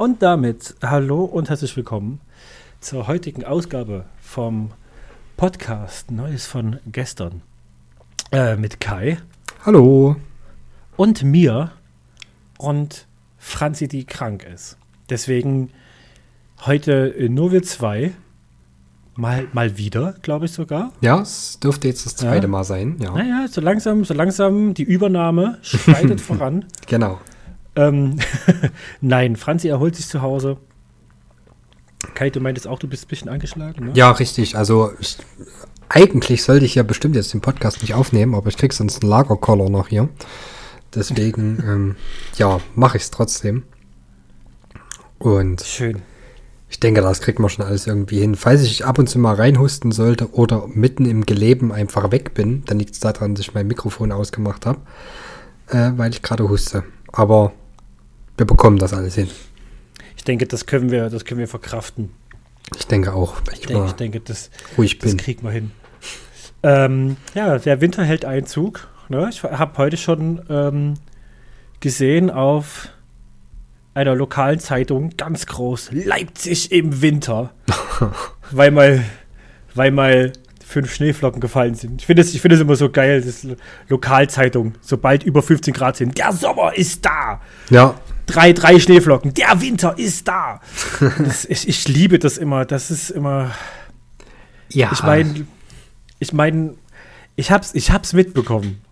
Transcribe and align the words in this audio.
Und 0.00 0.22
damit 0.22 0.76
hallo 0.82 1.24
und 1.26 1.50
herzlich 1.50 1.76
willkommen 1.76 2.22
zur 2.80 3.06
heutigen 3.06 3.44
Ausgabe 3.44 4.06
vom 4.22 4.70
Podcast 5.36 6.10
Neues 6.10 6.46
von 6.46 6.78
gestern 6.86 7.42
äh, 8.32 8.56
mit 8.56 8.80
Kai 8.80 9.18
Hallo. 9.66 10.16
und 10.96 11.22
mir 11.22 11.72
und 12.56 13.06
Franzi, 13.36 13.88
die 13.88 14.04
krank 14.04 14.42
ist. 14.50 14.78
Deswegen 15.10 15.68
heute 16.64 17.14
äh, 17.14 17.28
nur 17.28 17.52
wir 17.52 17.62
zwei. 17.62 18.12
Mal, 19.16 19.48
mal 19.52 19.76
wieder, 19.76 20.14
glaube 20.22 20.46
ich 20.46 20.52
sogar. 20.52 20.94
Ja, 21.02 21.20
es 21.20 21.60
dürfte 21.60 21.88
jetzt 21.88 22.06
das 22.06 22.16
zweite 22.16 22.46
Ja. 22.46 22.48
Mal 22.50 22.64
sein. 22.64 22.96
Ja, 23.00 23.12
Naja, 23.12 23.46
so 23.50 23.60
langsam, 23.60 24.06
so 24.06 24.14
langsam 24.14 24.72
die 24.72 24.82
Übernahme 24.84 25.58
schreitet 25.60 26.20
voran. 26.22 26.64
genau. 26.86 27.20
Ähm, 27.76 28.18
Nein, 29.00 29.36
Franzi 29.36 29.68
erholt 29.68 29.96
sich 29.96 30.06
zu 30.06 30.22
Hause. 30.22 30.56
Kai, 32.14 32.30
du 32.30 32.40
meintest 32.40 32.66
auch, 32.66 32.78
du 32.78 32.88
bist 32.88 33.04
ein 33.04 33.08
bisschen 33.08 33.28
angeschlagen, 33.28 33.86
ne? 33.86 33.92
Ja, 33.94 34.10
richtig. 34.10 34.56
Also 34.56 34.92
ich, 34.98 35.18
eigentlich 35.88 36.42
sollte 36.42 36.64
ich 36.64 36.74
ja 36.74 36.82
bestimmt 36.82 37.16
jetzt 37.16 37.32
den 37.32 37.40
Podcast 37.40 37.82
nicht 37.82 37.94
aufnehmen, 37.94 38.34
aber 38.34 38.48
ich 38.48 38.56
krieg 38.56 38.72
sonst 38.72 39.02
einen 39.02 39.10
Lagerkoller 39.10 39.68
noch 39.68 39.88
hier. 39.88 40.08
Deswegen, 40.94 41.62
ähm, 41.66 41.96
ja, 42.36 42.60
mache 42.74 42.96
ich 42.96 43.04
es 43.04 43.10
trotzdem. 43.10 43.64
Und 45.18 45.60
Schön. 45.60 46.00
ich 46.70 46.80
denke, 46.80 47.02
das 47.02 47.20
kriegt 47.20 47.38
man 47.38 47.50
schon 47.50 47.66
alles 47.66 47.86
irgendwie 47.86 48.20
hin. 48.20 48.34
Falls 48.34 48.62
ich 48.62 48.86
ab 48.86 48.98
und 48.98 49.08
zu 49.08 49.18
mal 49.18 49.34
reinhusten 49.34 49.92
sollte 49.92 50.32
oder 50.32 50.66
mitten 50.68 51.04
im 51.04 51.26
Geleben 51.26 51.72
einfach 51.72 52.10
weg 52.10 52.32
bin, 52.32 52.64
dann 52.64 52.78
liegt 52.78 52.94
es 52.94 53.00
daran, 53.00 53.34
dass 53.34 53.42
ich 53.42 53.54
mein 53.54 53.66
Mikrofon 53.66 54.12
ausgemacht 54.12 54.64
habe, 54.64 54.80
äh, 55.68 55.92
weil 55.96 56.12
ich 56.12 56.22
gerade 56.22 56.48
huste. 56.48 56.84
Aber 57.12 57.52
wir 58.40 58.46
bekommen 58.46 58.78
das 58.78 58.94
alles 58.94 59.16
hin. 59.16 59.28
Ich 60.16 60.24
denke, 60.24 60.46
das 60.46 60.64
können 60.64 60.90
wir, 60.90 61.10
das 61.10 61.26
können 61.26 61.40
wir 61.40 61.46
verkraften. 61.46 62.10
Ich 62.78 62.86
denke 62.86 63.12
auch, 63.12 63.42
ich, 63.52 63.60
Ich 63.60 63.66
denke, 63.66 63.86
ich 63.86 63.92
denke 63.92 64.20
das, 64.20 64.50
ruhig 64.78 64.98
das 64.98 65.10
bin. 65.10 65.18
kriegen 65.18 65.42
wir 65.44 65.50
hin. 65.50 65.70
Ähm, 66.62 67.16
ja, 67.34 67.58
der 67.58 67.82
Winter 67.82 68.02
hält 68.02 68.24
Einzug. 68.24 68.88
Ne? 69.10 69.28
Ich 69.30 69.42
habe 69.42 69.76
heute 69.76 69.98
schon 69.98 70.40
ähm, 70.48 70.94
gesehen 71.80 72.30
auf 72.30 72.88
einer 73.92 74.14
lokalen 74.14 74.58
Zeitung 74.58 75.10
ganz 75.18 75.44
groß 75.44 75.90
Leipzig 75.92 76.72
im 76.72 77.02
Winter, 77.02 77.52
weil 78.50 78.70
mal, 78.70 79.04
weil 79.74 79.90
mal 79.90 80.32
fünf 80.64 80.94
Schneeflocken 80.94 81.40
gefallen 81.40 81.74
sind. 81.74 82.00
Ich 82.00 82.06
finde 82.06 82.22
es 82.22 82.32
ich 82.32 82.40
finde 82.40 82.54
es 82.54 82.62
immer 82.62 82.76
so 82.76 82.88
geil, 82.88 83.20
das 83.20 83.46
Lokalzeitung, 83.88 84.74
sobald 84.80 85.24
über 85.24 85.42
15 85.42 85.74
Grad 85.74 85.96
sind, 85.96 86.16
der 86.16 86.32
Sommer 86.32 86.74
ist 86.74 87.04
da. 87.04 87.40
Ja, 87.68 87.96
drei, 88.30 88.52
drei 88.52 88.78
Schneeflocken. 88.78 89.34
Der 89.34 89.60
Winter 89.60 89.98
ist 89.98 90.28
da. 90.28 90.60
Das, 91.18 91.44
ich, 91.44 91.68
ich 91.68 91.88
liebe 91.88 92.18
das 92.18 92.38
immer. 92.38 92.64
Das 92.64 92.90
ist 92.90 93.10
immer. 93.10 93.52
ja. 94.70 94.90
Ich 94.92 95.02
meine, 95.02 95.46
ich 96.18 96.32
meine, 96.32 96.74
ich 97.36 97.50
hab's, 97.50 97.74
ich 97.74 97.90
hab's 97.90 98.12
mitbekommen. 98.12 98.82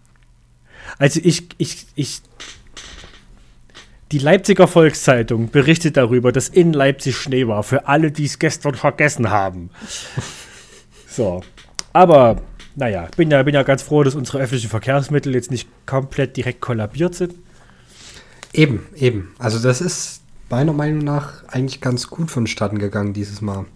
Also 0.98 1.20
ich, 1.22 1.48
ich, 1.59 1.86
ich. 1.94 2.22
Die 4.11 4.19
Leipziger 4.19 4.66
Volkszeitung 4.66 5.50
berichtet 5.50 5.98
darüber, 5.98 6.33
dass 6.33 6.48
in 6.48 6.72
Leipzig 6.72 7.16
Schnee 7.16 7.47
war. 7.47 7.62
Für 7.62 7.89
alle, 7.89 8.11
die 8.11 8.25
es 8.25 8.39
gestern 8.39 8.75
vergessen 8.75 9.31
haben. 9.31 9.70
So. 11.11 11.42
Aber, 11.92 12.41
naja, 12.77 13.09
bin 13.16 13.28
ja, 13.28 13.42
bin 13.42 13.53
ja 13.53 13.64
ganz 13.64 13.83
froh, 13.83 14.05
dass 14.05 14.14
unsere 14.14 14.39
öffentlichen 14.39 14.70
Verkehrsmittel 14.70 15.34
jetzt 15.34 15.50
nicht 15.50 15.69
komplett 15.84 16.36
direkt 16.36 16.61
kollabiert 16.61 17.16
sind. 17.16 17.34
Eben, 18.52 18.86
eben. 18.94 19.34
Also 19.38 19.58
das 19.58 19.80
ist 19.80 20.20
meiner 20.50 20.72
Meinung 20.72 21.04
nach 21.04 21.44
eigentlich 21.48 21.80
ganz 21.80 22.08
gut 22.08 22.30
vonstatten 22.30 22.78
gegangen 22.78 23.12
dieses 23.12 23.41
Mal. 23.41 23.66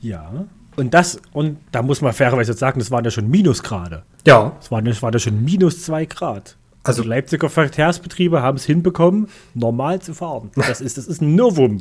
Ja. 0.00 0.46
Und 0.76 0.94
das, 0.94 1.20
und 1.32 1.58
da 1.72 1.82
muss 1.82 2.00
man 2.00 2.12
fairerweise 2.12 2.52
sagen, 2.54 2.78
das 2.78 2.90
waren 2.90 3.04
ja 3.04 3.10
schon 3.10 3.28
Minusgrade. 3.28 4.02
Ja, 4.26 4.52
Das 4.58 4.70
waren, 4.70 4.84
das 4.84 5.02
waren 5.02 5.12
ja 5.12 5.18
schon 5.18 5.44
minus 5.44 5.82
zwei 5.82 6.04
Grad. 6.06 6.56
Also 6.82 7.00
Also- 7.00 7.02
die 7.02 7.08
Leipziger 7.08 7.50
Verkehrsbetriebe 7.50 8.40
haben 8.42 8.56
es 8.56 8.64
hinbekommen, 8.64 9.28
normal 9.54 10.00
zu 10.00 10.14
fahren. 10.14 10.50
Das 10.56 10.80
ist, 10.80 10.96
das 10.96 11.06
ist 11.06 11.20
ein 11.20 11.34
Novum. 11.34 11.78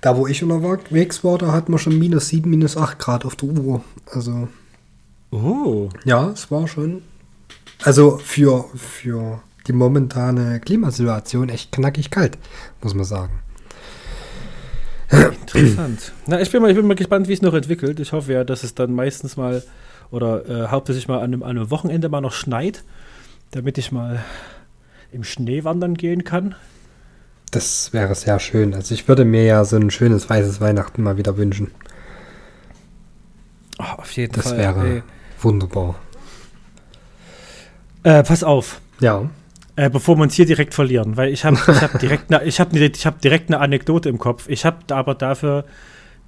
da 0.00 0.16
wo 0.16 0.26
ich 0.26 0.42
unterwegs 0.42 1.22
war, 1.22 1.36
da 1.38 1.52
hatten 1.52 1.72
wir 1.72 1.78
schon 1.78 1.98
minus 1.98 2.28
7, 2.28 2.48
minus 2.48 2.76
8 2.76 2.98
Grad 2.98 3.24
auf 3.26 3.36
der 3.36 3.50
Uhr. 3.50 3.84
Also 4.10 4.48
Oh. 5.30 5.90
ja, 6.04 6.30
es 6.30 6.50
war 6.50 6.66
schon, 6.66 7.02
also 7.84 8.16
für, 8.18 8.64
für 8.74 9.40
die 9.66 9.72
momentane 9.72 10.60
Klimasituation 10.60 11.48
echt 11.48 11.72
knackig 11.72 12.10
kalt, 12.10 12.38
muss 12.82 12.94
man 12.94 13.04
sagen. 13.04 13.40
Interessant. 15.10 16.12
Na, 16.26 16.40
ich 16.40 16.50
bin, 16.52 16.62
mal, 16.62 16.70
ich 16.70 16.76
bin 16.76 16.86
mal 16.86 16.94
gespannt, 16.94 17.26
wie 17.28 17.32
es 17.32 17.42
noch 17.42 17.54
entwickelt. 17.54 17.98
Ich 17.98 18.12
hoffe 18.12 18.32
ja, 18.32 18.44
dass 18.44 18.62
es 18.62 18.74
dann 18.74 18.92
meistens 18.94 19.36
mal 19.36 19.62
oder 20.10 20.48
äh, 20.48 20.68
hauptsächlich 20.68 21.08
mal 21.08 21.18
an 21.18 21.24
einem, 21.24 21.42
an 21.42 21.50
einem 21.50 21.70
Wochenende 21.70 22.08
mal 22.08 22.20
noch 22.20 22.32
schneit, 22.32 22.84
damit 23.50 23.76
ich 23.78 23.90
mal 23.92 24.24
im 25.12 25.24
Schnee 25.24 25.64
wandern 25.64 25.94
gehen 25.94 26.22
kann. 26.24 26.54
Das 27.50 27.92
wäre 27.92 28.14
sehr 28.14 28.38
schön. 28.38 28.74
Also 28.74 28.94
ich 28.94 29.08
würde 29.08 29.24
mir 29.24 29.44
ja 29.44 29.64
so 29.64 29.76
ein 29.76 29.90
schönes 29.90 30.30
weißes 30.30 30.60
Weihnachten 30.60 31.02
mal 31.02 31.16
wieder 31.16 31.36
wünschen. 31.36 31.72
Oh, 33.80 33.98
auf 33.98 34.12
jeden 34.12 34.32
Das 34.34 34.48
Fall. 34.48 34.58
wäre 34.58 34.86
ey. 34.88 35.02
wunderbar. 35.40 35.96
Äh, 38.04 38.22
pass 38.22 38.44
auf. 38.44 38.80
Ja. 39.00 39.28
Äh, 39.76 39.88
bevor 39.90 40.16
wir 40.16 40.22
uns 40.22 40.34
hier 40.34 40.46
direkt 40.46 40.74
verlieren, 40.74 41.16
weil 41.16 41.32
ich 41.32 41.44
habe 41.44 41.56
ich 41.56 41.82
hab 41.82 41.98
direkt, 41.98 42.30
ne, 42.30 42.42
ich 42.44 42.60
hab, 42.60 42.72
ne- 42.72 42.86
ich 42.86 43.06
hab 43.06 43.20
direkt 43.20 43.48
eine 43.48 43.60
Anekdote 43.60 44.08
im 44.08 44.18
Kopf. 44.18 44.48
Ich 44.48 44.64
habe 44.64 44.78
aber 44.94 45.14
dafür 45.14 45.64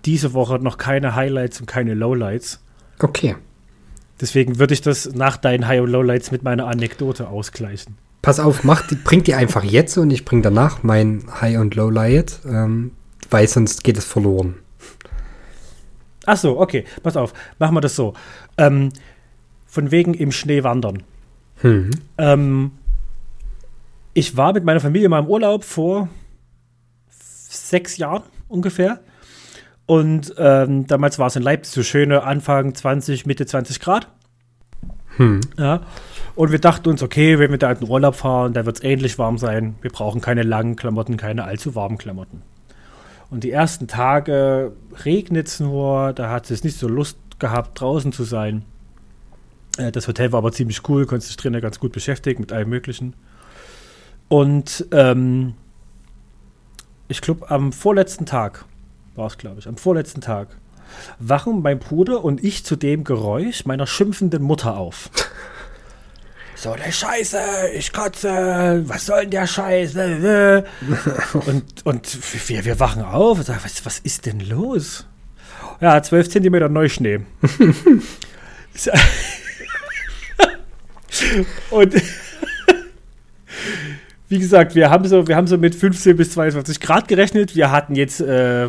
diese 0.05 0.33
Woche 0.33 0.59
noch 0.59 0.79
keine 0.79 1.15
Highlights 1.15 1.61
und 1.61 1.67
keine 1.67 1.95
Lowlights. 1.95 2.63
Okay. 3.01 3.37
Deswegen 4.21 4.59
würde 4.59 4.75
ich 4.75 4.81
das 4.81 5.15
nach 5.15 5.37
deinen 5.37 5.67
High- 5.67 5.83
und 5.83 5.91
Lowlights 5.91 6.31
mit 6.31 6.45
meiner 6.45 6.67
Anekdote 6.69 7.29
ausgleichen. 7.29 7.97
Pass 8.23 8.39
auf, 8.39 8.63
mach 8.63 8.87
die, 8.87 8.95
bring 8.95 9.25
die 9.25 9.35
einfach 9.35 9.65
jetzt 9.65 9.99
und 9.99 10.13
ich 10.13 10.25
bring 10.25 10.43
danach 10.43 10.85
mein 10.85 11.25
High 11.41 11.59
und 11.59 11.75
Low 11.75 11.91
Light, 11.91 12.39
ähm, 12.47 12.93
weil 13.31 13.49
sonst 13.49 13.83
geht 13.83 13.99
es 13.99 14.05
verloren. 14.05 14.55
Ach 16.25 16.37
so, 16.37 16.61
okay, 16.61 16.85
pass 17.03 17.17
auf, 17.17 17.35
machen 17.59 17.75
wir 17.75 17.81
das 17.81 17.97
so. 17.97 18.15
Ähm, 18.57 18.93
von 19.67 19.91
wegen 19.91 20.15
im 20.15 20.31
Schnee 20.31 20.63
wandern. 20.63 21.03
Hm. 21.63 21.91
Ähm, 22.19 22.71
ich 24.15 24.37
war 24.37 24.53
mit 24.53 24.65
meiner 24.65 24.81
Familie 24.81 25.09
mal 25.09 25.21
im 25.21 25.27
Urlaub 25.27 25.65
vor 25.65 26.09
sechs 27.09 27.97
Jahren 27.97 28.23
ungefähr. 28.49 29.01
Und 29.87 30.35
ähm, 30.39 30.87
damals 30.87 31.19
war 31.19 31.27
es 31.27 31.37
in 31.37 31.43
Leipzig 31.43 31.75
so 31.75 31.83
schöne 31.83 32.23
Anfang 32.23 32.75
20, 32.75 33.27
Mitte 33.27 33.47
20 33.47 33.81
Grad. 33.81 34.09
Hm. 35.17 35.41
Ja. 35.59 35.83
Und 36.35 36.53
wir 36.53 36.59
dachten 36.59 36.89
uns, 36.89 37.03
okay, 37.03 37.39
wenn 37.39 37.51
wir 37.51 37.59
da 37.59 37.73
in 37.73 37.81
den 37.81 37.89
Urlaub 37.89 38.15
fahren, 38.15 38.55
da 38.55 38.65
wird 38.65 38.79
es 38.79 38.85
ähnlich 38.85 39.19
warm 39.19 39.39
sein. 39.39 39.75
Wir 39.83 39.91
brauchen 39.91 40.21
keine 40.21 40.43
langen 40.43 40.77
Klamotten, 40.77 41.17
keine 41.17 41.45
allzu 41.45 41.75
warmen 41.75 41.99
Klamotten. 41.99 42.43
Und 43.31 43.45
die 43.45 43.51
ersten 43.51 43.89
Tage 43.89 44.73
regnet 45.05 45.49
es 45.49 45.61
nur, 45.61 46.13
da 46.13 46.31
hat 46.31 46.51
es 46.51 46.65
nicht 46.65 46.79
so 46.79 46.89
Lust 46.89 47.19
gehabt, 47.39 47.81
draußen 47.81 48.13
zu 48.13 48.25
sein. 48.25 48.65
Äh, 49.79 49.93
Das 49.93 50.09
Hotel 50.09 50.33
war 50.33 50.39
aber 50.39 50.53
ziemlich 50.53 50.89
cool, 50.89 51.07
konnte 51.07 51.27
sich 51.27 51.37
drinnen 51.37 51.61
ganz 51.61 51.79
gut 51.79 51.93
beschäftigen 51.93 52.41
mit 52.41 52.53
allem 52.53 52.69
Möglichen. 52.69 53.15
Und 54.29 54.87
ähm, 54.93 55.55
ich 57.09 57.21
glaube, 57.21 57.51
am 57.51 57.73
vorletzten 57.73 58.27
Tag 58.27 58.65
war 59.15 59.27
es, 59.27 59.39
glaube 59.39 59.59
ich, 59.61 59.69
am 59.69 59.77
vorletzten 59.77 60.21
Tag 60.21 60.49
wachen 61.19 61.63
mein 61.63 61.79
Bruder 61.79 62.25
und 62.25 62.43
ich 62.43 62.65
zu 62.65 62.77
dem 62.77 63.05
Geräusch 63.05 63.65
meiner 63.65 63.87
schimpfenden 63.87 64.43
Mutter 64.43 64.77
auf. 64.77 65.11
So, 66.55 66.75
der 66.77 66.93
Scheiße, 66.93 67.39
ich 67.75 67.93
kotze, 67.93 68.85
was 68.87 69.07
soll 69.07 69.23
denn 69.23 69.33
der 69.33 69.49
Scheiße? 69.49 70.65
Und, 71.47 71.65
und 71.85 72.49
wir, 72.49 72.65
wir 72.65 72.79
wachen 72.79 73.03
auf 73.03 73.39
und 73.39 73.45
sagen, 73.45 73.59
was, 73.65 73.85
was 73.85 73.99
ist 73.99 74.27
denn 74.27 74.39
los? 74.39 75.05
Ja, 75.81 76.01
12 76.01 76.29
Zentimeter 76.29 76.69
Neuschnee. 76.69 77.23
und 81.71 81.95
wie 84.33 84.39
gesagt, 84.39 84.75
wir 84.75 84.89
haben 84.89 85.07
so, 85.07 85.29
wir 85.29 85.37
haben 85.37 85.47
so 85.47 85.59
mit 85.59 85.75
15 85.75 86.17
bis 86.17 86.33
22 86.33 86.81
Grad 86.81 87.07
gerechnet. 87.07 87.55
Wir 87.55 87.71
hatten 87.71 87.95
jetzt 87.95 88.19
äh, 88.23 88.67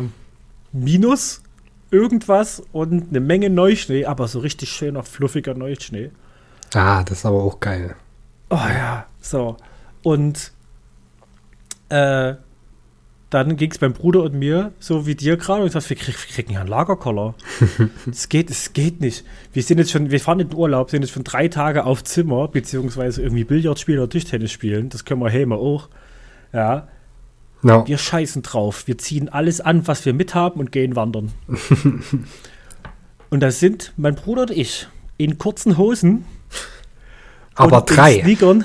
Minus 0.72 1.42
irgendwas 1.90 2.62
und 2.72 3.08
eine 3.08 3.20
Menge 3.20 3.48
Neuschnee, 3.48 4.04
aber 4.04 4.28
so 4.28 4.40
richtig 4.40 4.68
schöner, 4.68 5.02
fluffiger 5.04 5.54
Neuschnee. 5.54 6.10
Ah, 6.74 7.02
das 7.02 7.20
ist 7.20 7.26
aber 7.26 7.42
auch 7.42 7.60
geil. 7.60 7.96
Oh 8.50 8.56
ja, 8.56 9.06
so. 9.22 9.56
Und 10.02 10.52
äh, 11.88 12.34
dann 13.34 13.56
ging 13.56 13.72
es 13.72 13.78
beim 13.78 13.92
Bruder 13.92 14.22
und 14.22 14.34
mir, 14.34 14.72
so 14.78 15.06
wie 15.06 15.16
dir 15.16 15.36
gerade, 15.36 15.62
und 15.62 15.66
ich 15.66 15.72
dachte, 15.72 15.90
wir, 15.90 15.96
krieg, 15.96 16.14
wir 16.14 16.34
kriegen 16.34 16.52
ja 16.52 16.60
einen 16.60 16.68
Lagerkoller. 16.68 17.34
Es 18.10 18.28
geht, 18.28 18.48
es 18.48 18.72
geht 18.72 19.00
nicht. 19.00 19.24
Wir 19.52 19.62
sind 19.64 19.78
jetzt 19.78 19.90
schon, 19.90 20.12
wir 20.12 20.20
fahren 20.20 20.38
in 20.38 20.50
den 20.50 20.56
Urlaub, 20.56 20.90
sind 20.90 21.02
jetzt 21.02 21.12
schon 21.12 21.24
drei 21.24 21.48
Tage 21.48 21.84
auf 21.84 22.04
Zimmer, 22.04 22.46
beziehungsweise 22.46 23.22
irgendwie 23.22 23.42
Billard 23.42 23.80
spielen 23.80 23.98
oder 23.98 24.08
Tischtennis 24.08 24.52
spielen. 24.52 24.88
Das 24.88 25.04
können 25.04 25.20
wir 25.20 25.30
hey 25.30 25.46
mal 25.46 25.56
auch. 25.56 25.88
Ja. 26.52 26.86
No. 27.62 27.84
Wir 27.88 27.98
scheißen 27.98 28.42
drauf. 28.42 28.86
Wir 28.86 28.98
ziehen 28.98 29.28
alles 29.28 29.60
an, 29.60 29.88
was 29.88 30.06
wir 30.06 30.14
mithaben 30.14 30.60
und 30.60 30.70
gehen 30.70 30.94
wandern. 30.94 31.32
und 33.30 33.40
da 33.40 33.50
sind 33.50 33.94
mein 33.96 34.14
Bruder 34.14 34.42
und 34.42 34.50
ich 34.52 34.86
in 35.16 35.38
kurzen 35.38 35.76
Hosen. 35.76 36.24
Aber 37.56 37.80
drei. 37.80 38.20
Sneakern. 38.20 38.64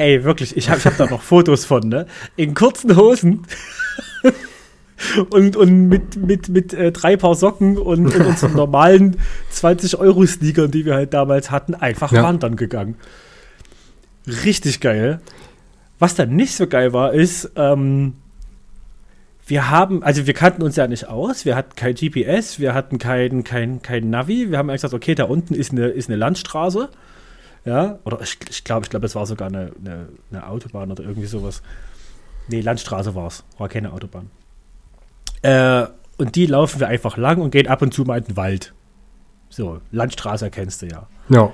Ey, 0.00 0.24
wirklich, 0.24 0.56
ich 0.56 0.70
habe 0.70 0.82
hab 0.82 0.96
da 0.96 1.04
noch 1.04 1.20
Fotos 1.20 1.66
von, 1.66 1.86
ne? 1.86 2.06
In 2.34 2.54
kurzen 2.54 2.96
Hosen. 2.96 3.44
und, 5.30 5.56
und 5.56 5.88
mit, 5.88 6.16
mit, 6.16 6.48
mit 6.48 6.72
äh, 6.72 6.90
drei 6.90 7.18
Paar 7.18 7.34
Socken 7.34 7.76
und, 7.76 8.06
und 8.06 8.24
unseren 8.24 8.54
normalen 8.54 9.18
20-Euro-Sneakern, 9.52 10.70
die 10.70 10.86
wir 10.86 10.94
halt 10.94 11.12
damals 11.12 11.50
hatten, 11.50 11.74
einfach 11.74 12.12
ja. 12.12 12.22
wandern 12.22 12.56
gegangen. 12.56 12.94
Richtig 14.26 14.80
geil. 14.80 15.20
Was 15.98 16.14
dann 16.14 16.34
nicht 16.34 16.54
so 16.54 16.66
geil 16.66 16.94
war, 16.94 17.12
ist, 17.12 17.50
ähm, 17.56 18.14
wir 19.46 19.68
haben, 19.68 20.02
also 20.02 20.26
wir 20.26 20.32
kannten 20.32 20.62
uns 20.62 20.76
ja 20.76 20.86
nicht 20.86 21.08
aus, 21.08 21.44
wir 21.44 21.56
hatten 21.56 21.76
kein 21.76 21.94
GPS, 21.94 22.58
wir 22.58 22.72
hatten 22.72 22.96
kein, 22.96 23.44
kein, 23.44 23.82
kein 23.82 24.08
Navi, 24.08 24.50
wir 24.50 24.56
haben 24.56 24.68
gesagt, 24.68 24.94
okay, 24.94 25.14
da 25.14 25.24
unten 25.24 25.52
ist 25.52 25.72
eine, 25.72 25.88
ist 25.88 26.08
eine 26.08 26.16
Landstraße. 26.16 26.88
Ja, 27.64 27.98
oder 28.04 28.20
ich 28.22 28.38
glaube, 28.38 28.50
ich 28.52 28.64
glaube, 28.64 28.84
ich 28.84 28.90
glaub, 28.90 29.04
es 29.04 29.14
war 29.14 29.26
sogar 29.26 29.48
eine, 29.48 29.72
eine, 29.78 30.08
eine, 30.30 30.46
Autobahn 30.46 30.90
oder 30.90 31.02
irgendwie 31.04 31.26
sowas. 31.26 31.62
Nee, 32.48 32.62
Landstraße 32.62 33.14
war 33.14 33.26
es, 33.26 33.44
war 33.58 33.68
keine 33.68 33.92
Autobahn. 33.92 34.30
Äh, 35.42 35.86
und 36.16 36.36
die 36.36 36.46
laufen 36.46 36.80
wir 36.80 36.88
einfach 36.88 37.16
lang 37.16 37.40
und 37.40 37.50
gehen 37.50 37.66
ab 37.66 37.82
und 37.82 37.92
zu 37.92 38.04
mal 38.04 38.18
in 38.18 38.24
den 38.24 38.36
Wald. 38.36 38.72
So, 39.50 39.80
Landstraße 39.90 40.46
erkennst 40.46 40.82
du 40.82 40.86
ja. 40.86 41.06
Ja. 41.28 41.52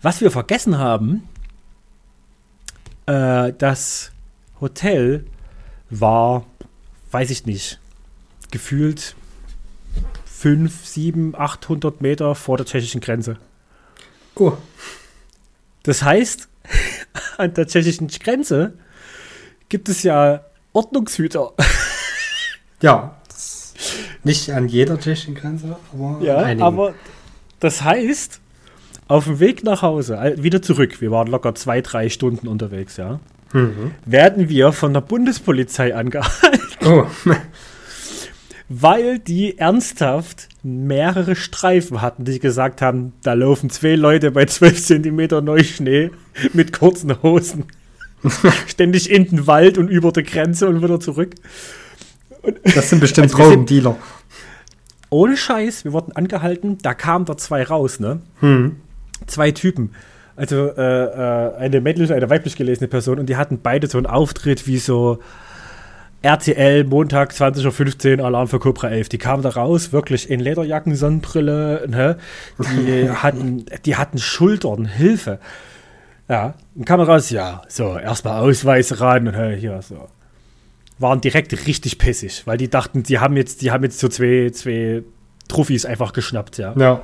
Was 0.00 0.20
wir 0.20 0.30
vergessen 0.30 0.78
haben, 0.78 1.28
äh, 3.06 3.52
das 3.58 4.12
Hotel 4.60 5.26
war, 5.90 6.46
weiß 7.10 7.30
ich 7.30 7.46
nicht, 7.46 7.80
gefühlt 8.50 9.14
5, 10.26 10.86
7, 10.86 11.34
800 11.34 12.00
Meter 12.00 12.34
vor 12.34 12.56
der 12.56 12.66
tschechischen 12.66 13.00
Grenze. 13.00 13.38
Oh. 14.34 14.52
Das 15.84 16.02
heißt, 16.02 16.48
an 17.38 17.54
der 17.54 17.68
tschechischen 17.68 18.08
Grenze 18.08 18.74
gibt 19.68 19.88
es 19.88 20.02
ja 20.02 20.44
Ordnungshüter. 20.72 21.52
Ja, 22.82 23.16
nicht 24.24 24.50
an 24.50 24.68
jeder 24.68 24.98
tschechischen 24.98 25.34
Grenze, 25.34 25.76
aber 25.92 26.18
ja, 26.22 26.58
aber 26.64 26.94
das 27.60 27.82
heißt, 27.82 28.40
auf 29.06 29.24
dem 29.24 29.38
Weg 29.38 29.62
nach 29.62 29.82
Hause, 29.82 30.34
wieder 30.38 30.62
zurück, 30.62 31.00
wir 31.00 31.10
waren 31.10 31.28
locker 31.28 31.54
zwei, 31.54 31.80
drei 31.80 32.08
Stunden 32.08 32.48
unterwegs, 32.48 32.96
ja, 32.96 33.20
mhm. 33.52 33.92
werden 34.06 34.48
wir 34.48 34.72
von 34.72 34.94
der 34.94 35.02
Bundespolizei 35.02 35.94
angehalten. 35.94 36.86
Oh. 36.86 37.06
Weil 38.68 39.18
die 39.18 39.58
ernsthaft 39.58 40.48
mehrere 40.62 41.36
Streifen 41.36 42.00
hatten, 42.00 42.24
die 42.24 42.38
gesagt 42.38 42.80
haben, 42.80 43.12
da 43.22 43.34
laufen 43.34 43.70
zwei 43.70 43.94
Leute 43.94 44.30
bei 44.30 44.46
12 44.46 44.82
Zentimeter 44.82 45.42
Neuschnee 45.42 46.10
mit 46.52 46.72
kurzen 46.72 47.22
Hosen. 47.22 47.64
Ständig 48.66 49.10
in 49.10 49.28
den 49.28 49.46
Wald 49.46 49.76
und 49.76 49.88
über 49.88 50.12
der 50.12 50.22
Grenze 50.22 50.66
und 50.66 50.82
wieder 50.82 50.98
zurück. 50.98 51.34
Und 52.40 52.58
das 52.74 52.90
sind 52.90 53.00
bestimmt 53.00 53.32
also 53.34 53.42
Drogendealer. 53.42 53.96
Ohne 55.10 55.36
Scheiß, 55.36 55.84
wir 55.84 55.92
wurden 55.92 56.12
angehalten, 56.12 56.78
da 56.82 56.94
kamen 56.94 57.26
da 57.26 57.36
zwei 57.36 57.62
raus, 57.62 58.00
ne? 58.00 58.20
Hm. 58.40 58.76
Zwei 59.26 59.52
Typen. 59.52 59.94
Also 60.36 60.70
äh, 60.76 61.04
äh, 61.04 61.56
eine 61.56 61.80
männlich 61.80 62.10
und 62.10 62.16
eine 62.16 62.28
weiblich 62.28 62.56
gelesene 62.56 62.88
Person 62.88 63.18
und 63.18 63.28
die 63.28 63.36
hatten 63.36 63.60
beide 63.62 63.86
so 63.86 63.98
einen 63.98 64.06
Auftritt 64.06 64.66
wie 64.66 64.78
so 64.78 65.20
RTL 66.24 66.84
Montag 66.84 67.32
20.15 67.32 68.18
Uhr 68.18 68.24
Alarm 68.24 68.48
für 68.48 68.58
Cobra 68.58 68.88
11. 68.88 69.10
Die 69.10 69.18
kamen 69.18 69.42
da 69.42 69.50
raus, 69.50 69.92
wirklich 69.92 70.30
in 70.30 70.40
Lederjacken, 70.40 70.96
Sonnenbrille, 70.96 71.84
ne? 71.86 72.16
Die 72.58 73.10
hatten, 73.22 73.66
die 73.84 73.96
hatten 73.96 74.16
Schultern, 74.16 74.86
Hilfe. 74.86 75.38
Ja, 76.26 76.54
dann 76.74 76.84
kam 76.86 77.00
raus, 77.00 77.28
ja, 77.28 77.60
so, 77.68 77.98
erstmal 77.98 78.40
Ausweis 78.40 79.00
ran 79.00 79.28
und 79.28 79.34
hier, 79.56 79.82
so. 79.82 80.08
Waren 80.98 81.20
direkt 81.20 81.52
richtig 81.66 81.98
pissig, 81.98 82.46
weil 82.46 82.56
die 82.56 82.70
dachten, 82.70 83.02
die 83.02 83.18
haben 83.18 83.36
jetzt, 83.36 83.60
die 83.60 83.70
haben 83.70 83.84
jetzt 83.84 83.98
so 83.98 84.08
zwei, 84.08 84.48
zwei 84.50 85.02
Trophys 85.48 85.84
einfach 85.84 86.14
geschnappt, 86.14 86.56
ja. 86.56 86.72
Ja. 86.78 87.02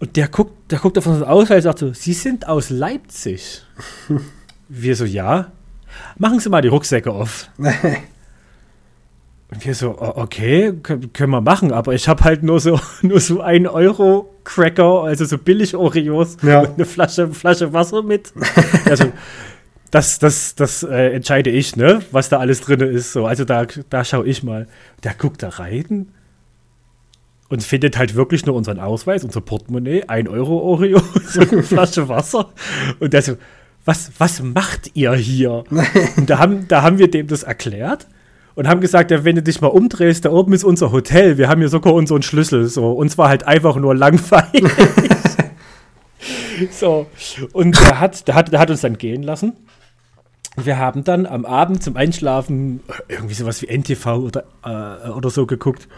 Und 0.00 0.16
der 0.16 0.28
guckt, 0.28 0.70
der 0.70 0.80
guckt 0.80 0.98
auf 0.98 1.06
unseren 1.06 1.28
Ausweis 1.28 1.58
und 1.58 1.62
sagt 1.62 1.78
so, 1.78 1.92
Sie 1.94 2.12
sind 2.12 2.46
aus 2.46 2.68
Leipzig. 2.68 3.62
Wir 4.68 4.94
so, 4.96 5.06
ja 5.06 5.50
machen 6.18 6.40
Sie 6.40 6.48
mal 6.48 6.62
die 6.62 6.68
Rucksäcke 6.68 7.10
auf. 7.10 7.48
Und 9.52 9.66
wir 9.66 9.74
so, 9.74 9.96
okay, 9.98 10.72
können 10.80 11.30
wir 11.30 11.40
machen, 11.40 11.72
aber 11.72 11.92
ich 11.92 12.06
habe 12.06 12.22
halt 12.22 12.44
nur 12.44 12.60
so, 12.60 12.78
nur 13.02 13.18
so 13.18 13.40
ein 13.40 13.66
Euro 13.66 14.32
Cracker, 14.44 15.02
also 15.02 15.24
so 15.24 15.38
billig 15.38 15.74
Oreos 15.74 16.36
ja. 16.42 16.60
und 16.60 16.74
eine 16.74 16.84
Flasche, 16.84 17.28
Flasche 17.28 17.72
Wasser 17.72 18.04
mit. 18.04 18.32
also, 18.84 19.06
das, 19.90 20.20
das, 20.20 20.54
das 20.54 20.84
äh, 20.84 21.14
entscheide 21.14 21.50
ich, 21.50 21.74
ne, 21.74 22.00
was 22.12 22.28
da 22.28 22.38
alles 22.38 22.60
drin 22.60 22.80
ist. 22.80 23.12
So, 23.12 23.26
also 23.26 23.44
da, 23.44 23.66
da 23.88 24.04
schaue 24.04 24.26
ich 24.26 24.44
mal. 24.44 24.68
Der 25.02 25.14
guckt 25.14 25.42
da 25.42 25.48
rein 25.48 26.12
und 27.48 27.64
findet 27.64 27.98
halt 27.98 28.14
wirklich 28.14 28.46
nur 28.46 28.54
unseren 28.54 28.78
Ausweis, 28.78 29.24
unser 29.24 29.40
Portemonnaie, 29.40 30.04
ein 30.06 30.28
Euro 30.28 30.58
Oreo, 30.58 31.02
so 31.26 31.40
eine 31.40 31.64
Flasche 31.64 32.08
Wasser. 32.08 32.52
Und 33.00 33.12
der 33.12 33.22
so, 33.22 33.36
was, 33.90 34.12
was 34.18 34.40
macht 34.40 34.92
ihr 34.94 35.12
hier? 35.14 35.64
und 36.16 36.30
da 36.30 36.38
haben, 36.38 36.68
da 36.68 36.82
haben 36.82 36.98
wir 36.98 37.10
dem 37.10 37.26
das 37.26 37.42
erklärt 37.42 38.06
und 38.54 38.68
haben 38.68 38.80
gesagt, 38.80 39.10
ja, 39.10 39.24
wenn 39.24 39.34
du 39.34 39.42
dich 39.42 39.60
mal 39.60 39.66
umdrehst, 39.66 40.24
da 40.24 40.30
oben 40.30 40.52
ist 40.52 40.62
unser 40.62 40.92
Hotel, 40.92 41.38
wir 41.38 41.48
haben 41.48 41.60
hier 41.60 41.68
sogar 41.68 41.94
unseren 41.94 42.22
Schlüssel. 42.22 42.68
So. 42.68 42.92
Und 42.92 43.10
zwar 43.10 43.28
halt 43.28 43.48
einfach 43.48 43.74
nur 43.74 43.96
langweilig. 43.96 44.62
so. 46.70 47.06
Und 47.52 47.80
der 47.80 47.98
hat, 47.98 48.28
der, 48.28 48.36
hat, 48.36 48.52
der 48.52 48.60
hat 48.60 48.70
uns 48.70 48.82
dann 48.82 48.96
gehen 48.96 49.24
lassen. 49.24 49.54
Wir 50.56 50.78
haben 50.78 51.02
dann 51.02 51.26
am 51.26 51.44
Abend 51.44 51.82
zum 51.82 51.96
Einschlafen 51.96 52.80
irgendwie 53.08 53.34
sowas 53.34 53.60
wie 53.60 53.76
NTV 53.76 54.06
oder, 54.06 54.44
äh, 54.64 55.08
oder 55.08 55.30
so 55.30 55.46
geguckt, 55.46 55.88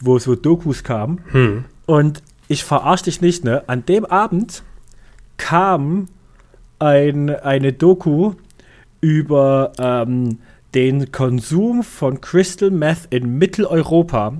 wo 0.00 0.18
so 0.18 0.34
Dokus 0.34 0.82
kamen. 0.82 1.20
Hm. 1.32 1.64
Und 1.84 2.22
ich 2.48 2.64
verarsche 2.64 3.04
dich 3.04 3.20
nicht, 3.20 3.44
ne? 3.44 3.64
An 3.66 3.84
dem 3.84 4.06
Abend 4.06 4.62
kam 5.36 6.08
ein, 6.78 7.30
eine 7.30 7.72
Doku 7.72 8.34
über 9.00 9.72
ähm, 9.78 10.38
den 10.74 11.12
Konsum 11.12 11.82
von 11.82 12.20
Crystal 12.20 12.70
Meth 12.70 13.08
in 13.10 13.38
Mitteleuropa. 13.38 14.34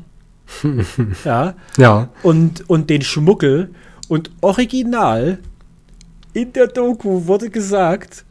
ja. 1.24 1.54
ja. 1.76 2.08
Und, 2.22 2.68
und 2.68 2.90
den 2.90 3.02
Schmuggel. 3.02 3.70
Und 4.08 4.30
original 4.40 5.38
in 6.32 6.52
der 6.52 6.68
Doku 6.68 7.26
wurde 7.26 7.50
gesagt, 7.50 8.24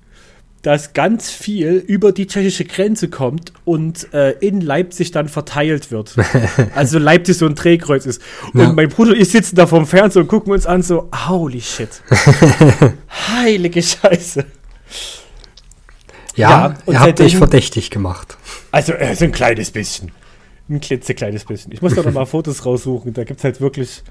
dass 0.62 0.94
ganz 0.94 1.30
viel 1.30 1.76
über 1.76 2.12
die 2.12 2.28
tschechische 2.28 2.66
Grenze 2.66 3.10
kommt 3.10 3.54
und 3.64 4.14
äh, 4.14 4.32
in 4.40 4.62
Leipzig 4.62 5.12
dann 5.12 5.30
verteilt 5.30 5.92
wird. 5.92 6.16
also 6.76 7.00
Leipzig 7.00 7.38
so 7.38 7.46
ein 7.46 7.56
Drehkreuz 7.56 8.06
ist. 8.06 8.22
Und 8.54 8.60
ja. 8.60 8.74
mein 8.74 8.90
Bruder 8.90 9.12
und 9.12 9.18
ich 9.18 9.30
sitzen 9.30 9.56
da 9.56 9.68
vorm 9.68 9.86
Fernseher 9.86 10.24
und 10.24 10.28
gucken 10.28 10.52
uns 10.52 10.66
an 10.66 10.82
so, 10.82 11.10
holy 11.28 11.62
shit. 11.62 12.02
Heilige 13.32 13.82
Scheiße. 13.82 14.46
Ja, 16.36 16.50
ja 16.50 16.76
ihr 16.88 17.00
habt 17.00 17.20
dich 17.20 17.38
verdächtig 17.38 17.90
gemacht. 17.90 18.38
Also, 18.72 18.94
äh, 18.94 19.16
so 19.16 19.26
ein 19.26 19.32
kleines 19.32 19.72
bisschen. 19.72 20.12
Ein 20.70 20.82
klitzekleines 20.82 21.46
bisschen. 21.46 21.72
Ich 21.72 21.82
muss 21.82 21.96
da 21.96 22.04
noch 22.04 22.12
mal 22.12 22.26
Fotos 22.26 22.66
raussuchen. 22.66 23.14
Da 23.14 23.24
gibt 23.24 23.40
es 23.40 23.44
halt 23.44 23.62
wirklich 23.62 24.04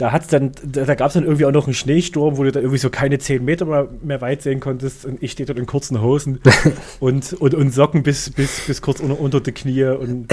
da 0.00 0.12
hat's 0.12 0.28
dann, 0.28 0.52
da, 0.64 0.86
da 0.86 0.94
gab 0.94 1.08
es 1.08 1.14
dann 1.14 1.24
irgendwie 1.24 1.44
auch 1.44 1.52
noch 1.52 1.66
einen 1.66 1.74
Schneesturm, 1.74 2.38
wo 2.38 2.44
du 2.44 2.50
da 2.50 2.60
irgendwie 2.60 2.78
so 2.78 2.88
keine 2.88 3.18
10 3.18 3.44
Meter 3.44 3.66
mehr, 3.66 3.88
mehr 4.02 4.22
weit 4.22 4.40
sehen 4.40 4.58
konntest. 4.58 5.04
Und 5.04 5.22
ich 5.22 5.32
stehe 5.32 5.46
dort 5.46 5.58
in 5.58 5.66
kurzen 5.66 6.00
Hosen 6.00 6.40
und, 7.00 7.34
und, 7.34 7.54
und 7.54 7.74
Socken 7.74 8.02
bis, 8.02 8.30
bis, 8.30 8.60
bis 8.66 8.80
kurz 8.80 9.00
unter, 9.00 9.20
unter 9.20 9.42
die 9.42 9.52
Knie 9.52 9.84
und, 9.84 10.28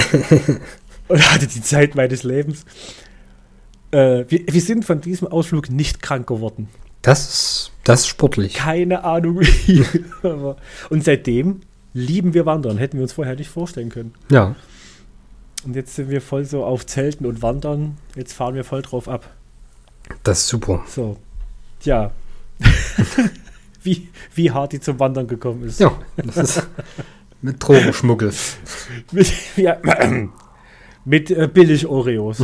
und 1.09 1.33
hatte 1.33 1.47
die 1.47 1.61
Zeit 1.61 1.95
meines 1.95 2.23
Lebens. 2.23 2.63
Äh, 3.91 4.23
wir, 4.29 4.41
wir 4.47 4.61
sind 4.61 4.85
von 4.85 5.01
diesem 5.01 5.27
Ausflug 5.27 5.69
nicht 5.69 6.01
krank 6.01 6.27
geworden. 6.27 6.69
Das 7.01 7.27
ist, 7.27 7.71
das 7.83 8.01
ist 8.01 8.07
sportlich. 8.07 8.53
Keine 8.53 9.03
Ahnung 9.03 9.41
wie. 9.65 9.83
und 10.89 11.03
seitdem 11.03 11.59
lieben 11.93 12.33
wir 12.33 12.45
Wandern. 12.45 12.77
Hätten 12.77 12.97
wir 12.97 13.03
uns 13.03 13.11
vorher 13.11 13.35
nicht 13.35 13.49
vorstellen 13.49 13.89
können. 13.89 14.13
Ja. 14.31 14.55
Und 15.65 15.75
jetzt 15.75 15.95
sind 15.95 16.09
wir 16.09 16.21
voll 16.21 16.45
so 16.45 16.63
auf 16.63 16.85
Zelten 16.85 17.25
und 17.25 17.41
Wandern. 17.41 17.97
Jetzt 18.15 18.31
fahren 18.31 18.55
wir 18.55 18.63
voll 18.63 18.81
drauf 18.81 19.09
ab. 19.09 19.36
Das 20.23 20.39
ist 20.39 20.47
super. 20.47 20.83
So. 20.87 21.17
Tja. 21.79 22.11
wie, 23.83 24.09
wie 24.35 24.51
hart 24.51 24.73
die 24.73 24.79
zum 24.79 24.99
Wandern 24.99 25.27
gekommen 25.27 25.63
ist. 25.63 25.79
Ja, 25.79 25.97
das 26.17 26.37
ist 26.37 26.67
mit 27.41 27.63
Drogenschmuggel. 27.65 28.33
mit, 29.11 29.33
ja, 29.55 29.77
mit 31.05 31.31
äh, 31.31 31.47
billig 31.51 31.87
Oreos. 31.87 32.43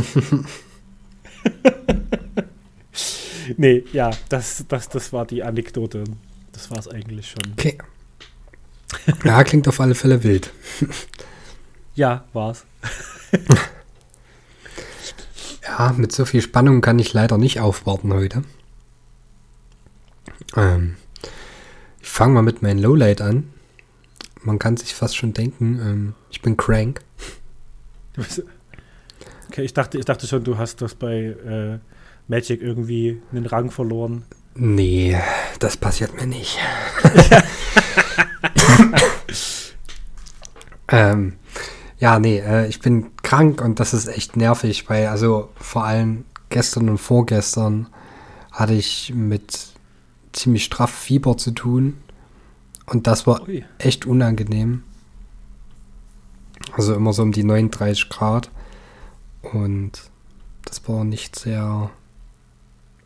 nee, 3.56 3.84
ja, 3.92 4.10
das, 4.28 4.64
das, 4.68 4.88
das 4.88 5.12
war 5.12 5.26
die 5.26 5.42
Anekdote. 5.42 6.04
Das 6.52 6.70
war 6.70 6.78
es 6.78 6.88
eigentlich 6.88 7.28
schon. 7.30 7.52
Okay. 7.52 7.78
Ja, 9.24 9.42
klingt 9.42 9.66
auf 9.68 9.80
alle 9.80 9.94
Fälle 9.94 10.22
wild. 10.22 10.50
Ja, 11.94 12.24
war's. 12.32 12.64
Ja, 15.66 15.94
mit 15.96 16.12
so 16.12 16.24
viel 16.24 16.42
Spannung 16.42 16.80
kann 16.80 16.98
ich 16.98 17.12
leider 17.12 17.38
nicht 17.38 17.60
aufwarten 17.60 18.12
heute. 18.12 18.42
Ähm, 20.56 20.96
ich 22.02 22.08
fange 22.08 22.34
mal 22.34 22.42
mit 22.42 22.62
meinem 22.62 22.82
Lowlight 22.82 23.20
an. 23.20 23.50
Man 24.42 24.58
kann 24.58 24.76
sich 24.76 24.94
fast 24.94 25.16
schon 25.16 25.32
denken, 25.32 25.80
ähm, 25.80 26.14
ich 26.30 26.42
bin 26.42 26.56
crank. 26.56 27.00
Okay, 29.48 29.62
ich 29.62 29.72
dachte, 29.72 29.98
ich 29.98 30.04
dachte 30.04 30.26
schon, 30.26 30.44
du 30.44 30.58
hast 30.58 30.82
das 30.82 30.94
bei 30.94 31.16
äh, 31.16 31.78
Magic 32.28 32.60
irgendwie 32.60 33.22
einen 33.32 33.46
Rang 33.46 33.70
verloren. 33.70 34.24
Nee, 34.54 35.18
das 35.60 35.76
passiert 35.76 36.14
mir 36.14 36.26
nicht. 36.26 36.58
ähm, 40.88 41.34
ja, 41.98 42.18
nee, 42.18 42.38
äh, 42.38 42.66
ich 42.66 42.80
bin 42.80 43.06
krank 43.22 43.60
und 43.62 43.80
das 43.80 43.94
ist 43.94 44.06
echt 44.08 44.36
nervig, 44.36 44.88
weil 44.88 45.06
also 45.08 45.50
vor 45.56 45.84
allem 45.84 46.24
gestern 46.48 46.88
und 46.88 46.98
vorgestern 46.98 47.88
hatte 48.52 48.74
ich 48.74 49.12
mit 49.14 49.68
ziemlich 50.32 50.64
straff 50.64 50.90
Fieber 50.90 51.36
zu 51.36 51.50
tun 51.52 51.98
und 52.86 53.06
das 53.06 53.26
war 53.26 53.46
Ui. 53.48 53.64
echt 53.78 54.06
unangenehm. 54.06 54.82
Also 56.76 56.94
immer 56.94 57.12
so 57.12 57.22
um 57.22 57.32
die 57.32 57.44
39 57.44 58.08
Grad 58.08 58.50
und 59.42 59.92
das 60.64 60.86
war 60.88 61.04
nicht 61.04 61.38
sehr 61.38 61.90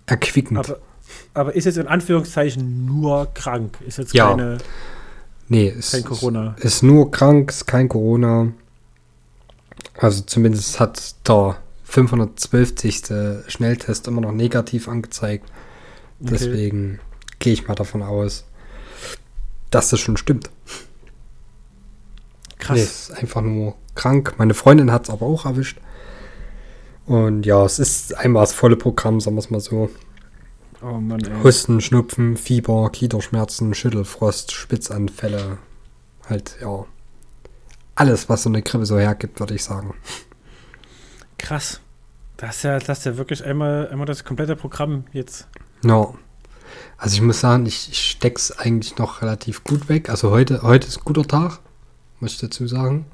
erquickend. 0.07 0.59
Aber, 0.59 0.79
aber 1.35 1.55
ist 1.55 1.65
jetzt 1.65 1.79
in 1.79 1.87
Anführungszeichen 1.89 2.87
nur 2.87 3.29
krank? 3.35 3.79
Ist 3.87 3.99
jetzt 3.99 4.15
Ja. 4.15 4.29
keine, 4.31 4.59
nee, 5.49 5.69
es 5.69 5.93
kein 5.93 6.05
Corona? 6.05 6.55
Ist, 6.59 6.65
ist 6.65 6.83
nur 6.83 7.11
krank, 7.11 7.51
ist 7.51 7.67
kein 7.67 7.89
Corona. 7.89 8.53
Also 9.97 10.23
zumindest 10.23 10.81
hat 10.81 11.15
der 11.29 11.57
512. 11.85 13.45
Schnelltest 13.49 14.07
immer 14.07 14.21
noch 14.21 14.33
negativ 14.33 14.89
angezeigt. 14.89 15.45
Okay. 16.21 16.31
Deswegen 16.33 17.01
gehe 17.39 17.53
ich 17.53 17.69
mal 17.69 17.75
davon 17.75 18.03
aus, 18.03 18.45
dass 19.71 19.91
das 19.91 20.01
schon 20.01 20.17
stimmt. 20.17 20.51
Krass. 22.59 22.77
Nee, 22.77 22.83
es 22.83 23.09
ist 23.09 23.19
einfach 23.19 23.41
nur 23.41 23.77
krank. 23.95 24.35
Meine 24.39 24.55
Freundin 24.55 24.93
hat 24.93 25.05
es 25.05 25.11
aber 25.11 25.27
auch 25.27 25.45
erwischt. 25.45 25.81
Und 27.07 27.47
ja, 27.47 27.65
es 27.65 27.79
ist 27.79 28.17
einmal 28.17 28.43
das 28.43 28.53
volle 28.53 28.77
Programm, 28.77 29.21
sagen 29.21 29.37
wir 29.37 29.41
es 29.41 29.51
mal 29.51 29.61
so. 29.61 29.91
Oh 30.83 30.99
Mann, 30.99 31.25
ey. 31.25 31.43
Husten, 31.43 31.81
Schnupfen, 31.81 32.37
Fieber, 32.37 32.91
Gliederschmerzen, 32.93 33.75
Schüttelfrost, 33.75 34.53
Spitzanfälle. 34.53 35.59
Halt, 36.29 36.57
ja. 36.61 36.85
Alles, 37.99 38.29
was 38.29 38.45
so 38.45 38.49
eine 38.49 38.63
Grippe 38.63 38.87
so 38.87 38.97
hergibt, 38.97 39.41
würde 39.41 39.57
ich 39.57 39.65
sagen. 39.65 39.93
Krass. 41.37 41.81
Das 42.37 42.59
ist 42.59 42.63
ja, 42.63 42.79
das 42.79 42.99
ist 43.01 43.07
ja 43.07 43.17
wirklich 43.17 43.45
einmal, 43.45 43.89
einmal 43.89 44.07
das 44.07 44.23
komplette 44.23 44.55
Programm 44.55 45.03
jetzt. 45.13 45.49
Ja. 45.83 46.15
Also 46.97 47.17
ich 47.17 47.23
muss 47.23 47.41
sagen, 47.41 47.67
ich, 47.67 47.89
ich 47.91 48.11
steck's 48.11 48.53
eigentlich 48.53 48.99
noch 48.99 49.21
relativ 49.21 49.65
gut 49.65 49.89
weg. 49.89 50.11
Also 50.11 50.31
heute, 50.31 50.63
heute 50.63 50.87
ist 50.87 50.99
ein 50.99 51.05
guter 51.05 51.27
Tag, 51.27 51.59
muss 52.21 52.35
ich 52.35 52.39
dazu 52.39 52.69
sagen. 52.69 53.07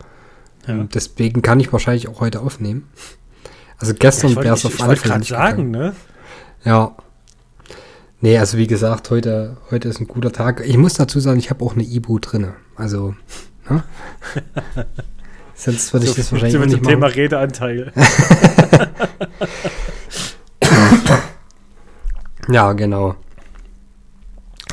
Ja. 0.67 0.75
Und 0.75 0.95
deswegen 0.95 1.41
kann 1.41 1.61
ich 1.61 1.73
wahrscheinlich 1.73 2.09
auch 2.09 2.21
heute 2.21 2.43
aufnehmen. 2.43 2.87
Also 3.79 3.95
gestern 3.95 4.37
wäre 4.37 4.55
es 4.55 4.67
auf 4.67 4.83
alle 4.83 4.97
Fälle 4.97 5.19
nicht 5.19 5.29
sagen, 5.29 5.73
gegangen. 5.73 5.95
ne? 5.95 5.97
Ja. 6.71 6.95
Nee, 8.21 8.37
also 8.37 8.59
wie 8.59 8.67
gesagt, 8.67 9.09
heute, 9.09 9.57
heute 9.71 9.89
ist 9.89 9.99
ein 9.99 10.09
guter 10.09 10.31
Tag. 10.31 10.63
Ich 10.67 10.77
muss 10.77 10.93
dazu 10.93 11.21
sagen, 11.21 11.39
ich 11.39 11.49
habe 11.49 11.65
auch 11.65 11.73
eine 11.73 11.85
Ibu 11.85 12.19
drinne. 12.19 12.55
Also, 12.77 13.15
ne? 13.71 13.83
Sonst 15.55 15.93
würde 15.93 16.07
ich 16.07 16.15
das 16.15 16.33
wahrscheinlich 16.33 16.53
so 16.55 16.59
nicht 16.65 16.77
dem 16.77 16.83
Thema 16.83 17.07
machen. 17.09 17.15
Redeanteil. 17.15 17.93
Ja, 22.49 22.73
genau. 22.73 23.17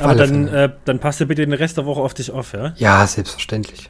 Aber 0.00 0.14
dann, 0.14 0.48
äh, 0.48 0.70
dann 0.84 0.98
passt 0.98 1.20
du 1.20 1.26
bitte 1.26 1.42
den 1.46 1.52
Rest 1.54 1.76
der 1.76 1.86
Woche 1.86 2.00
auf 2.00 2.14
dich 2.14 2.30
auf, 2.30 2.52
ja? 2.52 2.74
Ja, 2.76 3.06
selbstverständlich. 3.06 3.88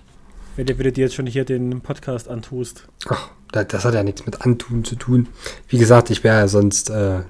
Wenn 0.56 0.66
du, 0.66 0.76
wenn 0.76 0.85
du 0.85 0.92
dir 0.92 1.02
jetzt 1.04 1.14
schon 1.14 1.26
hier 1.26 1.44
den 1.44 1.80
Podcast 1.80 2.28
antust. 2.28 2.87
Ach, 3.09 3.30
da- 3.50 3.64
das 3.64 3.85
hat 3.85 3.94
ja 3.94 4.02
nichts 4.02 4.26
mit 4.26 4.42
Antun 4.42 4.85
zu 4.85 4.97
tun. 4.97 5.28
Wie 5.68 5.78
gesagt, 5.78 6.11
ich 6.11 6.23
wäre 6.23 6.38
ja 6.40 6.49
sonst, 6.49 6.90
äh, 6.90 7.21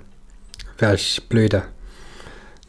wäre 0.79 0.95
ich 0.95 1.23
blöde. 1.29 1.63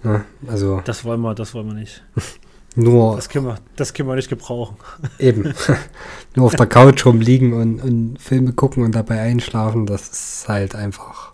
Ne? 0.04 0.24
Also 0.48 0.82
Das 0.86 1.04
wollen 1.04 1.22
wir, 1.22 1.34
das 1.34 1.54
wollen 1.54 1.68
wir 1.68 1.74
nicht. 1.74 2.04
nur 2.76 3.16
Das 3.16 3.30
können 3.30 3.46
wir, 3.46 3.58
das 3.76 3.94
können 3.94 4.10
wir 4.10 4.16
nicht 4.16 4.30
gebrauchen. 4.30 4.78
eben, 5.20 5.54
nur 6.36 6.46
auf 6.48 6.56
der 6.56 6.68
Couch 6.68 7.06
rumliegen 7.06 7.54
und, 7.54 7.80
und 7.82 8.18
Filme 8.20 8.54
gucken 8.54 8.84
und 8.84 8.94
dabei 8.94 9.22
einschlafen, 9.22 9.86
das 9.86 10.10
ist 10.10 10.46
halt 10.48 10.76
einfach, 10.76 11.34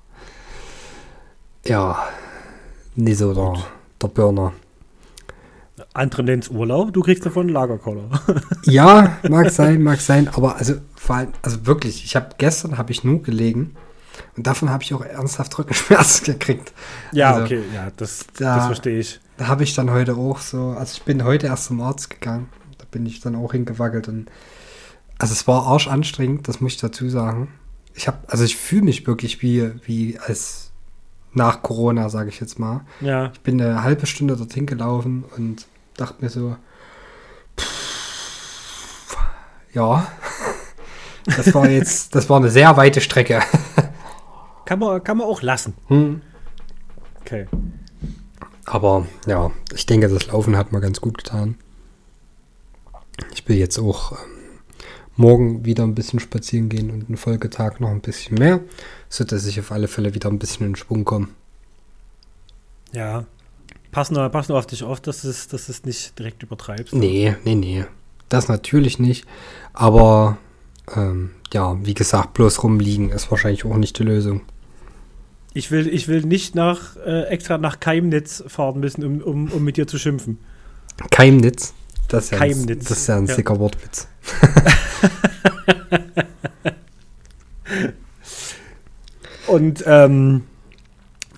ja, 1.66 1.98
nicht 2.96 3.18
so 3.18 3.34
der, 3.34 3.64
der 4.02 4.08
Burner. 4.08 4.54
Andere 5.94 6.24
nennen 6.24 6.42
es 6.42 6.50
Urlaub, 6.50 6.94
du 6.94 7.02
kriegst 7.02 7.26
davon 7.26 7.44
einen 7.48 7.50
Lagerkoller. 7.54 8.10
Ja, 8.66 9.18
mag 9.30 9.50
sein, 9.50 9.82
mag 9.82 10.00
sein, 10.02 10.28
aber 10.28 10.58
also 10.58 10.76
vor 10.96 11.16
allem, 11.16 11.30
also 11.42 11.66
wirklich, 11.66 12.04
ich 12.04 12.16
habe 12.16 12.30
gestern 12.38 12.78
habe 12.78 12.92
ich 12.92 13.04
nur 13.04 13.22
gelegen 13.24 13.76
und 14.36 14.46
davon 14.46 14.70
habe 14.70 14.84
ich 14.84 14.94
auch 14.94 15.02
ernsthaft 15.02 15.58
Rückenschmerzen 15.58 16.26
gekriegt. 16.26 16.74
ja, 17.14 17.32
Also, 17.32 17.44
okay, 17.46 17.62
ja, 17.74 17.88
das, 17.96 18.26
da- 18.38 18.58
das 18.58 18.66
verstehe 18.68 19.00
ich. 19.00 19.20
Da 19.40 19.48
habe 19.48 19.64
ich 19.64 19.74
dann 19.74 19.90
heute 19.90 20.18
auch 20.18 20.40
so, 20.40 20.72
also 20.78 20.98
ich 20.98 21.04
bin 21.04 21.24
heute 21.24 21.48
erst 21.48 21.64
zum 21.64 21.80
Arzt 21.80 22.10
gegangen, 22.10 22.50
da 22.78 22.84
bin 22.92 23.06
ich 23.06 23.22
dann 23.22 23.38
auch 23.38 23.54
hingewackelt 23.54 24.10
und 24.10 24.30
also 25.18 25.32
es 25.32 25.48
war 25.48 25.66
arschanstrengend, 25.66 26.46
das 26.50 26.60
muss 26.60 26.74
ich 26.74 26.78
dazu 26.82 27.10
sagen. 27.10 27.48
Ich 27.94 28.10
habe, 28.10 28.18
also 28.28 28.44
ich 28.44 28.58
fühle 28.58 28.82
mich 28.82 29.08
wirklich 29.08 29.42
wie, 29.42 29.72
wie 29.86 30.20
als 30.20 30.72
nach 31.32 31.62
Corona, 31.62 32.10
sage 32.10 32.28
ich 32.28 32.42
jetzt 32.42 32.60
mal. 32.60 32.82
Ja, 33.00 33.32
Ich 33.34 33.40
bin 33.40 33.62
eine 33.62 33.82
halbe 33.82 34.08
Stunde 34.08 34.36
dorthin 34.36 34.66
gelaufen 34.66 35.24
und 35.38 35.68
dachte 35.96 36.22
mir 36.22 36.30
so, 36.30 36.58
pff, 37.58 39.18
ja, 39.74 40.06
das 41.38 41.54
war 41.54 41.70
jetzt, 41.70 42.14
das 42.14 42.30
war 42.30 42.42
eine 42.42 42.50
sehr 42.50 42.76
weite 42.76 43.00
Strecke. 43.00 43.42
kann 44.66 44.80
man, 44.80 45.02
kann 45.02 45.16
man 45.16 45.28
auch 45.28 45.42
lassen. 45.42 45.76
Hm. 45.88 46.24
Okay. 47.22 47.48
Aber 48.70 49.08
ja, 49.26 49.52
ich 49.74 49.88
denke, 49.88 50.08
das 50.08 50.28
Laufen 50.28 50.56
hat 50.56 50.72
mir 50.72 50.80
ganz 50.80 51.02
gut 51.02 51.18
getan. 51.18 51.56
Ich 53.34 53.48
will 53.48 53.58
jetzt 53.58 53.80
auch 53.80 54.12
ähm, 54.12 54.18
morgen 55.16 55.66
wieder 55.66 55.84
ein 55.84 55.96
bisschen 55.96 56.20
spazieren 56.20 56.70
gehen 56.70 56.92
und 56.92 57.08
einen 57.08 57.18
Folgetag 57.18 57.80
noch 57.80 57.90
ein 57.90 58.02
bisschen 58.02 58.38
mehr, 58.38 58.62
sodass 59.10 59.48
ich 59.48 59.60
auf 59.60 59.72
alle 59.72 59.88
Fälle 59.88 60.14
wieder 60.14 60.30
ein 60.30 60.38
bisschen 60.38 60.68
in 60.68 60.76
Schwung 60.76 61.04
komme. 61.04 61.30
Ja. 62.92 63.26
Pass 63.92 64.12
nur, 64.12 64.30
pass 64.30 64.50
nur 64.50 64.60
auf 64.60 64.68
dich 64.68 64.84
auf, 64.84 65.02
dass 65.02 65.24
du 65.24 65.30
es, 65.30 65.48
dass 65.48 65.68
es 65.68 65.84
nicht 65.84 66.18
direkt 66.20 66.44
übertreibst. 66.44 66.94
Nee, 66.94 67.36
nee, 67.44 67.56
nee. 67.56 67.86
Das 68.30 68.50
natürlich 68.50 69.00
nicht. 69.00 69.26
Aber 69.74 70.38
ähm, 70.96 71.32
ja, 71.52 71.76
wie 71.84 71.96
gesagt, 71.96 72.34
bloß 72.36 72.62
rumliegen 72.62 73.10
ist 73.10 73.32
wahrscheinlich 73.32 73.66
auch 73.66 73.78
nicht 73.78 73.98
die 73.98 74.04
Lösung. 74.04 74.42
Ich 75.60 75.72
will, 75.72 75.90
ich 75.90 76.08
will 76.08 76.22
nicht 76.22 76.56
nach, 76.56 76.96
äh, 77.06 77.24
extra 77.24 77.58
nach 77.58 77.82
Keimnitz 77.82 78.42
fahren 78.48 78.80
müssen, 78.80 79.04
um, 79.04 79.20
um, 79.22 79.52
um 79.52 79.62
mit 79.62 79.76
dir 79.76 79.88
zu 79.88 80.00
schimpfen. 80.00 80.40
Keimnitz. 81.12 81.74
Das 82.08 82.26
ist 82.26 82.32
ja 82.32 82.40
ein, 82.40 82.52
Keimnitz. 82.54 82.88
das 82.88 82.98
ist 83.00 83.08
ja 83.08 83.18
ein 83.18 83.26
Ja. 83.26 83.36
sicker 83.36 83.60
Wortwitz. 83.60 84.08
Und 89.48 89.84
ähm, 89.86 90.44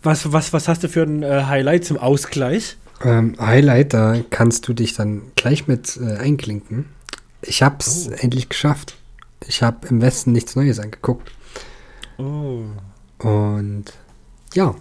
was, 0.03 0.31
was, 0.31 0.53
was 0.53 0.67
hast 0.67 0.83
du 0.83 0.89
für 0.89 1.03
ein 1.03 1.23
äh, 1.23 1.43
Highlight 1.45 1.85
zum 1.85 1.97
Ausgleich? 1.97 2.77
Ähm, 3.03 3.35
Highlight, 3.39 3.93
da 3.93 4.17
kannst 4.29 4.67
du 4.67 4.73
dich 4.73 4.93
dann 4.93 5.23
gleich 5.35 5.67
mit 5.67 5.97
äh, 5.97 6.17
einklinken. 6.17 6.85
Ich 7.41 7.63
hab's 7.63 8.07
Oh. 8.09 8.13
endlich 8.15 8.49
geschafft. 8.49 8.95
Ich 9.47 9.63
habe 9.63 9.87
im 9.87 10.01
Westen 10.01 10.31
nichts 10.31 10.55
Neues 10.55 10.79
angeguckt. 10.79 11.31
Oh. 12.17 12.63
Und 13.19 13.85
ja. 14.53 14.75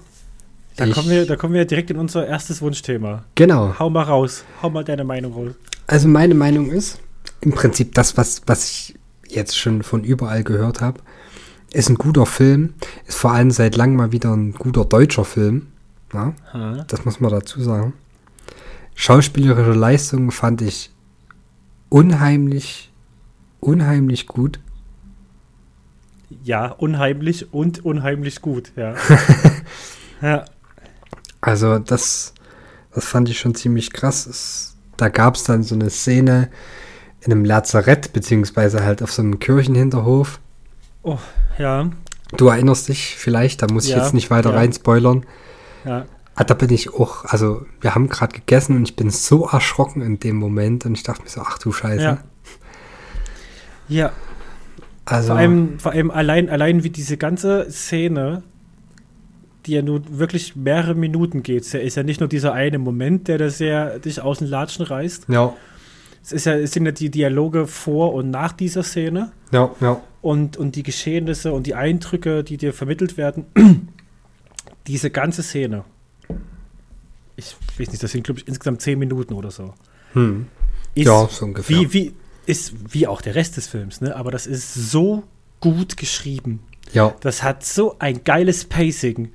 Da, 0.76 0.86
ich, 0.86 0.94
kommen 0.94 1.10
wir, 1.10 1.26
da 1.26 1.36
kommen 1.36 1.54
wir 1.54 1.64
direkt 1.64 1.90
in 1.90 1.98
unser 1.98 2.26
erstes 2.26 2.62
Wunschthema. 2.62 3.24
Genau. 3.34 3.78
Hau 3.78 3.90
mal 3.90 4.04
raus. 4.04 4.44
Hau 4.62 4.70
mal 4.70 4.84
deine 4.84 5.04
Meinung 5.04 5.32
raus. 5.32 5.52
Also 5.86 6.08
meine 6.08 6.34
Meinung 6.34 6.70
ist, 6.70 7.00
im 7.40 7.52
Prinzip 7.52 7.94
das, 7.94 8.16
was, 8.16 8.42
was 8.46 8.70
ich 8.70 8.94
jetzt 9.28 9.58
schon 9.58 9.82
von 9.82 10.04
überall 10.04 10.44
gehört 10.44 10.80
habe, 10.80 11.00
ist 11.72 11.88
ein 11.88 11.96
guter 11.96 12.26
Film. 12.26 12.74
Ist 13.06 13.18
vor 13.18 13.32
allem 13.32 13.50
seit 13.50 13.76
langem 13.76 13.96
mal 13.96 14.12
wieder 14.12 14.34
ein 14.34 14.52
guter 14.52 14.84
deutscher 14.84 15.24
Film. 15.24 15.68
Ja? 16.12 16.34
Das 16.88 17.04
muss 17.04 17.20
man 17.20 17.30
dazu 17.30 17.60
sagen. 17.60 17.92
Schauspielerische 18.94 19.72
Leistung 19.72 20.30
fand 20.30 20.62
ich 20.62 20.90
unheimlich, 21.88 22.90
unheimlich 23.60 24.26
gut. 24.26 24.60
Ja, 26.44 26.66
unheimlich 26.66 27.52
und 27.52 27.84
unheimlich 27.84 28.40
gut, 28.40 28.72
ja. 28.76 28.94
ja. 30.22 30.44
Also 31.40 31.78
das, 31.78 32.34
das 32.94 33.04
fand 33.06 33.28
ich 33.28 33.38
schon 33.38 33.54
ziemlich 33.54 33.92
krass. 33.92 34.26
Es, 34.26 34.76
da 34.96 35.08
gab 35.08 35.36
es 35.36 35.44
dann 35.44 35.62
so 35.62 35.74
eine 35.74 35.88
Szene 35.90 36.50
in 37.22 37.32
einem 37.32 37.44
Lazarett, 37.44 38.12
beziehungsweise 38.12 38.82
halt 38.84 39.02
auf 39.02 39.12
so 39.12 39.22
einem 39.22 39.38
Kirchenhinterhof. 39.38 40.38
Oh, 41.02 41.18
ja. 41.58 41.88
Du 42.36 42.48
erinnerst 42.48 42.88
dich 42.88 43.16
vielleicht, 43.16 43.62
da 43.62 43.66
muss 43.70 43.84
ich 43.86 43.90
Ja, 43.92 43.98
jetzt 43.98 44.14
nicht 44.14 44.30
weiter 44.30 44.50
ja. 44.50 44.56
rein 44.56 44.72
spoilern. 44.72 45.24
Ja. 45.84 46.04
Ah, 46.34 46.44
da 46.44 46.54
bin 46.54 46.70
ich 46.70 46.94
auch, 46.94 47.24
also 47.24 47.66
wir 47.80 47.94
haben 47.94 48.08
gerade 48.08 48.34
gegessen 48.34 48.76
und 48.76 48.84
ich 48.88 48.96
bin 48.96 49.10
so 49.10 49.46
erschrocken 49.48 50.00
in 50.02 50.20
dem 50.20 50.36
Moment 50.36 50.86
und 50.86 50.94
ich 50.94 51.02
dachte 51.02 51.22
mir 51.22 51.28
so, 51.30 51.40
ach 51.42 51.58
du 51.58 51.72
Scheiße. 51.72 52.02
Ja. 52.02 52.18
Ja, 53.88 54.12
Also, 55.04 55.28
vor 55.28 55.36
allem, 55.36 55.80
vor 55.80 55.92
allem 55.92 56.10
allein, 56.12 56.48
allein 56.48 56.84
wie 56.84 56.90
diese 56.90 57.16
ganze 57.16 57.68
Szene, 57.70 58.42
die 59.70 59.76
ja 59.76 59.82
nun 59.82 60.18
wirklich 60.18 60.56
mehrere 60.56 60.96
Minuten 60.96 61.44
geht. 61.44 61.62
Es 61.62 61.74
ist 61.74 61.94
ja 61.94 62.02
nicht 62.02 62.18
nur 62.18 62.28
dieser 62.28 62.52
eine 62.52 62.78
Moment, 62.78 63.28
der 63.28 63.38
das 63.38 63.60
ja 63.60 63.98
dich 63.98 64.20
aus 64.20 64.38
den 64.38 64.48
Latschen 64.48 64.84
reißt. 64.84 65.28
ja, 65.28 65.54
Es, 66.24 66.32
ist 66.32 66.46
ja, 66.46 66.54
es 66.54 66.72
sind 66.72 66.86
ja 66.86 66.92
die 66.92 67.08
Dialoge 67.08 67.68
vor 67.68 68.12
und 68.12 68.30
nach 68.30 68.52
dieser 68.52 68.82
Szene 68.82 69.30
ja, 69.52 69.70
ja. 69.80 70.00
und, 70.22 70.56
und 70.56 70.74
die 70.74 70.82
Geschehnisse 70.82 71.52
und 71.52 71.68
die 71.68 71.76
Eindrücke, 71.76 72.42
die 72.42 72.56
dir 72.56 72.72
vermittelt 72.72 73.16
werden. 73.16 73.46
diese 74.88 75.10
ganze 75.10 75.44
Szene. 75.44 75.84
Ich 77.36 77.54
weiß 77.78 77.90
nicht, 77.90 78.02
das 78.02 78.10
sind, 78.10 78.24
glaube 78.24 78.40
ich, 78.40 78.48
insgesamt 78.48 78.82
zehn 78.82 78.98
Minuten 78.98 79.34
oder 79.34 79.52
so. 79.52 79.72
Hm. 80.14 80.46
Ist 80.94 81.06
Ja, 81.06 81.28
so 81.28 81.44
ungefähr. 81.44 81.78
Wie, 81.78 81.92
wie, 81.92 82.14
ist 82.46 82.74
wie 82.92 83.06
auch 83.06 83.22
der 83.22 83.36
Rest 83.36 83.56
des 83.56 83.68
Films, 83.68 84.00
ne? 84.00 84.16
Aber 84.16 84.32
das 84.32 84.48
ist 84.48 84.74
so 84.74 85.22
gut 85.60 85.96
geschrieben. 85.96 86.60
Ja, 86.92 87.14
Das 87.20 87.42
hat 87.42 87.64
so 87.64 87.96
ein 87.98 88.24
geiles 88.24 88.64
Pacing. 88.64 89.32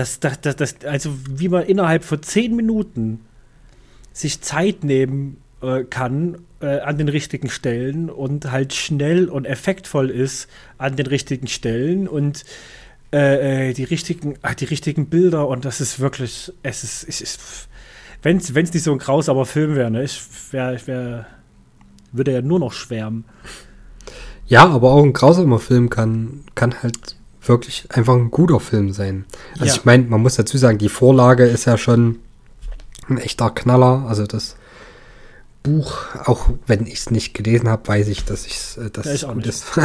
Das, 0.00 0.18
das, 0.18 0.40
das, 0.40 0.56
das, 0.56 0.76
also 0.86 1.10
wie 1.28 1.50
man 1.50 1.64
innerhalb 1.64 2.04
von 2.04 2.22
zehn 2.22 2.56
Minuten 2.56 3.20
sich 4.14 4.40
Zeit 4.40 4.82
nehmen 4.82 5.36
äh, 5.60 5.84
kann 5.84 6.38
äh, 6.62 6.80
an 6.80 6.96
den 6.96 7.10
richtigen 7.10 7.50
Stellen 7.50 8.08
und 8.08 8.50
halt 8.50 8.72
schnell 8.72 9.28
und 9.28 9.44
effektvoll 9.44 10.08
ist 10.08 10.48
an 10.78 10.96
den 10.96 11.04
richtigen 11.04 11.48
Stellen 11.48 12.08
und 12.08 12.46
äh, 13.12 13.68
äh, 13.68 13.72
die 13.74 13.84
richtigen, 13.84 14.36
ah, 14.40 14.54
die 14.54 14.64
richtigen 14.64 15.10
Bilder 15.10 15.46
und 15.48 15.66
das 15.66 15.82
ist 15.82 16.00
wirklich, 16.00 16.50
es 16.62 16.82
ist, 16.82 17.06
es 17.06 17.20
ist 17.20 17.68
wenn 18.22 18.38
es 18.38 18.54
nicht 18.54 18.82
so 18.82 18.92
ein 18.92 18.98
grausamer 18.98 19.44
Film 19.44 19.74
wäre, 19.74 19.90
ne, 19.90 20.04
ich 20.04 20.18
wär, 20.50 20.76
ich 20.76 20.86
wär, 20.86 21.26
würde 22.10 22.32
ja 22.32 22.40
nur 22.40 22.58
noch 22.58 22.72
schwärmen. 22.72 23.26
ja, 24.46 24.66
aber 24.66 24.92
auch 24.92 25.04
ein 25.04 25.12
grausamer 25.12 25.58
Film 25.58 25.90
kann, 25.90 26.44
kann 26.54 26.82
halt 26.82 27.19
wirklich 27.50 27.86
einfach 27.90 28.14
ein 28.14 28.30
guter 28.30 28.60
Film 28.60 28.92
sein. 28.92 29.26
Also 29.54 29.66
Ja. 29.66 29.74
ich 29.74 29.84
meine, 29.84 30.04
man 30.04 30.22
muss 30.22 30.36
dazu 30.36 30.56
sagen, 30.58 30.78
die 30.78 30.88
Vorlage 30.88 31.44
ist 31.44 31.66
ja 31.66 31.76
schon 31.76 32.18
ein 33.08 33.18
echter 33.18 33.50
Knaller. 33.50 34.06
Also 34.08 34.26
das 34.26 34.56
Buch, 35.62 35.98
auch 36.24 36.48
wenn 36.66 36.86
ich 36.86 36.94
es 37.00 37.10
nicht 37.10 37.34
gelesen 37.34 37.68
habe, 37.68 37.86
weiß 37.86 38.08
ich, 38.08 38.24
dass 38.24 38.46
ich 38.46 38.58
äh, 38.78 38.90
Ja, 38.94 39.00
ich 39.02 39.06
es 39.06 39.24
auch 39.24 39.34
gut 39.34 39.46
ist. 39.46 39.64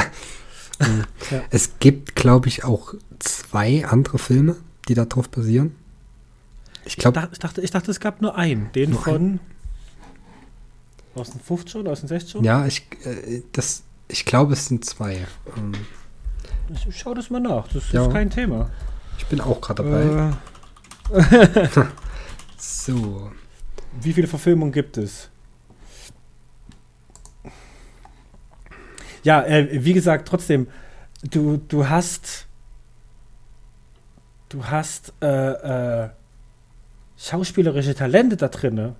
Mhm. 0.77 1.05
Ja. 1.31 1.41
Es 1.51 1.79
gibt, 1.79 2.15
glaube 2.15 2.49
ich, 2.49 2.65
auch 2.65 2.93
zwei 3.19 3.85
andere 3.85 4.17
Filme, 4.17 4.57
die 4.89 4.93
darauf 4.93 5.29
basieren. 5.29 5.73
Ich 6.83 6.97
dach, 6.97 7.29
ich, 7.31 7.39
dachte, 7.39 7.61
ich 7.61 7.71
dachte, 7.71 7.91
es 7.91 8.01
gab 8.01 8.21
nur 8.21 8.35
einen. 8.35 8.71
Den 8.73 8.89
Nur 8.89 9.01
von. 9.01 9.39
Aus 11.15 11.31
den 11.31 11.39
50 11.39 11.77
oder 11.77 11.93
aus 11.93 12.01
den 12.01 12.09
60 12.09 12.41
ja, 12.41 12.65
ich, 12.65 12.85
äh, 13.05 13.41
das, 13.53 13.83
ich 14.09 14.25
glaube, 14.25 14.51
es 14.51 14.65
sind 14.65 14.83
zwei. 14.83 15.25
Ähm, 15.55 15.71
Ich 16.73 16.97
schau 16.97 17.13
das 17.13 17.29
mal 17.29 17.39
nach. 17.39 17.67
Das 17.67 17.91
Ja. 17.91 18.03
ist 18.05 18.11
kein 18.13 18.29
Thema. 18.29 18.69
ich 19.17 19.25
bin 19.27 19.39
auch 19.41 19.61
gerade 19.61 19.83
dabei. 19.83 20.33
Äh, 21.13 21.67
So. 22.57 23.31
wie 24.01 24.13
viele 24.13 24.27
Verfilmungen 24.27 24.71
gibt 24.71 24.97
es? 24.97 25.29
Ja, 29.23 29.43
äh, 29.43 29.83
wie 29.83 29.93
gesagt, 29.93 30.27
trotzdem, 30.27 30.67
du, 31.23 31.57
du 31.57 31.87
hast. 31.89 32.47
Du 34.49 34.65
hast 34.65 35.13
äh, 35.21 36.03
äh, 36.03 36.09
schauspielerische 37.17 37.95
Talente 37.95 38.37
da 38.37 38.47
drin. 38.47 38.95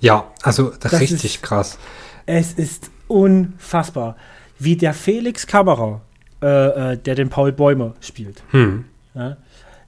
Ja, 0.00 0.28
also 0.42 0.70
Das 0.80 0.92
richtig 1.00 1.36
ist- 1.36 1.42
krass. 1.42 1.78
Es 2.26 2.52
ist 2.52 2.90
unfassbar, 3.08 4.16
wie 4.58 4.76
der 4.76 4.94
Felix 4.94 5.46
Kammerer, 5.46 6.00
äh, 6.42 6.92
äh, 6.92 6.96
der 6.98 7.14
den 7.14 7.28
Paul 7.30 7.52
Bäumer 7.52 7.94
spielt, 8.00 8.42
Hm. 8.50 8.84
ja, 9.14 9.36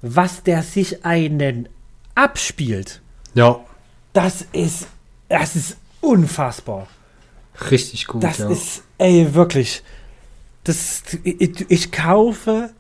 was 0.03 0.43
der 0.43 0.63
sich 0.63 1.05
einen 1.05 1.69
abspielt, 2.15 3.01
Ja, 3.35 3.61
das 4.13 4.47
ist, 4.53 4.87
das 5.29 5.57
ist 5.57 5.77
unfassbar. 6.01 6.87
richtig 7.71 8.07
gut. 8.07 8.23
Das 8.23 8.39
ja. 8.39 8.49
ist, 8.51 8.83
ey, 8.99 9.35
wirklich. 9.35 9.83
Das, 10.65 11.03
ich, 11.23 11.65
ich 11.71 11.93
kaufe 11.93 12.71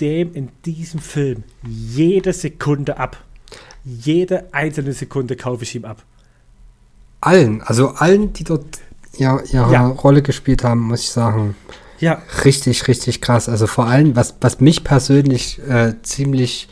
dem 0.00 0.32
in 0.34 0.50
diesem 0.64 1.00
Film 1.00 1.42
jede 1.66 2.32
Sekunde 2.32 2.98
ab. 2.98 3.22
Jede 3.84 4.46
einzelne 4.52 4.92
Sekunde 4.92 5.34
kaufe 5.36 5.64
ich 5.64 5.74
ihm 5.74 5.84
ab. 5.84 6.02
allen, 7.20 7.60
also 7.62 7.88
allen, 7.90 8.32
die 8.32 8.44
dort 8.44 8.78
ja, 9.16 9.40
ihre 9.40 9.72
Ja. 9.72 9.86
Rolle 9.88 10.22
gespielt 10.22 10.62
haben, 10.64 10.80
muss 10.80 11.00
ich 11.00 11.10
sagen, 11.10 11.54
Ja, 12.02 12.20
richtig, 12.44 12.88
richtig 12.88 13.20
krass. 13.20 13.48
Also 13.48 13.68
vor 13.68 13.86
allem, 13.86 14.16
was, 14.16 14.34
was 14.40 14.58
mich 14.58 14.82
persönlich 14.82 15.60
äh, 15.68 15.94
ziemlich 16.02 16.68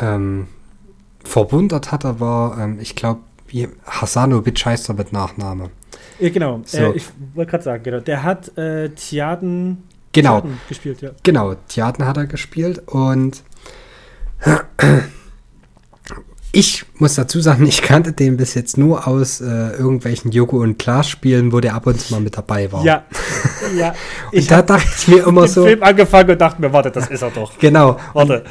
ähm, 0.00 0.48
verwundert 1.22 1.92
hatte, 1.92 2.18
war, 2.18 2.58
ähm, 2.58 2.78
ich 2.80 2.96
glaube, 2.96 3.20
Hasanovic 3.86 4.64
heißt 4.64 4.88
er 4.88 4.94
mit 4.94 5.12
Nachname. 5.12 5.68
ja 6.18 6.30
genau. 6.30 6.62
So. 6.64 6.78
Äh, 6.78 6.92
ich 6.96 7.04
wollte 7.34 7.50
gerade 7.50 7.64
sagen, 7.64 7.82
genau. 7.82 8.00
Der 8.00 8.22
hat 8.22 8.56
äh, 8.56 8.88
Tiaden, 8.88 9.82
Genau. 10.12 10.40
Tiaden 10.40 10.58
gespielt, 10.66 11.02
ja. 11.02 11.10
Genau, 11.22 11.54
Theater 11.68 12.06
hat 12.06 12.16
er 12.16 12.26
gespielt 12.26 12.82
und 12.86 13.42
ich 16.52 16.84
muss 16.94 17.14
dazu 17.14 17.40
sagen, 17.40 17.66
ich 17.66 17.82
kannte 17.82 18.12
den 18.12 18.36
bis 18.36 18.54
jetzt 18.54 18.78
nur 18.78 19.06
aus 19.06 19.40
äh, 19.40 19.44
irgendwelchen 19.44 20.30
Joko 20.30 20.58
und 20.58 20.78
Klaas 20.78 21.08
Spielen, 21.08 21.52
wo 21.52 21.60
der 21.60 21.74
ab 21.74 21.86
und 21.86 22.00
zu 22.00 22.14
mal 22.14 22.20
mit 22.20 22.36
dabei 22.36 22.72
war. 22.72 22.84
Ja, 22.84 23.04
ja. 23.76 23.94
und 24.32 24.50
da 24.50 24.58
hab 24.58 24.66
dachte 24.66 24.88
ich 24.96 25.08
mir 25.08 25.26
immer 25.26 25.42
den 25.42 25.50
so, 25.50 25.64
Film 25.64 25.82
angefangen 25.82 26.30
und 26.30 26.40
dachte 26.40 26.60
mir, 26.60 26.72
warte, 26.72 26.90
das 26.90 27.08
ist 27.08 27.22
er 27.22 27.30
doch. 27.30 27.58
genau. 27.58 27.98
Warte. 28.14 28.44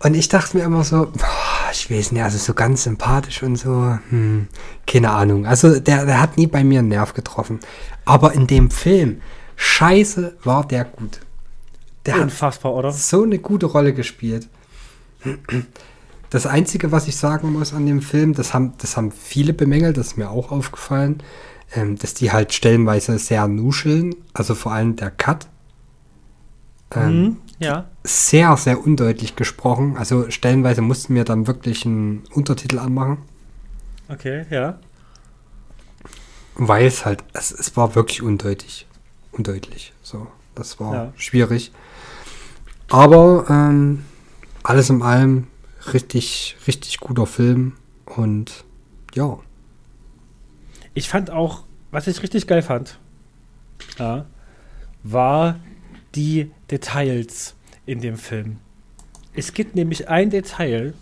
Und 0.00 0.14
ich 0.14 0.28
dachte 0.28 0.56
mir 0.56 0.62
immer 0.62 0.84
so, 0.84 1.06
boah, 1.06 1.70
ich 1.72 1.90
weiß 1.90 2.12
nicht, 2.12 2.22
also 2.22 2.38
so 2.38 2.54
ganz 2.54 2.84
sympathisch 2.84 3.42
und 3.42 3.56
so, 3.56 3.98
hm, 4.10 4.46
keine 4.86 5.10
Ahnung. 5.10 5.44
Also 5.44 5.80
der, 5.80 6.06
der 6.06 6.20
hat 6.20 6.36
nie 6.36 6.46
bei 6.46 6.62
mir 6.62 6.80
einen 6.80 6.88
Nerv 6.88 7.14
getroffen. 7.14 7.58
Aber 8.04 8.32
in 8.32 8.46
dem 8.46 8.70
Film, 8.70 9.20
scheiße, 9.56 10.36
war 10.44 10.66
der 10.68 10.84
gut. 10.84 11.20
Der 12.06 12.14
hat 12.14 12.22
Unfassbar, 12.22 12.74
oder? 12.74 12.92
so 12.92 13.24
eine 13.24 13.38
gute 13.38 13.66
Rolle 13.66 13.92
gespielt. 13.92 14.48
Das 16.30 16.46
Einzige, 16.46 16.92
was 16.92 17.08
ich 17.08 17.16
sagen 17.16 17.52
muss 17.52 17.72
an 17.72 17.86
dem 17.86 18.02
Film, 18.02 18.34
das 18.34 18.52
haben, 18.52 18.74
das 18.78 18.96
haben 18.96 19.12
viele 19.12 19.52
bemängelt, 19.54 19.96
das 19.96 20.08
ist 20.08 20.16
mir 20.18 20.30
auch 20.30 20.50
aufgefallen, 20.52 21.22
ähm, 21.74 21.96
dass 21.96 22.14
die 22.14 22.32
halt 22.32 22.52
stellenweise 22.52 23.18
sehr 23.18 23.48
nuscheln, 23.48 24.14
also 24.34 24.54
vor 24.54 24.72
allem 24.72 24.96
der 24.96 25.10
Cut. 25.10 25.46
Ähm, 26.94 27.22
Mhm, 27.22 27.36
ja. 27.58 27.86
Sehr, 28.04 28.56
sehr 28.56 28.80
undeutlich 28.84 29.36
gesprochen. 29.36 29.96
Also 29.96 30.30
stellenweise 30.30 30.80
mussten 30.82 31.14
wir 31.14 31.24
dann 31.24 31.46
wirklich 31.46 31.84
einen 31.86 32.24
Untertitel 32.34 32.78
anmachen, 32.78 33.18
Okay, 34.10 34.44
ja. 34.50 34.78
weil 36.56 36.86
es 36.86 37.04
halt, 37.04 37.22
es, 37.34 37.50
es 37.52 37.76
war 37.76 37.94
wirklich 37.94 38.22
undeutlich. 38.22 38.86
Undeutlich. 39.32 39.92
So, 40.02 40.26
das 40.54 40.80
war 40.80 40.94
Ja. 40.94 41.12
schwierig. 41.16 41.72
Aber 42.90 43.44
ähm, 43.50 44.04
alles 44.62 44.88
in 44.88 45.02
allem 45.02 45.46
richtig, 45.94 46.56
richtig 46.66 46.98
guter 47.00 47.26
Film 47.26 47.74
und 48.04 48.64
ja. 49.14 49.38
Ich 50.94 51.08
fand 51.08 51.30
auch, 51.30 51.64
was 51.90 52.06
ich 52.06 52.22
richtig 52.22 52.46
geil 52.46 52.62
fand, 52.62 52.98
ja, 53.98 54.26
war 55.02 55.60
die 56.14 56.50
Details 56.70 57.54
in 57.86 58.00
dem 58.00 58.16
Film. 58.16 58.58
Es 59.34 59.52
gibt 59.52 59.74
nämlich 59.74 60.08
ein 60.08 60.30
Detail, 60.30 60.94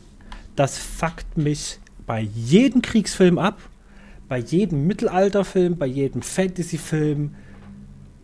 das 0.57 0.79
fuckt 0.79 1.37
mich 1.37 1.79
bei 2.07 2.21
jedem 2.21 2.83
Kriegsfilm 2.83 3.39
ab, 3.39 3.59
bei 4.29 4.39
jedem 4.39 4.87
Mittelalterfilm, 4.87 5.77
bei 5.77 5.87
jedem 5.87 6.23
Fantasyfilm. 6.23 7.35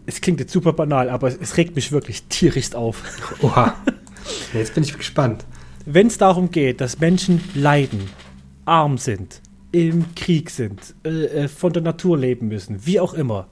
Es 0.06 0.20
klingt 0.20 0.40
jetzt 0.40 0.52
super 0.52 0.72
banal, 0.72 1.08
aber 1.08 1.28
es, 1.28 1.36
es 1.36 1.56
regt 1.56 1.76
mich 1.76 1.92
wirklich 1.92 2.24
tierisch 2.24 2.74
auf. 2.74 3.02
Oha. 3.40 3.76
Jetzt 4.52 4.74
bin 4.74 4.84
ich 4.84 4.96
gespannt. 4.96 5.44
Wenn 5.84 6.06
es 6.06 6.18
darum 6.18 6.50
geht, 6.50 6.80
dass 6.80 7.00
Menschen 7.00 7.40
leiden, 7.54 8.08
arm 8.64 8.98
sind, 8.98 9.40
im 9.72 10.14
Krieg 10.14 10.50
sind, 10.50 10.94
äh, 11.04 11.24
äh, 11.24 11.48
von 11.48 11.72
der 11.72 11.82
Natur 11.82 12.18
leben 12.18 12.48
müssen, 12.48 12.86
wie 12.86 13.00
auch 13.00 13.14
immer, 13.14 13.48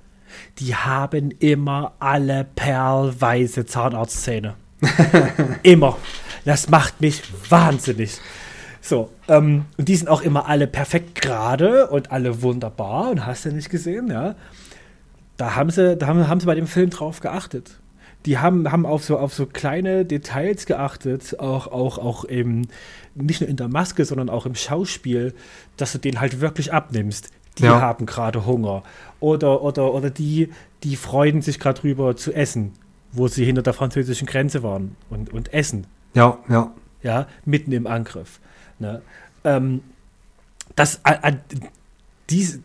die 0.58 0.74
haben 0.74 1.32
immer 1.32 1.94
alle 1.98 2.46
perlweiße 2.54 3.66
Zahnarztzähne. 3.66 4.54
immer. 5.62 5.96
Das 6.44 6.70
macht 6.70 7.00
mich 7.00 7.22
wahnsinnig. 7.50 8.18
So, 8.80 9.10
ähm, 9.28 9.66
und 9.76 9.88
die 9.88 9.96
sind 9.96 10.08
auch 10.08 10.22
immer 10.22 10.48
alle 10.48 10.66
perfekt 10.66 11.20
gerade 11.20 11.88
und 11.88 12.12
alle 12.12 12.42
wunderbar 12.42 13.10
und 13.10 13.26
hast 13.26 13.44
du 13.44 13.52
nicht 13.52 13.68
gesehen, 13.68 14.10
ja. 14.10 14.36
Da 15.36 15.54
haben 15.54 15.70
sie, 15.70 15.96
da 15.96 16.06
haben, 16.06 16.28
haben 16.28 16.40
sie 16.40 16.46
bei 16.46 16.54
dem 16.54 16.66
Film 16.66 16.90
drauf 16.90 17.20
geachtet. 17.20 17.80
Die 18.26 18.38
haben, 18.38 18.70
haben 18.70 18.84
auf, 18.84 19.04
so, 19.04 19.18
auf 19.18 19.32
so 19.32 19.46
kleine 19.46 20.04
Details 20.04 20.66
geachtet, 20.66 21.38
auch, 21.40 21.66
auch, 21.68 21.98
auch 21.98 22.28
eben 22.28 22.68
nicht 23.14 23.40
nur 23.40 23.48
in 23.48 23.56
der 23.56 23.68
Maske, 23.68 24.04
sondern 24.04 24.28
auch 24.28 24.44
im 24.46 24.54
Schauspiel, 24.54 25.34
dass 25.76 25.92
du 25.92 25.98
den 25.98 26.20
halt 26.20 26.40
wirklich 26.40 26.72
abnimmst. 26.72 27.30
Die 27.58 27.64
Ja. 27.64 27.80
haben 27.80 28.06
gerade 28.06 28.46
Hunger. 28.46 28.82
Oder, 29.20 29.62
oder, 29.62 29.92
oder 29.94 30.10
die, 30.10 30.50
die 30.82 30.96
freuen 30.96 31.42
sich 31.42 31.58
gerade 31.58 31.80
drüber 31.80 32.14
zu 32.16 32.32
essen, 32.32 32.72
wo 33.12 33.26
sie 33.26 33.44
hinter 33.44 33.62
der 33.62 33.72
französischen 33.72 34.26
Grenze 34.26 34.62
waren 34.62 34.96
und, 35.10 35.32
und 35.32 35.52
essen 35.52 35.86
Ja, 36.14 36.38
ja. 36.48 36.72
ja, 37.02 37.26
mitten 37.44 37.72
im 37.72 37.86
Angriff. 37.86 38.38
Ne? 38.78 39.02
Ähm, 39.44 39.80
das, 40.76 41.00
äh, 41.04 41.32
diese, 42.30 42.60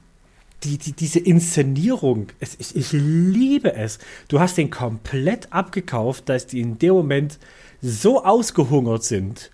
die, 0.66 0.78
die, 0.78 0.94
diese 0.94 1.20
Inszenierung, 1.20 2.28
es, 2.40 2.56
ich, 2.60 2.76
ich 2.76 2.92
liebe 2.92 3.74
es. 3.74 4.00
Du 4.28 4.40
hast 4.40 4.58
den 4.58 4.70
komplett 4.70 5.54
abgekauft, 5.54 6.28
dass 6.30 6.48
die 6.48 6.60
in 6.60 6.80
dem 6.80 6.94
Moment 6.94 7.40
so 7.82 8.24
ausgehungert 8.24 9.04
sind, 9.04 9.52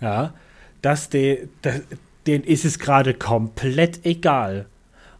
ja, 0.00 0.34
dass 0.82 1.08
die, 1.08 1.48
da, 1.62 1.74
denen 2.26 2.44
ist 2.44 2.64
es 2.64 2.78
gerade 2.78 3.14
komplett 3.14 4.04
egal, 4.04 4.66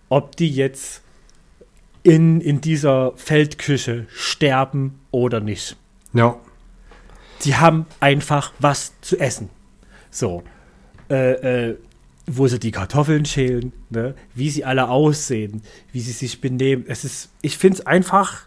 ob 0.08 0.36
die 0.36 0.50
jetzt 0.50 1.02
in, 2.02 2.40
in 2.40 2.60
dieser 2.60 3.12
Feldküche 3.16 4.06
sterben 4.10 5.00
oder 5.10 5.40
nicht. 5.40 5.76
Ja. 6.12 6.38
Die 7.44 7.56
haben 7.56 7.86
einfach 8.00 8.52
was 8.58 8.94
zu 9.00 9.18
essen. 9.18 9.48
So. 10.10 10.42
Äh, 11.08 11.70
äh, 11.70 11.76
wo 12.26 12.46
sie 12.48 12.58
die 12.58 12.70
Kartoffeln 12.70 13.24
schälen, 13.24 13.72
ne? 13.90 14.14
wie 14.34 14.50
sie 14.50 14.64
alle 14.64 14.88
aussehen, 14.88 15.62
wie 15.92 16.00
sie 16.00 16.12
sich 16.12 16.40
benehmen. 16.40 16.84
Es 16.86 17.04
ist, 17.04 17.30
ich 17.42 17.58
finde 17.58 17.78
es 17.78 17.86
einfach, 17.86 18.42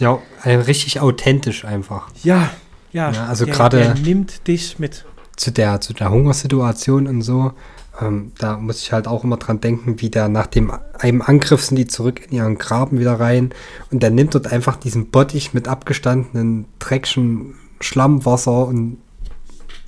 Ja, 0.00 0.18
richtig 0.44 1.00
authentisch 1.00 1.64
einfach. 1.64 2.08
ja, 2.22 2.50
ja, 2.92 3.10
Ja, 3.12 3.26
also 3.26 3.44
der- 3.44 3.54
gerade- 3.54 3.78
der 3.78 3.94
nimmt 3.94 4.46
dich 4.48 4.78
mit. 4.78 5.04
Zu 5.36 5.50
der, 5.50 5.80
zu 5.80 5.92
der 5.94 6.10
Hungersituation 6.10 7.06
und 7.08 7.22
so, 7.22 7.52
ähm, 8.00 8.32
da 8.38 8.56
muss 8.56 8.82
ich 8.82 8.92
halt 8.92 9.06
auch 9.08 9.24
immer 9.24 9.36
dran 9.36 9.60
denken, 9.60 10.00
wie 10.00 10.10
der 10.10 10.28
nach 10.28 10.46
dem 10.46 10.72
einem 10.98 11.22
Angriff 11.22 11.64
sind 11.64 11.76
die 11.76 11.86
zurück 11.86 12.20
in 12.26 12.36
ihren 12.36 12.58
Graben 12.58 12.98
wieder 13.00 13.18
rein 13.18 13.50
und 13.90 14.02
der 14.02 14.10
nimmt 14.10 14.34
dort 14.34 14.48
einfach 14.52 14.76
diesen 14.76 15.10
Bottich 15.10 15.54
mit 15.54 15.66
abgestandenen 15.68 16.66
dreckschen 16.78 17.54
Schlammwasser 17.80 18.66
und 18.66 18.98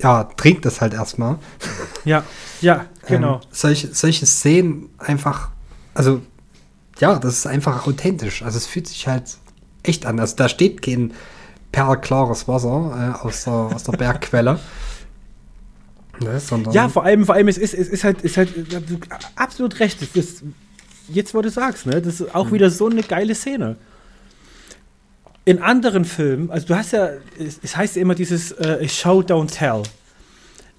ja, 0.01 0.23
trinkt 0.23 0.65
das 0.65 0.81
halt 0.81 0.93
erstmal. 0.93 1.37
Ja, 2.05 2.23
ja, 2.61 2.85
genau. 3.07 3.35
Ähm, 3.35 3.41
solche, 3.51 3.93
solche 3.93 4.25
Szenen 4.25 4.89
einfach, 4.97 5.49
also 5.93 6.21
ja, 6.99 7.19
das 7.19 7.33
ist 7.39 7.47
einfach 7.47 7.87
authentisch. 7.87 8.41
Also 8.41 8.57
es 8.57 8.67
fühlt 8.67 8.87
sich 8.87 9.07
halt 9.07 9.37
echt 9.83 10.05
an. 10.05 10.19
Also 10.19 10.35
da 10.35 10.49
steht 10.49 10.81
kein 10.81 11.13
perlklares 11.71 12.47
Wasser 12.47 13.15
äh, 13.21 13.25
aus, 13.25 13.43
der, 13.43 13.53
aus 13.53 13.83
der 13.83 13.93
Bergquelle. 13.93 14.59
Ne, 16.19 16.41
Ja, 16.71 16.89
vor 16.89 17.03
allem, 17.03 17.27
vor 17.27 17.35
allem, 17.35 17.47
es 17.47 17.59
ist, 17.59 17.75
es 17.75 17.87
ist 17.89 18.03
halt, 18.03 18.23
ist 18.23 18.37
halt 18.37 18.57
äh, 18.57 18.81
absolut 19.35 19.79
recht. 19.79 20.01
Es 20.01 20.15
ist, 20.15 20.43
jetzt, 21.09 21.35
wo 21.35 21.43
du 21.43 21.51
sagst, 21.51 21.85
ne, 21.85 22.01
das 22.01 22.21
ist 22.21 22.33
auch 22.33 22.51
wieder 22.51 22.71
so 22.71 22.89
eine 22.89 23.03
geile 23.03 23.35
Szene. 23.35 23.77
In 25.47 25.61
anderen 25.61 26.03
Filmen, 26.03 26.51
also 26.51 26.67
du 26.67 26.75
hast 26.75 26.91
ja, 26.91 27.07
es, 27.39 27.77
heißt 27.77 27.95
ja 27.95 28.01
immer 28.01 28.15
dieses 28.15 28.51
äh, 28.51 28.85
Show, 28.89 29.21
don't 29.21 29.47
tell. 29.47 29.81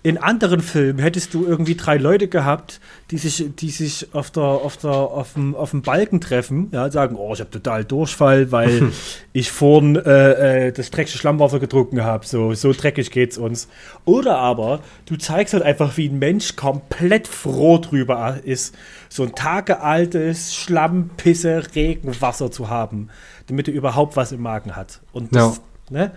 In 0.03 0.19
anderen 0.19 0.61
Filmen 0.61 0.99
hättest 0.99 1.33
du 1.33 1.47
irgendwie 1.47 1.75
drei 1.75 1.97
Leute 1.97 2.29
gehabt, 2.29 2.79
die 3.11 3.17
sich, 3.17 3.47
die 3.57 3.71
sich 3.71 4.09
auf 4.13 4.31
der, 4.31 4.43
auf 4.43 4.77
der, 4.77 4.91
auf 4.91 5.33
dem, 5.33 5.55
auf 5.55 5.71
dem 5.71 5.81
Balken 5.81 6.21
treffen, 6.21 6.69
ja, 6.71 6.91
sagen, 6.91 7.17
oh, 7.17 7.33
ich 7.33 7.41
habe 7.41 7.49
total 7.49 7.87
Durchfall, 7.87 8.53
weil 8.53 8.93
ich 9.33 9.51
vorhin 9.51 9.97
äh, 9.97 10.67
äh, 10.67 10.73
das 10.73 10.91
dreckige 10.91 11.17
Schlammwasser 11.17 11.61
getrunken 11.61 12.05
habe. 12.05 12.27
So, 12.27 12.53
so 12.53 12.75
dreckig 12.75 13.11
geht's 13.11 13.39
uns. 13.39 13.69
Oder 14.05 14.37
aber 14.37 14.81
du 15.07 15.17
zeigst 15.17 15.55
halt 15.55 15.63
einfach, 15.63 15.97
wie 15.97 16.11
ein 16.11 16.19
Mensch 16.19 16.57
komplett 16.57 17.27
froh 17.27 17.79
drüber 17.79 18.39
ist, 18.45 18.75
so 19.09 19.23
ein 19.23 19.35
tagealtes 19.35 20.55
Schlamm, 20.55 21.09
Pisse, 21.17 21.63
Regenwasser 21.75 22.51
zu 22.51 22.69
haben, 22.69 23.09
damit 23.49 23.69
er 23.69 23.75
überhaupt 23.75 24.17
was 24.17 24.33
im 24.33 24.41
Magen 24.41 24.77
hat. 24.77 25.01
Und 25.13 25.35
das, 25.35 25.61
ne? 25.91 26.13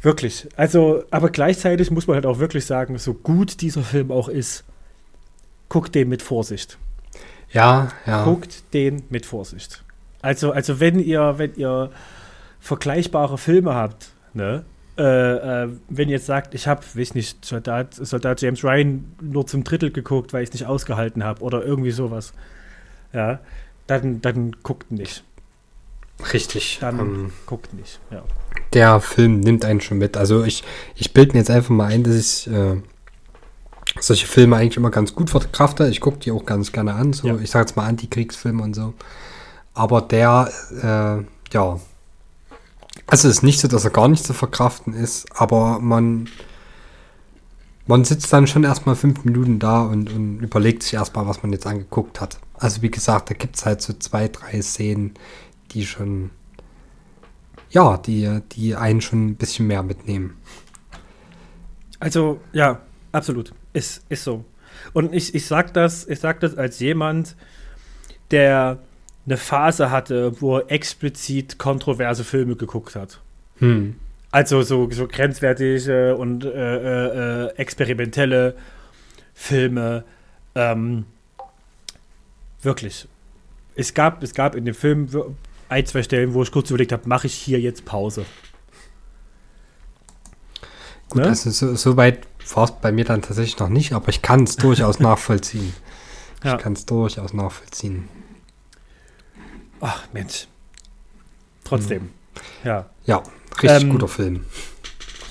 Wirklich. 0.00 0.48
Also, 0.56 1.02
aber 1.10 1.30
gleichzeitig 1.30 1.90
muss 1.90 2.06
man 2.06 2.14
halt 2.14 2.26
auch 2.26 2.38
wirklich 2.38 2.64
sagen, 2.64 2.98
so 2.98 3.14
gut 3.14 3.60
dieser 3.60 3.82
Film 3.82 4.12
auch 4.12 4.28
ist, 4.28 4.64
guckt 5.68 5.94
den 5.94 6.08
mit 6.08 6.22
Vorsicht. 6.22 6.78
ja, 7.50 7.88
ja. 8.06 8.24
Guckt 8.24 8.72
den 8.74 9.02
mit 9.10 9.26
Vorsicht. 9.26 9.82
Also, 10.22 10.52
also 10.52 10.80
wenn 10.80 11.00
ihr, 11.00 11.34
wenn 11.38 11.54
ihr 11.54 11.90
vergleichbare 12.60 13.38
Filme 13.38 13.74
habt, 13.74 14.10
ne? 14.34 14.64
Äh, 14.96 15.02
äh, 15.02 15.68
wenn 15.88 16.08
ihr 16.08 16.16
jetzt 16.16 16.26
sagt, 16.26 16.54
ich 16.54 16.66
habe, 16.66 16.82
weiß 16.94 17.14
nicht, 17.14 17.44
Soldat, 17.44 17.94
Soldat 17.94 18.42
James 18.42 18.64
Ryan 18.64 19.04
nur 19.22 19.46
zum 19.46 19.62
Drittel 19.62 19.92
geguckt, 19.92 20.32
weil 20.32 20.42
ich 20.42 20.48
es 20.48 20.54
nicht 20.54 20.66
ausgehalten 20.66 21.22
habe 21.22 21.40
oder 21.42 21.64
irgendwie 21.64 21.92
sowas, 21.92 22.32
ja, 23.12 23.38
dann, 23.86 24.20
dann 24.20 24.56
guckt 24.64 24.90
nicht. 24.90 25.22
Richtig. 26.32 26.78
Dann 26.80 26.98
Ähm, 26.98 27.32
guckt 27.46 27.72
nicht. 27.74 28.00
Ja. 28.10 28.22
der 28.72 29.00
Film 29.00 29.40
nimmt 29.40 29.64
einen 29.64 29.80
schon 29.80 29.98
mit. 29.98 30.16
Also 30.16 30.44
ich, 30.44 30.64
ich 30.94 31.12
bilde 31.14 31.32
mir 31.32 31.38
jetzt 31.38 31.50
einfach 31.50 31.70
mal 31.70 31.86
ein, 31.86 32.02
dass 32.02 32.14
ich 32.14 32.52
äh, 32.52 32.76
solche 34.00 34.26
Filme 34.26 34.56
eigentlich 34.56 34.76
immer 34.76 34.90
ganz 34.90 35.14
gut 35.14 35.30
verkrafte. 35.30 35.88
Ich 35.88 36.00
gucke 36.00 36.18
die 36.18 36.32
auch 36.32 36.44
ganz 36.44 36.72
gerne 36.72 36.94
an. 36.94 37.12
So, 37.12 37.28
Ja. 37.28 37.36
ich 37.42 37.50
sage 37.50 37.66
jetzt 37.66 37.76
mal 37.76 37.86
Antikriegsfilme 37.86 38.62
und 38.62 38.74
so. 38.74 38.94
Aber 39.74 40.00
der, 40.02 40.50
äh, 40.82 41.52
ja. 41.54 41.80
Also 43.06 43.28
es 43.28 43.36
ist 43.36 43.42
nicht 43.42 43.60
so, 43.60 43.68
dass 43.68 43.84
er 43.84 43.90
gar 43.90 44.08
nicht 44.08 44.24
zu 44.24 44.34
verkraften 44.34 44.92
ist, 44.92 45.26
aber 45.34 45.78
man, 45.78 46.28
man 47.86 48.04
sitzt 48.04 48.30
dann 48.32 48.46
schon 48.46 48.64
erstmal 48.64 48.96
fünf 48.96 49.24
Minuten 49.24 49.58
da 49.58 49.82
und, 49.82 50.12
und 50.12 50.40
überlegt 50.40 50.82
sich 50.82 50.94
erstmal, 50.94 51.26
was 51.26 51.42
man 51.42 51.52
jetzt 51.52 51.66
angeguckt 51.66 52.20
hat. 52.20 52.38
Also 52.54 52.82
wie 52.82 52.90
gesagt, 52.90 53.30
da 53.30 53.34
gibt 53.34 53.56
es 53.56 53.64
halt 53.64 53.80
so 53.80 53.92
zwei, 53.94 54.28
drei 54.28 54.60
Szenen, 54.60 55.14
die 55.72 55.86
schon 55.86 56.30
ja, 57.70 57.98
die, 57.98 58.40
die 58.52 58.74
einen 58.74 59.00
schon 59.00 59.26
ein 59.26 59.36
bisschen 59.36 59.66
mehr 59.66 59.82
mitnehmen. 59.82 60.36
Also, 62.00 62.40
ja, 62.52 62.80
absolut. 63.12 63.52
Ist, 63.72 64.04
ist 64.08 64.24
so. 64.24 64.44
Und 64.92 65.14
ich, 65.14 65.34
ich 65.34 65.46
sag 65.46 65.74
das, 65.74 66.06
ich 66.08 66.20
sag 66.20 66.40
das 66.40 66.56
als 66.56 66.78
jemand, 66.80 67.36
der 68.30 68.78
eine 69.26 69.36
Phase 69.36 69.90
hatte, 69.90 70.40
wo 70.40 70.58
er 70.58 70.70
explizit 70.70 71.58
kontroverse 71.58 72.24
Filme 72.24 72.56
geguckt 72.56 72.96
hat. 72.96 73.20
Hm. 73.58 73.96
Also 74.30 74.62
so, 74.62 74.90
so 74.90 75.06
grenzwertige 75.06 76.16
und 76.16 76.44
äh, 76.44 76.48
äh, 76.48 77.46
äh, 77.46 77.56
experimentelle 77.56 78.54
Filme. 79.34 80.04
Ähm, 80.54 81.04
wirklich. 82.62 83.08
Es 83.74 83.94
gab, 83.94 84.22
es 84.22 84.34
gab 84.34 84.54
in 84.54 84.64
dem 84.64 84.74
Film 84.74 85.08
ein, 85.68 85.86
zwei 85.86 86.02
Stellen, 86.02 86.34
wo 86.34 86.42
ich 86.42 86.50
kurz 86.52 86.70
überlegt 86.70 86.92
habe, 86.92 87.08
mache 87.08 87.26
ich 87.26 87.34
hier 87.34 87.60
jetzt 87.60 87.84
Pause. 87.84 88.24
Gut, 91.10 91.22
Ne? 91.22 91.28
also 91.28 91.50
so, 91.50 91.74
so 91.74 91.96
weit 91.96 92.26
war 92.54 92.64
es 92.64 92.72
bei 92.72 92.92
mir 92.92 93.04
dann 93.04 93.22
tatsächlich 93.22 93.58
noch 93.58 93.68
nicht, 93.68 93.92
aber 93.92 94.08
ich 94.08 94.22
kann 94.22 94.44
es 94.44 94.56
durchaus 94.56 94.98
nachvollziehen. 95.00 95.74
Ja. 96.44 96.56
Ich 96.56 96.62
kann 96.62 96.74
es 96.74 96.86
durchaus 96.86 97.32
nachvollziehen. 97.32 98.08
Ach, 99.80 100.04
Mensch. 100.12 100.48
Trotzdem. 101.64 102.10
Ja. 102.64 102.88
Ja, 103.04 103.22
richtig 103.62 103.82
Ähm, 103.82 103.90
guter 103.90 104.08
Film. 104.08 104.44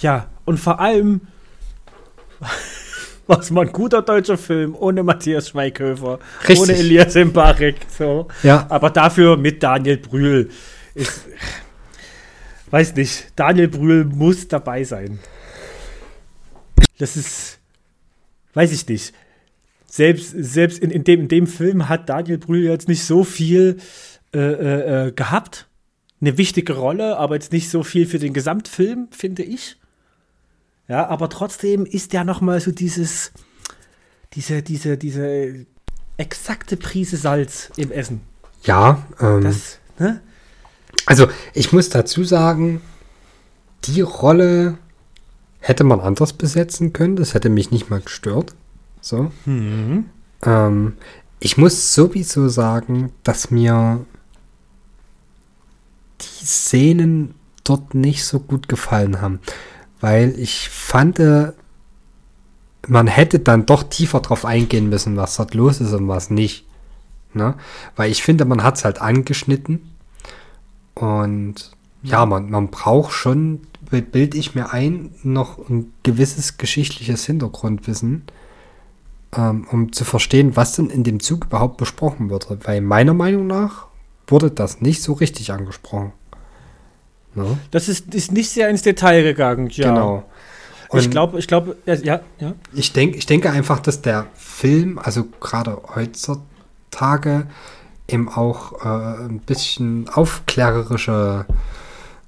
Ja, 0.01 0.29
und 0.45 0.59
vor 0.59 0.79
allem, 0.79 1.21
was 3.27 3.51
mal 3.51 3.65
ein 3.65 3.71
guter 3.71 4.01
deutscher 4.01 4.37
Film 4.37 4.75
ohne 4.75 5.03
Matthias 5.03 5.49
Schweighöfer, 5.49 6.19
Richtig. 6.41 6.59
ohne 6.59 6.75
Elias 6.75 7.15
Mbarek, 7.15 7.75
so. 7.89 8.27
Ja, 8.43 8.65
Aber 8.69 8.89
dafür 8.89 9.37
mit 9.37 9.61
Daniel 9.61 9.97
Brühl. 9.97 10.49
Ist, 10.95 11.25
weiß 12.71 12.95
nicht, 12.95 13.31
Daniel 13.35 13.67
Brühl 13.67 14.05
muss 14.05 14.47
dabei 14.47 14.83
sein. 14.83 15.19
Das 16.97 17.15
ist, 17.15 17.59
weiß 18.53 18.71
ich 18.71 18.87
nicht. 18.87 19.13
Selbst, 19.85 20.31
selbst 20.35 20.79
in, 20.79 20.91
in, 20.91 21.03
dem, 21.03 21.21
in 21.21 21.27
dem 21.27 21.47
Film 21.47 21.89
hat 21.89 22.09
Daniel 22.09 22.37
Brühl 22.37 22.63
jetzt 22.63 22.87
nicht 22.87 23.03
so 23.03 23.23
viel 23.23 23.77
äh, 24.33 24.39
äh, 24.39 25.07
äh, 25.07 25.11
gehabt. 25.11 25.67
Eine 26.19 26.37
wichtige 26.37 26.73
Rolle, 26.73 27.17
aber 27.17 27.35
jetzt 27.35 27.53
nicht 27.53 27.69
so 27.69 27.83
viel 27.83 28.05
für 28.05 28.19
den 28.19 28.33
Gesamtfilm, 28.33 29.07
finde 29.11 29.43
ich. 29.43 29.77
Ja, 30.87 31.07
aber 31.07 31.29
trotzdem 31.29 31.85
ist 31.85 32.13
der 32.13 32.23
noch 32.23 32.41
mal 32.41 32.59
so 32.61 32.71
dieses, 32.71 33.31
diese, 34.33 34.61
diese, 34.61 34.97
diese 34.97 35.65
exakte 36.17 36.77
Prise 36.77 37.17
Salz 37.17 37.71
im 37.75 37.91
Essen. 37.91 38.21
ja. 38.63 39.03
Ähm, 39.19 39.41
Das, 39.43 39.79
ne? 39.99 40.21
also 41.05 41.27
ich 41.53 41.73
muss 41.73 41.89
dazu 41.89 42.23
sagen, 42.23 42.81
die 43.83 44.01
Rolle 44.01 44.77
hätte 45.59 45.83
man 45.83 45.99
anders 45.99 46.33
besetzen 46.33 46.93
können. 46.93 47.15
Das 47.15 47.33
hätte 47.33 47.49
mich 47.49 47.71
nicht 47.71 47.89
mal 47.89 47.99
gestört. 47.99 48.55
So. 49.01 49.31
Mhm. 49.45 50.05
Ähm, 50.43 50.93
ich 51.39 51.57
muss 51.57 51.93
sowieso 51.93 52.47
sagen, 52.47 53.11
dass 53.23 53.51
mir 53.51 54.05
die 56.21 56.45
Szenen 56.45 57.35
dort 57.63 57.93
nicht 57.93 58.25
so 58.25 58.39
gut 58.39 58.67
gefallen 58.69 59.21
haben. 59.21 59.39
Weil 59.99 60.37
ich 60.37 60.69
fand, 60.69 61.19
äh, 61.19 61.53
man 62.87 63.07
hätte 63.07 63.39
dann 63.39 63.65
doch 63.65 63.83
tiefer 63.83 64.19
drauf 64.19 64.45
eingehen 64.45 64.89
müssen, 64.89 65.17
was 65.17 65.35
dort 65.35 65.53
los 65.53 65.81
ist 65.81 65.93
und 65.93 66.07
was 66.07 66.29
nicht. 66.29 66.65
Ne? 67.33 67.55
Weil 67.95 68.11
ich 68.11 68.23
finde, 68.23 68.45
man 68.45 68.63
hat 68.63 68.77
es 68.77 68.85
halt 68.85 69.01
angeschnitten. 69.01 69.91
Und 70.93 71.71
ja, 72.03 72.25
man, 72.25 72.49
man 72.49 72.69
braucht 72.69 73.11
schon, 73.11 73.61
bilde 73.89 74.37
ich 74.37 74.55
mir 74.55 74.71
ein, 74.71 75.11
noch 75.23 75.69
ein 75.69 75.93
gewisses 76.03 76.57
geschichtliches 76.57 77.25
Hintergrundwissen, 77.25 78.23
ähm, 79.35 79.67
um 79.71 79.91
zu 79.91 80.05
verstehen, 80.05 80.55
was 80.55 80.75
denn 80.75 80.89
in 80.89 81.03
dem 81.03 81.19
Zug 81.19 81.45
überhaupt 81.45 81.77
besprochen 81.77 82.29
wird. 82.29 82.47
Weil 82.65 82.81
meiner 82.81 83.13
Meinung 83.13 83.47
nach 83.47 83.87
wurde 84.27 84.51
das 84.51 84.81
nicht 84.81 85.01
so 85.01 85.13
richtig 85.13 85.51
angesprochen. 85.51 86.13
Ne? 87.37 87.57
Das 87.71 87.87
ist, 87.87 88.13
ist 88.15 88.31
nicht 88.31 88.49
sehr 88.49 88.67
ins 88.67 88.81
Detail 88.81 89.21
gegangen, 89.21 89.69
ja. 89.69 89.89
Genau. 89.89 90.25
Und 90.89 90.99
ich 90.99 91.11
glaube, 91.11 91.37
ich 91.37 91.47
glaube, 91.47 91.77
ja, 91.85 92.21
ja. 92.39 92.53
Ich, 92.73 92.93
denk, 92.93 93.15
ich 93.15 93.25
denke 93.25 93.51
einfach, 93.51 93.79
dass 93.79 94.01
der 94.01 94.25
Film, 94.33 94.99
also 94.99 95.25
gerade 95.39 95.79
heutzutage, 95.95 97.47
eben 98.07 98.29
auch 98.29 98.85
äh, 98.85 99.25
ein 99.25 99.41
bisschen 99.45 100.09
aufklärerische 100.09 101.45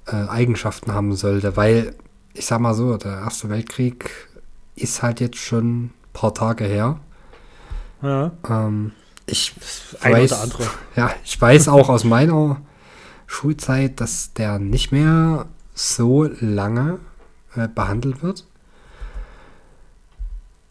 äh, 0.06 0.14
Eigenschaften 0.28 0.92
haben 0.92 1.14
sollte, 1.16 1.56
weil 1.56 1.94
ich 2.34 2.46
sag 2.46 2.60
mal 2.60 2.74
so, 2.74 2.96
der 2.96 3.20
Erste 3.20 3.48
Weltkrieg 3.48 4.10
ist 4.76 5.02
halt 5.02 5.20
jetzt 5.20 5.38
schon 5.38 5.84
ein 5.84 5.94
paar 6.12 6.34
Tage 6.34 6.64
her. 6.64 7.00
Ja. 8.02 8.30
Ähm, 8.48 8.92
ich 9.26 9.54
Ein 10.02 10.12
weiß, 10.12 10.48
ja, 10.96 11.10
ich 11.24 11.40
weiß 11.40 11.68
auch 11.68 11.88
aus 11.88 12.04
meiner 12.04 12.60
Schulzeit, 13.30 14.00
dass 14.00 14.32
der 14.32 14.58
nicht 14.58 14.90
mehr 14.90 15.46
so 15.72 16.24
lange 16.24 16.98
äh, 17.54 17.68
behandelt 17.68 18.24
wird. 18.24 18.44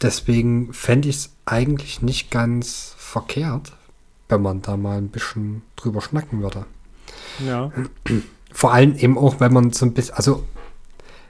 Deswegen 0.01 0.73
fände 0.73 1.07
ich 1.07 1.15
es 1.15 1.29
eigentlich 1.45 2.01
nicht 2.01 2.31
ganz 2.31 2.95
verkehrt, 2.97 3.71
wenn 4.27 4.41
man 4.41 4.61
da 4.61 4.75
mal 4.75 4.97
ein 4.97 5.07
bisschen 5.07 5.61
drüber 5.77 6.01
schnacken 6.01 6.41
würde. 6.41 6.65
Ja. 7.39 7.71
Vor 8.51 8.73
allem 8.73 8.95
eben 8.97 9.17
auch, 9.17 9.39
wenn 9.39 9.53
man 9.53 9.71
so 9.71 9.85
ein 9.85 9.93
bisschen, 9.93 10.15
also 10.15 10.43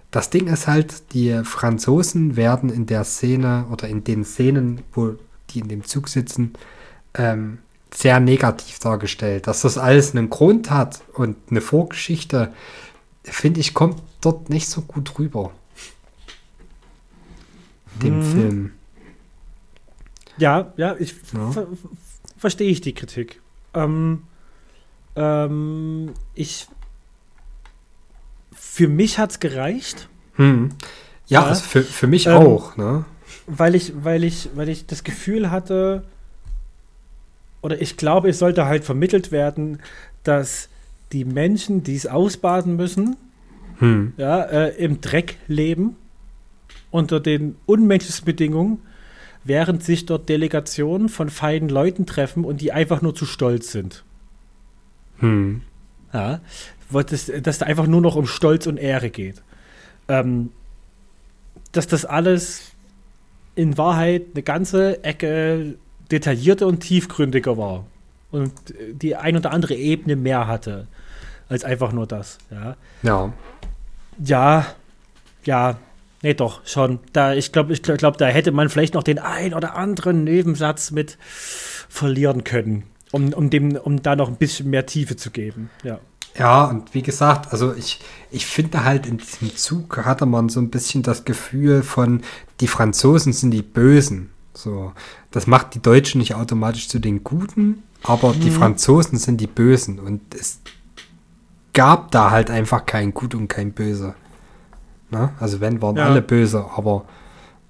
das 0.09 0.31
Ding 0.31 0.47
ist 0.47 0.67
halt, 0.67 1.13
die 1.13 1.41
Franzosen 1.43 2.37
werden 2.37 2.71
in 2.71 2.87
der 2.87 3.03
Szene 3.03 3.67
oder 3.71 3.87
in 3.87 4.03
den 4.03 4.25
Szenen, 4.25 4.81
wo 4.93 5.15
die 5.51 5.59
in 5.59 5.67
dem 5.67 5.83
Zug 5.83 6.09
sitzen, 6.09 6.53
ähm, 7.13 7.59
sehr 7.93 8.19
negativ 8.19 8.79
dargestellt. 8.79 9.47
Dass 9.47 9.61
das 9.61 9.77
alles 9.77 10.15
einen 10.15 10.29
Grund 10.29 10.69
hat 10.69 11.01
und 11.13 11.37
eine 11.49 11.61
Vorgeschichte, 11.61 12.53
finde 13.23 13.59
ich, 13.59 13.73
kommt 13.73 14.01
dort 14.21 14.49
nicht 14.49 14.69
so 14.69 14.81
gut 14.81 15.17
rüber. 15.19 15.51
Dem 18.01 18.19
mhm. 18.19 18.23
Film. 18.23 18.71
Ja, 20.37 20.73
ja, 20.77 20.95
ich 20.97 21.15
ja. 21.33 21.51
ver 21.51 21.67
verstehe 22.37 22.69
ich 22.69 22.79
die 22.79 22.93
Kritik. 22.93 23.41
Ähm, 23.73 24.23
ähm, 25.17 26.13
ich 26.35 26.67
für 28.53 28.87
mich 28.87 29.17
hat 29.17 29.31
es 29.31 29.39
gereicht. 29.39 30.07
Hm. 30.35 30.69
Ja, 31.27 31.41
ja. 31.41 31.47
Also 31.47 31.63
für, 31.63 31.83
für 31.83 32.07
mich 32.07 32.27
ähm, 32.27 32.33
auch, 32.33 32.77
ne? 32.77 33.05
Weil 33.45 33.75
ich, 33.75 33.93
weil 34.03 34.23
ich, 34.23 34.49
weil 34.55 34.69
ich 34.69 34.85
das 34.85 35.03
Gefühl 35.03 35.51
hatte, 35.51 36.03
oder 37.61 37.81
ich 37.81 37.97
glaube, 37.97 38.29
es 38.29 38.39
sollte 38.39 38.65
halt 38.65 38.83
vermittelt 38.83 39.31
werden, 39.31 39.79
dass 40.23 40.69
die 41.11 41.25
Menschen, 41.25 41.83
die 41.83 41.95
es 41.95 42.07
ausbaden 42.07 42.75
müssen, 42.75 43.17
hm. 43.79 44.13
ja, 44.17 44.41
äh, 44.43 44.75
im 44.83 45.01
Dreck 45.01 45.37
leben, 45.47 45.95
unter 46.91 47.19
den 47.19 47.55
unmenschlichsten 47.65 48.25
Bedingungen, 48.25 48.79
während 49.43 49.83
sich 49.83 50.05
dort 50.05 50.29
Delegationen 50.29 51.09
von 51.09 51.29
feinen 51.29 51.69
Leuten 51.69 52.05
treffen 52.05 52.45
und 52.45 52.61
die 52.61 52.71
einfach 52.71 53.01
nur 53.01 53.15
zu 53.15 53.25
stolz 53.25 53.71
sind. 53.71 54.03
Hm. 55.19 55.61
Ja, 56.13 56.41
dass, 56.91 57.31
dass 57.41 57.57
da 57.59 57.65
einfach 57.65 57.87
nur 57.87 58.01
noch 58.01 58.15
um 58.15 58.25
Stolz 58.25 58.67
und 58.67 58.77
Ehre 58.77 59.09
geht. 59.09 59.41
Ähm, 60.07 60.51
dass 61.71 61.87
das 61.87 62.05
alles 62.05 62.71
in 63.55 63.77
Wahrheit 63.77 64.23
eine 64.33 64.43
ganze 64.43 65.03
Ecke 65.03 65.75
detaillierter 66.11 66.67
und 66.67 66.79
tiefgründiger 66.79 67.57
war 67.57 67.85
und 68.31 68.53
die 68.93 69.15
ein 69.15 69.37
oder 69.37 69.51
andere 69.51 69.75
Ebene 69.75 70.15
mehr 70.15 70.47
hatte 70.47 70.87
als 71.47 71.63
einfach 71.63 71.91
nur 71.91 72.07
das. 72.07 72.37
Ja. 72.51 72.75
Ja. 73.01 73.33
Ja, 74.23 74.65
ja, 75.45 75.77
nee, 76.21 76.33
doch, 76.33 76.61
schon. 76.65 76.99
Da, 77.13 77.33
ich 77.33 77.51
glaube, 77.51 77.73
ich 77.73 77.81
glaube, 77.81 78.17
da 78.17 78.27
hätte 78.27 78.51
man 78.51 78.69
vielleicht 78.69 78.93
noch 78.93 79.03
den 79.03 79.17
ein 79.17 79.53
oder 79.53 79.75
anderen 79.75 80.25
Nebensatz 80.25 80.91
mit 80.91 81.17
verlieren 81.21 82.43
können, 82.43 82.83
um, 83.11 83.33
um 83.33 83.49
dem, 83.49 83.75
um 83.75 84.01
da 84.01 84.15
noch 84.15 84.27
ein 84.27 84.35
bisschen 84.35 84.69
mehr 84.69 84.85
Tiefe 84.85 85.15
zu 85.15 85.31
geben. 85.31 85.69
Ja. 85.83 85.99
Ja, 86.37 86.65
und 86.65 86.93
wie 86.93 87.01
gesagt, 87.01 87.51
also 87.51 87.73
ich, 87.73 87.99
ich 88.29 88.45
finde 88.45 88.83
halt 88.83 89.07
in 89.07 89.17
diesem 89.17 89.55
Zug 89.55 89.97
hatte 90.05 90.25
man 90.25 90.47
so 90.47 90.59
ein 90.59 90.69
bisschen 90.69 91.01
das 91.01 91.25
Gefühl 91.25 91.81
von, 91.81 92.21
die 92.59 92.67
Franzosen 92.67 93.33
sind 93.33 93.51
die 93.51 93.63
Bösen. 93.63 94.29
So, 94.59 94.91
das 95.31 95.47
macht 95.47 95.73
die 95.75 95.81
Deutschen 95.81 96.19
nicht 96.19 96.35
automatisch 96.35 96.89
zu 96.89 96.99
den 96.99 97.23
Guten, 97.23 97.83
aber 98.03 98.33
mhm. 98.33 98.41
die 98.41 98.51
Franzosen 98.51 99.17
sind 99.17 99.39
die 99.39 99.47
Bösen 99.47 99.99
und 99.99 100.35
es 100.35 100.59
gab 101.73 102.11
da 102.11 102.29
halt 102.29 102.49
einfach 102.49 102.85
kein 102.85 103.13
Gut 103.13 103.35
und 103.35 103.47
kein 103.47 103.71
Böse. 103.71 104.15
Na? 105.11 105.33
Also 105.39 105.61
wenn, 105.61 105.81
waren 105.81 105.95
ja. 105.95 106.07
alle 106.07 106.21
böse, 106.21 106.65
aber 106.75 107.05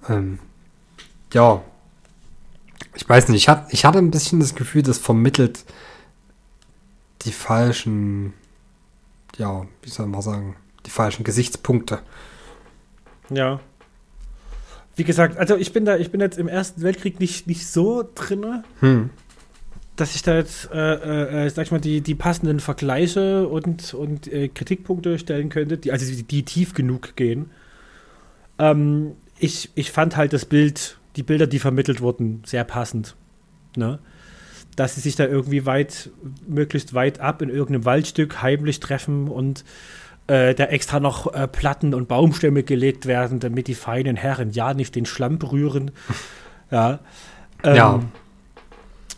ähm, 0.08 0.40
ja, 1.32 1.62
ich 2.96 3.08
weiß 3.08 3.28
nicht, 3.28 3.42
ich, 3.42 3.48
hat, 3.48 3.72
ich 3.72 3.84
hatte 3.84 3.98
ein 3.98 4.10
bisschen 4.10 4.40
das 4.40 4.56
Gefühl, 4.56 4.82
das 4.82 4.98
vermittelt 4.98 5.64
die 7.22 7.32
falschen, 7.32 8.34
ja, 9.36 9.64
wie 9.82 9.90
soll 9.90 10.06
man 10.06 10.22
sagen, 10.22 10.56
die 10.86 10.90
falschen 10.90 11.22
Gesichtspunkte. 11.22 12.00
Ja 13.28 13.60
wie 14.96 15.04
gesagt, 15.04 15.38
also 15.38 15.56
ich 15.56 15.72
bin 15.72 15.84
da, 15.84 15.96
ich 15.96 16.10
bin 16.10 16.20
jetzt 16.20 16.38
im 16.38 16.48
Ersten 16.48 16.82
Weltkrieg 16.82 17.20
nicht, 17.20 17.46
nicht 17.46 17.66
so 17.66 18.08
drin, 18.14 18.64
hm. 18.80 19.10
dass 19.96 20.14
ich 20.14 20.22
da 20.22 20.36
jetzt, 20.36 20.70
äh, 20.72 21.46
äh, 21.46 21.50
sag 21.50 21.66
ich 21.66 21.72
mal, 21.72 21.80
die, 21.80 22.00
die 22.00 22.14
passenden 22.14 22.60
Vergleiche 22.60 23.48
und, 23.48 23.94
und 23.94 24.32
äh, 24.32 24.48
Kritikpunkte 24.48 25.18
stellen 25.18 25.48
könnte, 25.48 25.78
die, 25.78 25.92
also 25.92 26.04
die, 26.06 26.22
die 26.22 26.42
tief 26.44 26.74
genug 26.74 27.16
gehen. 27.16 27.50
Ähm, 28.58 29.12
ich, 29.38 29.70
ich 29.74 29.90
fand 29.90 30.16
halt 30.16 30.32
das 30.32 30.44
Bild, 30.44 30.98
die 31.16 31.22
Bilder, 31.22 31.46
die 31.46 31.58
vermittelt 31.58 32.00
wurden, 32.00 32.42
sehr 32.44 32.64
passend. 32.64 33.16
Ne? 33.76 33.98
Dass 34.76 34.96
sie 34.96 35.00
sich 35.00 35.16
da 35.16 35.24
irgendwie 35.24 35.66
weit, 35.66 36.10
möglichst 36.46 36.94
weit 36.94 37.20
ab 37.20 37.42
in 37.42 37.48
irgendeinem 37.48 37.84
Waldstück 37.84 38.42
heimlich 38.42 38.80
treffen 38.80 39.28
und 39.28 39.64
äh, 40.30 40.54
da 40.54 40.66
extra 40.66 41.00
noch 41.00 41.34
äh, 41.34 41.48
Platten 41.48 41.92
und 41.92 42.06
Baumstämme 42.06 42.62
gelegt 42.62 43.06
werden, 43.06 43.40
damit 43.40 43.66
die 43.66 43.74
feinen 43.74 44.14
Herren 44.14 44.52
ja 44.52 44.74
nicht 44.74 44.94
den 44.94 45.04
Schlamm 45.04 45.40
berühren. 45.40 45.90
ja. 46.70 47.00
Ähm, 47.64 47.76
ja. 47.76 48.00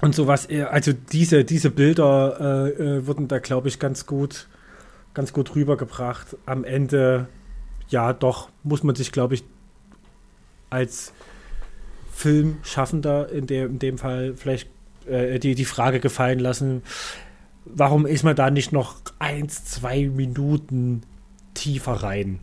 Und 0.01 0.15
sowas, 0.15 0.49
äh, 0.49 0.63
also 0.63 0.93
diese, 0.93 1.45
diese 1.45 1.71
Bilder 1.71 2.39
äh, 2.41 2.71
äh, 2.71 3.07
wurden 3.07 3.29
da, 3.29 3.41
glaube 3.41 3.69
ich, 3.69 3.79
ganz 3.79 4.07
gut, 4.07 4.49
ganz 5.13 5.35
gut 5.35 5.55
rübergebracht. 5.55 6.35
Am 6.47 6.65
Ende, 6.65 7.27
ja, 7.89 8.15
doch, 8.15 8.49
muss 8.63 8.83
man 8.83 8.95
sich, 8.95 9.13
glaube 9.13 9.35
ich, 9.35 9.45
als 10.71 11.13
Filmschaffender 12.11 13.31
in, 13.31 13.47
der, 13.47 13.67
in 13.67 13.79
dem 13.79 13.99
Fall 13.99 14.33
vielleicht 14.35 14.71
die, 15.05 15.57
die 15.57 15.65
Frage 15.65 15.99
gefallen 15.99 16.39
lassen, 16.39 16.83
warum 17.65 18.07
ist 18.07 18.25
man 18.25 18.37
da 18.37 18.51
nicht 18.51 18.73
noch 18.73 18.97
eins, 19.19 19.65
zwei 19.65 20.09
Minuten 20.09 21.03
tiefer 21.55 21.93
rein? 21.93 22.41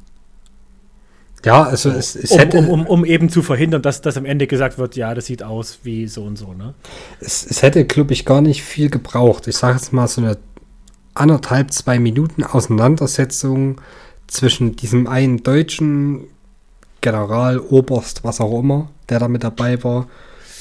Ja, 1.45 1.63
also 1.63 1.89
es, 1.89 2.15
es 2.15 2.31
um, 2.31 2.39
hätte. 2.39 2.57
Um, 2.57 2.69
um, 2.69 2.85
um, 2.85 3.05
eben 3.05 3.29
zu 3.29 3.41
verhindern, 3.41 3.81
dass 3.81 4.01
das 4.01 4.17
am 4.17 4.25
Ende 4.25 4.45
gesagt 4.45 4.77
wird, 4.77 4.95
ja, 4.95 5.13
das 5.13 5.27
sieht 5.27 5.41
aus 5.41 5.79
wie 5.83 6.07
so 6.07 6.23
und 6.23 6.37
so, 6.37 6.53
ne? 6.53 6.73
Es, 7.21 7.45
es 7.45 7.61
hätte, 7.61 7.85
glaube 7.85 8.11
ich, 8.13 8.25
gar 8.25 8.41
nicht 8.41 8.63
viel 8.63 8.89
gebraucht. 8.89 9.47
Ich 9.47 9.55
sage 9.55 9.77
jetzt 9.77 9.93
mal 9.93 10.07
so 10.07 10.21
eine 10.21 10.37
anderthalb, 11.13 11.71
zwei 11.71 11.97
Minuten 11.97 12.43
Auseinandersetzung 12.43 13.79
zwischen 14.27 14.75
diesem 14.75 15.07
einen 15.07 15.41
deutschen 15.41 16.25
General, 17.01 17.59
Oberst, 17.59 18.23
was 18.25 18.41
auch 18.41 18.59
immer, 18.59 18.89
der 19.07 19.19
da 19.19 19.27
mit 19.29 19.43
dabei 19.43 19.81
war, 19.83 20.07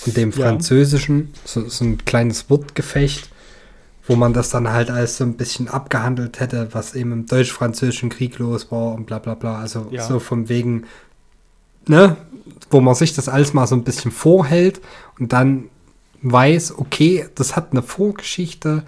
und 0.07 0.17
dem 0.17 0.33
französischen, 0.33 1.33
ja. 1.33 1.41
so, 1.45 1.69
so 1.69 1.85
ein 1.85 2.05
kleines 2.05 2.49
Wortgefecht 2.51 3.29
wo 4.09 4.17
man 4.17 4.33
das 4.33 4.49
dann 4.49 4.73
halt 4.73 4.91
alles 4.91 5.19
so 5.19 5.25
ein 5.25 5.35
bisschen 5.35 5.69
abgehandelt 5.69 6.41
hätte, 6.41 6.73
was 6.73 6.95
eben 6.95 7.13
im 7.13 7.27
deutsch-französischen 7.27 8.09
Krieg 8.09 8.39
los 8.39 8.73
war 8.73 8.95
und 8.95 9.05
bla 9.05 9.19
bla 9.19 9.35
bla. 9.35 9.59
Also 9.59 9.87
ja. 9.91 10.03
so 10.03 10.19
von 10.19 10.49
wegen, 10.49 10.87
ne, 11.87 12.17
wo 12.71 12.81
man 12.81 12.95
sich 12.95 13.15
das 13.15 13.29
alles 13.29 13.53
mal 13.53 13.67
so 13.67 13.77
ein 13.77 13.85
bisschen 13.85 14.11
vorhält 14.11 14.81
und 15.19 15.35
dann 15.35 15.65
weiß, 16.23 16.79
okay, 16.79 17.29
das 17.35 17.55
hat 17.55 17.73
eine 17.73 17.83
Vorgeschichte 17.83 18.83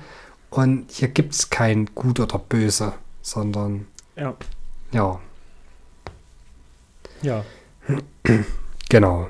und 0.49 0.91
hier 0.91 1.09
gibt 1.09 1.35
es 1.35 1.51
kein 1.51 1.87
Gut 1.95 2.19
oder 2.19 2.39
Böse, 2.39 2.95
sondern 3.21 3.87
Ja. 4.17 4.35
ja, 4.91 5.21
Ja. 7.23 7.45
genau. 8.89 9.29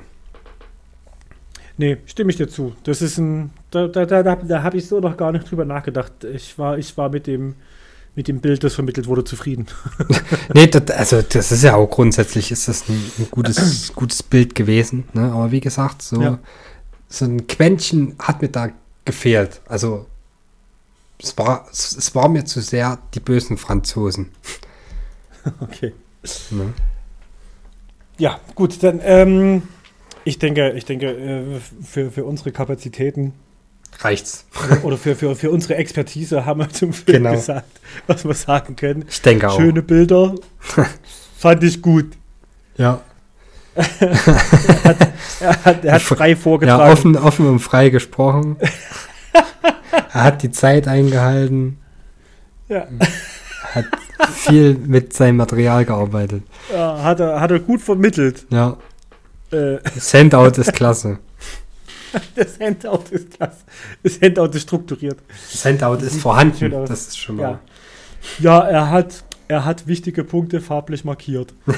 Nee, 1.77 1.97
stimme 2.05 2.31
ich 2.31 2.37
dir 2.37 2.47
zu. 2.47 2.75
Das 2.83 3.01
ist 3.01 3.17
ein. 3.17 3.51
Da, 3.71 3.87
da, 3.87 4.05
da, 4.05 4.21
da, 4.21 4.63
habe 4.63 4.77
ich 4.77 4.87
so 4.87 4.99
noch 4.99 5.15
gar 5.15 5.31
nicht 5.31 5.49
drüber 5.49 5.65
nachgedacht. 5.65 6.25
Ich 6.25 6.57
war, 6.59 6.77
ich 6.77 6.97
war 6.97 7.09
mit 7.09 7.25
dem, 7.25 7.55
mit 8.15 8.27
dem 8.27 8.41
Bild, 8.41 8.63
das 8.63 8.75
vermittelt 8.75 9.07
wurde, 9.07 9.23
zufrieden. 9.23 9.67
Nee, 10.53 10.67
das, 10.67 10.91
also 10.91 11.21
das 11.21 11.51
ist 11.53 11.63
ja 11.63 11.75
auch 11.75 11.89
grundsätzlich 11.89 12.51
ist 12.51 12.67
das 12.67 12.89
ein, 12.89 13.01
ein 13.17 13.27
gutes, 13.31 13.93
gutes 13.95 14.21
Bild 14.23 14.53
gewesen. 14.55 15.05
Ne? 15.13 15.31
Aber 15.31 15.51
wie 15.51 15.61
gesagt, 15.61 16.01
so, 16.01 16.21
Ja. 16.21 16.39
so 17.07 17.25
ein 17.25 17.47
Quäntchen 17.47 18.15
hat 18.19 18.41
mir 18.41 18.49
da 18.49 18.69
gefehlt. 19.05 19.61
Also 19.67 20.05
es 21.21 21.37
war, 21.37 21.65
es, 21.71 21.95
es 21.95 22.13
war 22.13 22.27
mir 22.27 22.43
zu 22.43 22.59
sehr 22.61 22.99
die 23.13 23.19
bösen 23.19 23.57
Franzosen. 23.57 24.31
Okay. 25.59 25.91
Ne? 26.51 26.71
Ja, 28.19 28.39
gut, 28.53 28.83
dann, 28.83 28.99
ähm, 29.03 29.63
ich 30.23 30.37
denke, 30.37 30.73
ich 30.73 30.85
denke, 30.85 31.07
äh, 31.07 31.59
für, 31.83 32.11
für 32.11 32.25
unsere 32.25 32.51
Kapazitäten 32.51 33.33
Reicht's. 33.99 34.45
oder 34.83 34.97
für, 34.97 35.15
für, 35.15 35.35
für 35.35 35.51
unsere 35.51 35.75
Expertise 35.75 36.45
haben 36.45 36.59
wir 36.61 36.69
zum 36.69 36.91
Film 36.93 37.23
Genau. 37.23 37.31
gesagt, 37.35 37.79
was 38.07 38.25
wir 38.25 38.33
sagen 38.33 38.75
können. 38.75 39.05
Ich 39.09 39.21
denke 39.21 39.49
auch. 39.49 39.57
Schöne 39.59 39.81
Bilder. 39.83 40.33
Fand 41.37 41.63
ich 41.63 41.81
gut. 41.81 42.07
Ja, 42.77 43.01
Er 45.39 45.65
hat, 45.65 45.85
er 45.85 45.93
hat 45.93 46.01
frei 46.01 46.29
ja 46.31 46.35
vorgetragen. 46.35 46.91
offen, 46.91 47.17
offen 47.17 47.47
und 47.47 47.59
frei 47.59 47.89
gesprochen. 47.89 48.57
er 50.13 50.23
hat 50.23 50.43
die 50.43 50.51
Zeit 50.51 50.87
eingehalten, 50.87 51.77
Ja. 52.67 52.85
hat 53.73 53.85
viel 54.33 54.75
mit 54.75 55.13
seinem 55.13 55.37
Material 55.37 55.85
gearbeitet. 55.85 56.43
Ja, 56.73 57.01
hat, 57.01 57.19
er, 57.19 57.39
hat 57.39 57.51
er 57.51 57.59
gut 57.59 57.81
vermittelt. 57.81 58.45
Ja, 58.49 58.77
Äh, 59.51 59.79
das 59.95 60.13
Handout 60.13 60.59
ist 60.61 60.73
klasse. 60.73 61.17
das 62.35 62.59
Handout 62.59 63.03
ist 63.11 63.31
klasse. 63.31 63.63
Das 64.03 64.19
Handout 64.21 64.55
ist 64.55 64.63
strukturiert. 64.63 65.17
Das 65.51 65.65
Handout 65.65 66.03
ist 66.05 66.19
vorhanden. 66.21 66.71
Das 66.71 67.07
ist 67.07 67.17
schon 67.17 67.39
Ja. 67.39 67.51
mal. 67.51 67.59
Ja, 68.39 68.59
er 68.59 68.89
hat, 68.89 69.23
er 69.47 69.65
hat 69.65 69.87
wichtige 69.87 70.23
Punkte 70.23 70.61
farblich 70.61 71.03
markiert. 71.05 71.53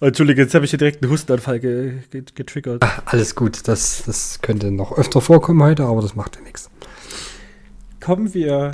Entschuldige, 0.00 0.42
jetzt 0.42 0.54
habe 0.54 0.64
ich 0.64 0.70
hier 0.70 0.78
direkt 0.78 1.02
einen 1.02 1.10
Hustenanfall 1.10 1.60
ge 1.60 1.94
ge 2.10 2.22
getriggert. 2.34 2.82
Ach, 2.84 3.02
alles 3.06 3.34
gut. 3.34 3.66
Das, 3.68 4.02
das 4.04 4.40
könnte 4.42 4.70
noch 4.70 4.96
öfter 4.98 5.20
vorkommen 5.20 5.62
heute, 5.62 5.84
aber 5.84 6.02
das 6.02 6.14
macht 6.14 6.36
ja 6.36 6.42
nichts. 6.42 6.68
Kommen 8.00 8.34
wir 8.34 8.72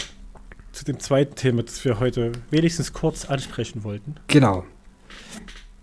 zu 0.73 0.85
dem 0.85 0.99
zweiten 0.99 1.37
Thema, 1.37 1.63
das 1.63 1.85
wir 1.85 2.01
heute 2.01 2.33
wenigstens 2.51 2.93
kurz 2.93 3.27
ansprechen 3.27 3.85
wollten. 3.85 4.17
Genau. 4.27 4.65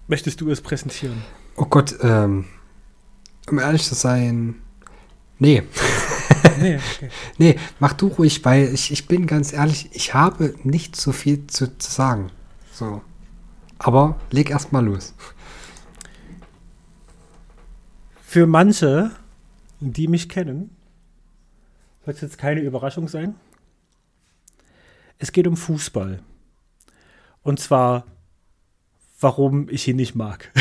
Möchtest 0.08 0.40
du 0.42 0.50
es 0.50 0.62
präsentieren? 0.62 1.22
Oh 1.56 1.66
Gott, 1.66 1.96
ähm, 2.02 2.46
um 3.50 3.60
ehrlich 3.60 3.84
zu 3.84 3.96
sein, 3.96 4.56
nee. 5.40 5.64
Nee, 6.60 6.78
okay. 6.78 7.10
Nee, 7.38 7.60
mach 7.80 7.94
du 7.94 8.08
ruhig, 8.08 8.44
weil 8.44 8.74
ich, 8.74 8.92
ich 8.92 9.08
bin 9.08 9.28
ganz 9.28 9.54
ehrlich, 9.54 9.90
ich 9.94 10.14
habe 10.14 10.56
nicht 10.64 10.96
so 10.96 11.12
viel 11.12 11.46
zu, 11.48 11.78
zu 11.78 11.92
sagen. 11.92 12.32
So. 12.72 13.02
Aber 13.80 14.20
leg 14.32 14.50
erst 14.50 14.72
mal 14.72 14.84
los. 14.84 15.14
Für 18.22 18.48
manche, 18.48 19.12
die 19.80 20.08
mich 20.08 20.30
kennen, 20.30 20.76
soll 22.06 22.14
es 22.14 22.22
jetzt 22.22 22.38
keine 22.38 22.62
Überraschung 22.62 23.08
sein. 23.08 23.36
Es 25.20 25.32
geht 25.32 25.48
um 25.48 25.58
Fußball. 25.58 26.22
Und 27.44 27.60
zwar, 27.60 28.06
warum 29.20 29.68
ich 29.70 29.88
ihn 29.88 29.96
nicht 29.96 30.16
mag. 30.16 30.52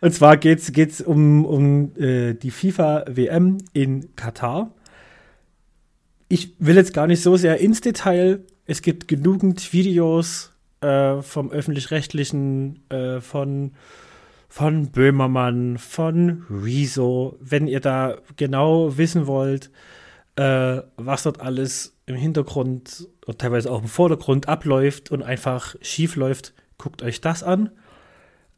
Und 0.00 0.14
zwar 0.14 0.36
geht 0.36 0.60
es 0.60 1.00
um, 1.00 1.44
um 1.44 1.96
äh, 1.96 2.34
die 2.34 2.50
FIFA-WM 2.50 3.58
in 3.72 4.14
Katar. 4.14 4.72
Ich 6.28 6.54
will 6.58 6.76
jetzt 6.76 6.94
gar 6.94 7.06
nicht 7.06 7.22
so 7.22 7.36
sehr 7.36 7.58
ins 7.58 7.80
Detail. 7.80 8.44
Es 8.66 8.82
gibt 8.82 9.08
genügend 9.08 9.72
Videos 9.72 10.52
äh, 10.82 11.20
vom 11.22 11.50
öffentlich-rechtlichen, 11.50 12.88
äh, 12.90 13.20
von 13.20 13.72
von 14.48 14.90
Böhmermann, 14.90 15.76
von 15.76 16.46
Rezo, 16.48 17.36
wenn 17.40 17.68
ihr 17.68 17.80
da 17.80 18.16
genau 18.36 18.96
wissen 18.96 19.26
wollt, 19.26 19.70
äh, 20.36 20.80
was 20.96 21.24
dort 21.24 21.40
alles 21.40 21.96
im 22.06 22.16
Hintergrund 22.16 23.08
und 23.26 23.38
teilweise 23.38 23.70
auch 23.70 23.82
im 23.82 23.88
Vordergrund 23.88 24.48
abläuft 24.48 25.10
und 25.10 25.22
einfach 25.22 25.76
schief 25.82 26.16
läuft, 26.16 26.54
guckt 26.78 27.02
euch 27.02 27.20
das 27.20 27.42
an. 27.42 27.70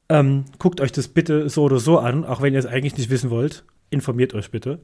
Ähm, 0.09 0.45
guckt 0.59 0.81
euch 0.81 0.93
das 0.93 1.09
bitte 1.09 1.49
so 1.49 1.63
oder 1.63 1.79
so 1.79 1.99
an, 1.99 2.25
auch 2.25 2.43
wenn 2.43 2.53
ihr 2.53 2.59
es 2.59 2.67
eigentlich 2.67 2.97
nicht 2.97 3.11
wissen 3.11 3.31
wollt. 3.31 3.65
Informiert 3.91 4.35
euch 4.35 4.51
bitte. 4.51 4.81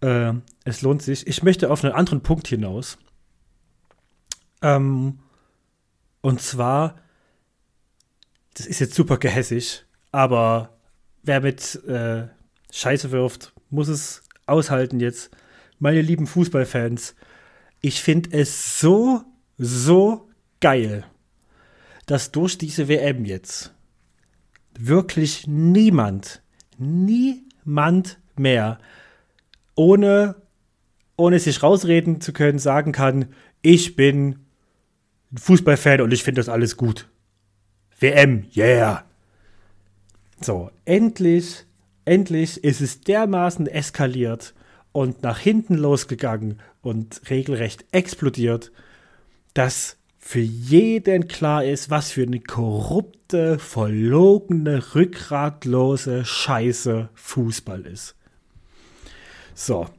Äh, 0.00 0.34
es 0.64 0.82
lohnt 0.82 1.02
sich. 1.02 1.26
Ich 1.26 1.42
möchte 1.42 1.70
auf 1.70 1.84
einen 1.84 1.94
anderen 1.94 2.22
Punkt 2.22 2.48
hinaus. 2.48 2.98
Ähm, 4.62 5.18
und 6.20 6.40
zwar, 6.40 6.96
das 8.54 8.66
ist 8.66 8.80
jetzt 8.80 8.94
super 8.94 9.16
gehässig, 9.16 9.84
aber 10.12 10.76
wer 11.22 11.40
mit 11.40 11.82
äh, 11.86 12.26
Scheiße 12.72 13.10
wirft, 13.10 13.52
muss 13.70 13.88
es 13.88 14.22
aushalten 14.46 15.00
jetzt. 15.00 15.30
Meine 15.78 16.02
lieben 16.02 16.26
Fußballfans, 16.26 17.14
ich 17.80 18.02
finde 18.02 18.36
es 18.38 18.80
so, 18.80 19.22
so 19.56 20.28
geil, 20.60 21.04
dass 22.10 22.32
durch 22.32 22.58
diese 22.58 22.88
WM 22.88 23.24
jetzt 23.24 23.72
wirklich 24.76 25.46
niemand, 25.46 26.42
niemand 26.76 28.18
mehr 28.34 28.80
ohne, 29.76 30.34
ohne 31.16 31.38
sich 31.38 31.62
rausreden 31.62 32.20
zu 32.20 32.32
können, 32.32 32.58
sagen 32.58 32.90
kann, 32.90 33.26
ich 33.62 33.94
bin 33.94 34.40
Fußballfan 35.36 36.00
und 36.00 36.12
ich 36.12 36.24
finde 36.24 36.40
das 36.40 36.48
alles 36.48 36.76
gut. 36.76 37.08
WM, 38.00 38.46
yeah. 38.56 39.04
So, 40.40 40.72
endlich, 40.86 41.64
endlich 42.04 42.64
ist 42.64 42.80
es 42.80 43.02
dermaßen 43.02 43.68
eskaliert 43.68 44.52
und 44.90 45.22
nach 45.22 45.38
hinten 45.38 45.76
losgegangen 45.76 46.58
und 46.82 47.30
regelrecht 47.30 47.84
explodiert, 47.92 48.72
dass 49.54 49.99
für 50.22 50.40
jeden 50.40 51.28
klar 51.28 51.64
ist, 51.64 51.88
was 51.90 52.12
für 52.12 52.22
eine 52.22 52.40
korrupte, 52.40 53.58
verlogene, 53.58 54.94
rückgratlose 54.94 56.24
Scheiße 56.24 57.08
Fußball 57.14 57.82
ist. 57.86 58.14
So. 59.54 59.86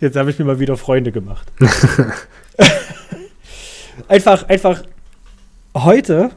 Jetzt 0.00 0.16
habe 0.16 0.30
ich 0.30 0.38
mir 0.38 0.44
mal 0.44 0.60
wieder 0.60 0.76
Freunde 0.76 1.12
gemacht. 1.12 1.50
einfach, 4.08 4.48
einfach 4.48 4.82
heute, 5.74 6.30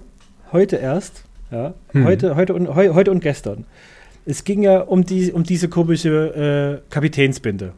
heute 0.54 0.78
erst, 0.78 1.24
ja, 1.52 1.74
Hm. 1.92 2.06
heute, 2.06 2.36
heute, 2.36 2.54
und, 2.54 2.76
heu, 2.76 2.94
heute 2.94 3.12
und 3.12 3.20
gestern. 3.20 3.66
Es 4.26 4.44
ging 4.46 4.64
ja 4.64 4.80
um, 4.80 5.04
die, 5.04 5.32
um 5.32 5.44
diese 5.44 5.70
komische 5.70 6.82
äh, 6.86 6.90
Kapitänsbinde. 6.94 7.74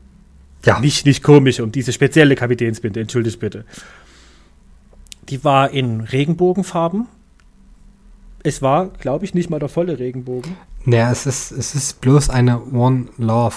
Ja, 0.66 0.80
Nicht, 0.80 1.06
nicht 1.06 1.24
komisch, 1.24 1.60
um 1.62 1.72
diese 1.72 1.94
spezielle 1.94 2.36
Kapitänsbinde, 2.36 3.00
entschuldigt 3.00 3.40
bitte. 3.40 3.66
Die 5.30 5.44
war 5.44 5.72
in 5.72 6.02
Regenbogenfarben. 6.02 7.08
Es 8.44 8.62
war, 8.62 8.88
glaube 8.88 9.26
ich, 9.26 9.34
nicht 9.34 9.50
mal 9.50 9.60
der 9.60 9.70
volle 9.70 10.00
Regenbogen. 10.00 10.56
naja, 10.86 11.12
es 11.12 11.26
ist, 11.26 11.52
es 11.52 11.76
ist 11.76 12.02
bloß 12.02 12.30
eine 12.30 12.62
One 12.74 13.08
Love 13.18 13.56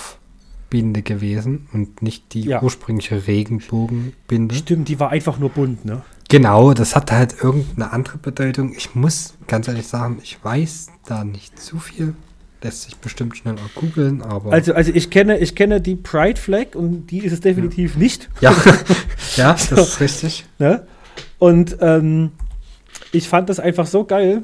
Binde 0.71 1.03
gewesen 1.03 1.69
und 1.73 2.03
nicht 2.03 2.33
die 2.35 2.43
Ja. 2.43 2.63
ursprüngliche 2.63 3.27
Regenbogenbinde. 3.27 4.55
Stimmt, 4.55 4.89
die 4.89 4.99
war 4.99 5.11
einfach 5.11 5.39
nur 5.39 5.51
bunt, 5.51 5.85
ne? 5.85 6.03
Genau, 6.31 6.73
das 6.73 6.97
hat 6.97 7.13
halt 7.13 7.35
irgendeine 7.43 7.93
andere 7.93 8.17
Bedeutung. 8.19 8.73
Ich 8.75 8.95
muss 8.95 9.35
ganz 9.49 9.69
ehrlich 9.69 9.87
sagen, 9.87 10.19
ich 10.23 10.43
weiß 10.43 10.87
da 11.05 11.25
nicht 11.25 11.59
zu 11.61 11.79
viel. 11.79 12.15
Lässt 12.63 12.83
sich 12.83 12.97
bestimmt 12.97 13.37
schnell 13.37 13.55
auch 13.55 13.81
googeln, 13.81 14.23
aber. 14.23 14.53
Also, 14.53 14.73
also 14.75 14.93
ich 14.95 15.11
kenne, 15.11 15.39
ich 15.39 15.55
kenne 15.55 15.81
die 15.81 15.97
Pride 15.97 16.41
Flag 16.41 16.75
und 16.75 17.09
die 17.09 17.19
ist 17.19 17.33
es 17.33 17.41
definitiv 17.41 17.97
nicht. 17.97 18.29
ja, 18.41 18.55
ja, 19.37 19.53
das 19.53 19.71
ist 19.71 20.01
richtig. 20.01 20.45
Ne? 20.59 20.87
Und 21.39 21.77
ähm, 21.81 22.33
ich 23.11 23.29
fand 23.29 23.49
das 23.49 23.59
einfach 23.59 23.87
so 23.87 24.05
geil, 24.05 24.43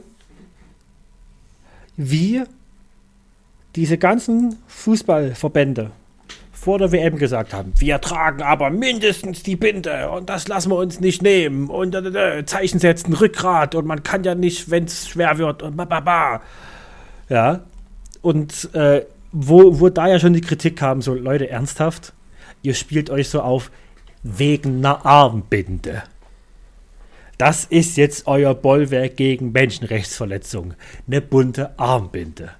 wie 1.97 2.43
diese 3.77 3.99
ganzen 3.99 4.57
Fußballverbände 4.66 5.93
vor 6.53 6.79
der 6.79 6.91
WM 6.91 7.19
gesagt 7.19 7.55
haben, 7.55 7.73
wir 7.79 8.01
tragen 8.01 8.43
aber 8.43 8.71
mindestens 8.71 9.45
die 9.45 9.55
Binde 9.55 10.11
und 10.11 10.29
das 10.29 10.49
lassen 10.49 10.71
wir 10.71 10.77
uns 10.77 10.99
nicht 10.99 11.23
nehmen 11.23 11.71
und 11.71 11.95
äh, 11.95 12.45
Zeichen 12.47 12.81
setzen, 12.81 13.14
Rückgrat 13.14 13.77
und 13.77 13.87
man 13.87 14.03
kann 14.03 14.25
ja 14.25 14.35
nicht, 14.35 14.69
wenn 14.69 14.85
es 14.85 15.09
schwer 15.09 15.39
wird 15.39 15.62
und 15.62 15.77
bababa. 15.77 16.43
Ja, 17.29 17.61
und 18.23 18.75
äh, 18.75 19.05
wo, 19.33 19.81
wo 19.81 19.89
da 19.89 20.09
ja 20.09 20.19
schon 20.19 20.33
die 20.33 20.41
Kritik 20.41 20.77
kam, 20.77 21.03
so 21.03 21.14
Leute, 21.14 21.51
ernsthaft, 21.51 22.12
ihr 22.62 22.75
spielt 22.75 23.11
euch 23.11 23.29
so 23.29 23.43
auf 23.43 23.71
wegen 24.23 24.79
einer 24.79 25.05
Armbinde. 25.05 26.03
Das 27.37 27.64
ist 27.64 27.97
jetzt 27.97 28.27
euer 28.27 28.55
Bollwerk 28.55 29.16
gegen 29.16 29.53
Menschenrechtsverletzungen. 29.53 30.75
Eine 31.07 31.21
bunte 31.21 31.79
Armbinde. 31.79 32.51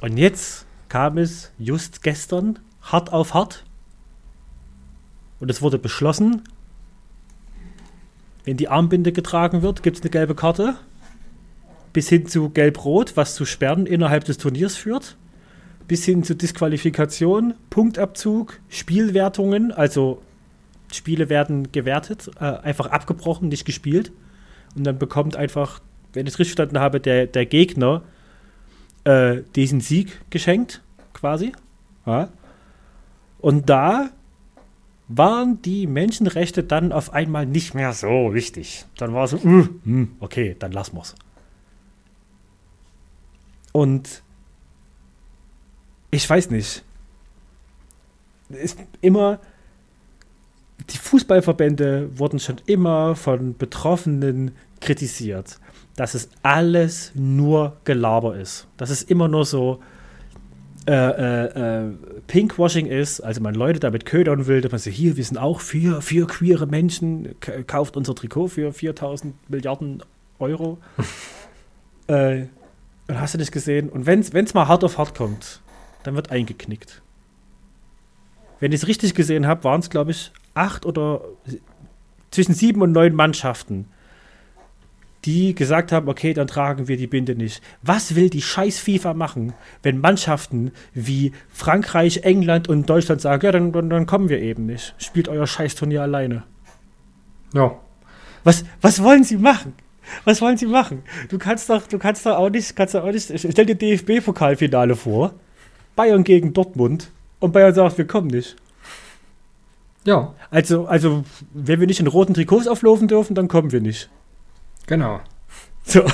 Und 0.00 0.16
jetzt 0.16 0.64
kam 0.88 1.18
es 1.18 1.52
just 1.58 2.02
gestern 2.02 2.58
hart 2.80 3.12
auf 3.12 3.34
hart. 3.34 3.64
Und 5.40 5.50
es 5.50 5.60
wurde 5.60 5.78
beschlossen, 5.78 6.42
wenn 8.44 8.56
die 8.56 8.68
Armbinde 8.68 9.12
getragen 9.12 9.60
wird, 9.60 9.82
gibt 9.82 9.98
es 9.98 10.02
eine 10.02 10.10
gelbe 10.10 10.34
Karte. 10.34 10.76
Bis 11.92 12.08
hin 12.08 12.26
zu 12.26 12.50
gelb-rot, 12.50 13.16
was 13.16 13.34
zu 13.34 13.44
Sperren 13.44 13.86
innerhalb 13.86 14.24
des 14.24 14.38
Turniers 14.38 14.76
führt. 14.76 15.16
Bis 15.88 16.04
hin 16.04 16.22
zu 16.22 16.36
Disqualifikation, 16.36 17.54
Punktabzug, 17.68 18.60
Spielwertungen, 18.68 19.72
also 19.72 20.22
Spiele 20.92 21.28
werden 21.28 21.72
gewertet, 21.72 22.30
äh, 22.40 22.44
einfach 22.44 22.86
abgebrochen, 22.86 23.48
nicht 23.48 23.64
gespielt. 23.64 24.12
Und 24.76 24.84
dann 24.84 24.98
bekommt 24.98 25.36
einfach, 25.36 25.80
wenn 26.12 26.26
ich 26.26 26.34
es 26.34 26.38
richtig 26.38 26.54
verstanden 26.54 26.80
habe, 26.80 27.00
der, 27.00 27.26
der 27.26 27.46
Gegner 27.46 28.02
äh, 29.04 29.42
diesen 29.56 29.80
Sieg 29.80 30.20
geschenkt, 30.30 30.82
quasi. 31.12 31.52
Ja. 32.06 32.28
Und 33.38 33.68
da 33.68 34.10
waren 35.08 35.60
die 35.62 35.86
Menschenrechte 35.86 36.62
dann 36.62 36.92
auf 36.92 37.12
einmal 37.12 37.46
nicht 37.46 37.74
mehr 37.74 37.92
so 37.92 38.32
wichtig. 38.32 38.84
Dann 38.96 39.12
war 39.12 39.26
so, 39.26 39.38
uh, 39.38 39.66
hm, 39.84 40.12
okay, 40.20 40.54
dann 40.58 40.72
lassen 40.72 40.96
wir's. 40.96 41.14
Und 43.72 44.22
ich 46.10 46.28
weiß 46.28 46.50
nicht. 46.50 46.84
Ist 48.48 48.78
immer, 49.00 49.38
die 50.90 50.98
Fußballverbände 50.98 52.18
wurden 52.18 52.40
schon 52.40 52.56
immer 52.66 53.14
von 53.14 53.56
Betroffenen 53.56 54.52
kritisiert, 54.80 55.60
dass 55.94 56.14
es 56.14 56.28
alles 56.42 57.12
nur 57.14 57.76
Gelaber 57.84 58.36
ist. 58.36 58.66
Dass 58.76 58.90
es 58.90 59.02
immer 59.04 59.28
nur 59.28 59.44
so 59.44 59.80
äh, 60.88 60.92
äh, 60.92 61.84
äh, 61.84 61.92
Pinkwashing 62.26 62.86
ist, 62.86 63.20
also 63.20 63.40
man 63.40 63.54
Leute 63.54 63.78
damit 63.78 64.06
ködern 64.06 64.46
will, 64.46 64.62
dass 64.62 64.72
man 64.72 64.80
so, 64.80 64.90
hier, 64.90 65.16
wir 65.16 65.24
sind 65.24 65.38
auch 65.38 65.60
für, 65.60 66.02
für 66.02 66.26
queere 66.26 66.66
Menschen, 66.66 67.36
kauft 67.66 67.96
unser 67.96 68.14
Trikot 68.14 68.48
für 68.48 68.72
4000 68.72 69.34
Milliarden 69.48 70.02
Euro. 70.38 70.78
äh, 72.08 72.46
und 73.10 73.20
hast 73.20 73.34
du 73.34 73.38
nicht 73.38 73.52
gesehen? 73.52 73.88
Und 73.88 74.06
wenn 74.06 74.20
es 74.20 74.54
mal 74.54 74.68
hart 74.68 74.84
auf 74.84 74.98
hart 74.98 75.14
kommt, 75.14 75.60
dann 76.02 76.14
wird 76.14 76.30
eingeknickt. 76.30 77.02
Wenn 78.58 78.72
ich 78.72 78.82
es 78.82 78.86
richtig 78.86 79.14
gesehen 79.14 79.46
habe, 79.46 79.64
waren 79.64 79.80
es, 79.80 79.90
glaube 79.90 80.10
ich, 80.10 80.32
acht 80.54 80.86
oder 80.86 81.22
zwischen 82.30 82.54
sieben 82.54 82.82
und 82.82 82.92
neun 82.92 83.14
Mannschaften, 83.14 83.86
die 85.24 85.54
gesagt 85.54 85.92
haben, 85.92 86.08
okay, 86.08 86.32
dann 86.32 86.46
tragen 86.46 86.88
wir 86.88 86.96
die 86.96 87.06
Binde 87.06 87.34
nicht. 87.34 87.62
Was 87.82 88.14
will 88.14 88.30
die 88.30 88.42
scheiß 88.42 88.78
FIFA 88.78 89.14
machen, 89.14 89.52
wenn 89.82 90.00
Mannschaften 90.00 90.72
wie 90.94 91.32
Frankreich, 91.50 92.18
England 92.18 92.68
und 92.68 92.88
Deutschland 92.88 93.20
sagen, 93.20 93.44
ja, 93.44 93.52
dann, 93.52 93.72
dann, 93.72 93.90
dann 93.90 94.06
kommen 94.06 94.28
wir 94.28 94.40
eben 94.40 94.66
nicht. 94.66 94.94
Spielt 94.98 95.28
euer 95.28 95.46
scheiß 95.46 95.74
Turnier 95.74 96.02
alleine. 96.02 96.44
Ja. 97.52 97.76
Was, 98.44 98.64
was 98.80 99.02
wollen 99.02 99.24
sie 99.24 99.36
machen? 99.36 99.74
Was 100.24 100.40
wollen 100.40 100.56
sie 100.56 100.66
machen? 100.66 101.02
Du 101.28 101.38
kannst 101.38 101.70
doch, 101.70 101.86
du 101.86 101.98
kannst 101.98 102.26
doch 102.26 102.36
auch 102.36 102.50
nicht, 102.50 102.74
kannst 102.76 102.94
doch 102.94 103.04
auch 103.04 103.12
nicht, 103.12 103.32
stell 103.38 103.66
dir 103.66 103.74
DFB-Pokalfinale 103.74 104.96
vor, 104.96 105.34
Bayern 105.96 106.24
gegen 106.24 106.52
Dortmund 106.52 107.10
und 107.38 107.52
Bayern 107.52 107.74
sagt, 107.74 107.98
wir 107.98 108.06
kommen 108.06 108.28
nicht. 108.28 108.56
Ja. 110.04 110.34
Also, 110.50 110.86
also, 110.86 111.24
wenn 111.52 111.80
wir 111.80 111.86
nicht 111.86 112.00
in 112.00 112.06
roten 112.06 112.34
Trikots 112.34 112.66
auflaufen 112.66 113.08
dürfen, 113.08 113.34
dann 113.34 113.48
kommen 113.48 113.72
wir 113.72 113.80
nicht. 113.80 114.08
Genau. 114.86 115.20
So. 115.84 116.04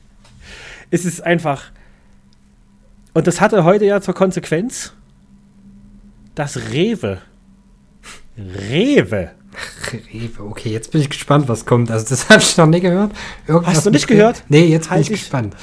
es 0.90 1.04
ist 1.04 1.22
einfach. 1.22 1.70
Und 3.14 3.26
das 3.26 3.40
hatte 3.40 3.64
heute 3.64 3.84
ja 3.84 4.00
zur 4.00 4.14
Konsequenz, 4.14 4.92
dass 6.34 6.70
Rewe. 6.70 7.22
Rewe. 8.36 9.30
Rewe, 10.12 10.48
okay, 10.48 10.70
jetzt 10.70 10.92
bin 10.92 11.00
ich 11.00 11.10
gespannt, 11.10 11.48
was 11.48 11.66
kommt. 11.66 11.90
Also, 11.90 12.06
das 12.08 12.28
habe 12.28 12.40
ich 12.40 12.56
noch 12.56 12.66
nie 12.66 12.80
gehört. 12.80 13.12
Irgendwas 13.46 13.76
Hast 13.76 13.86
du 13.86 13.90
nicht 13.90 14.06
gehört? 14.06 14.44
Nee, 14.48 14.66
jetzt 14.66 14.90
halt 14.90 15.06
bin 15.06 15.14
ich 15.14 15.20
gespannt 15.20 15.54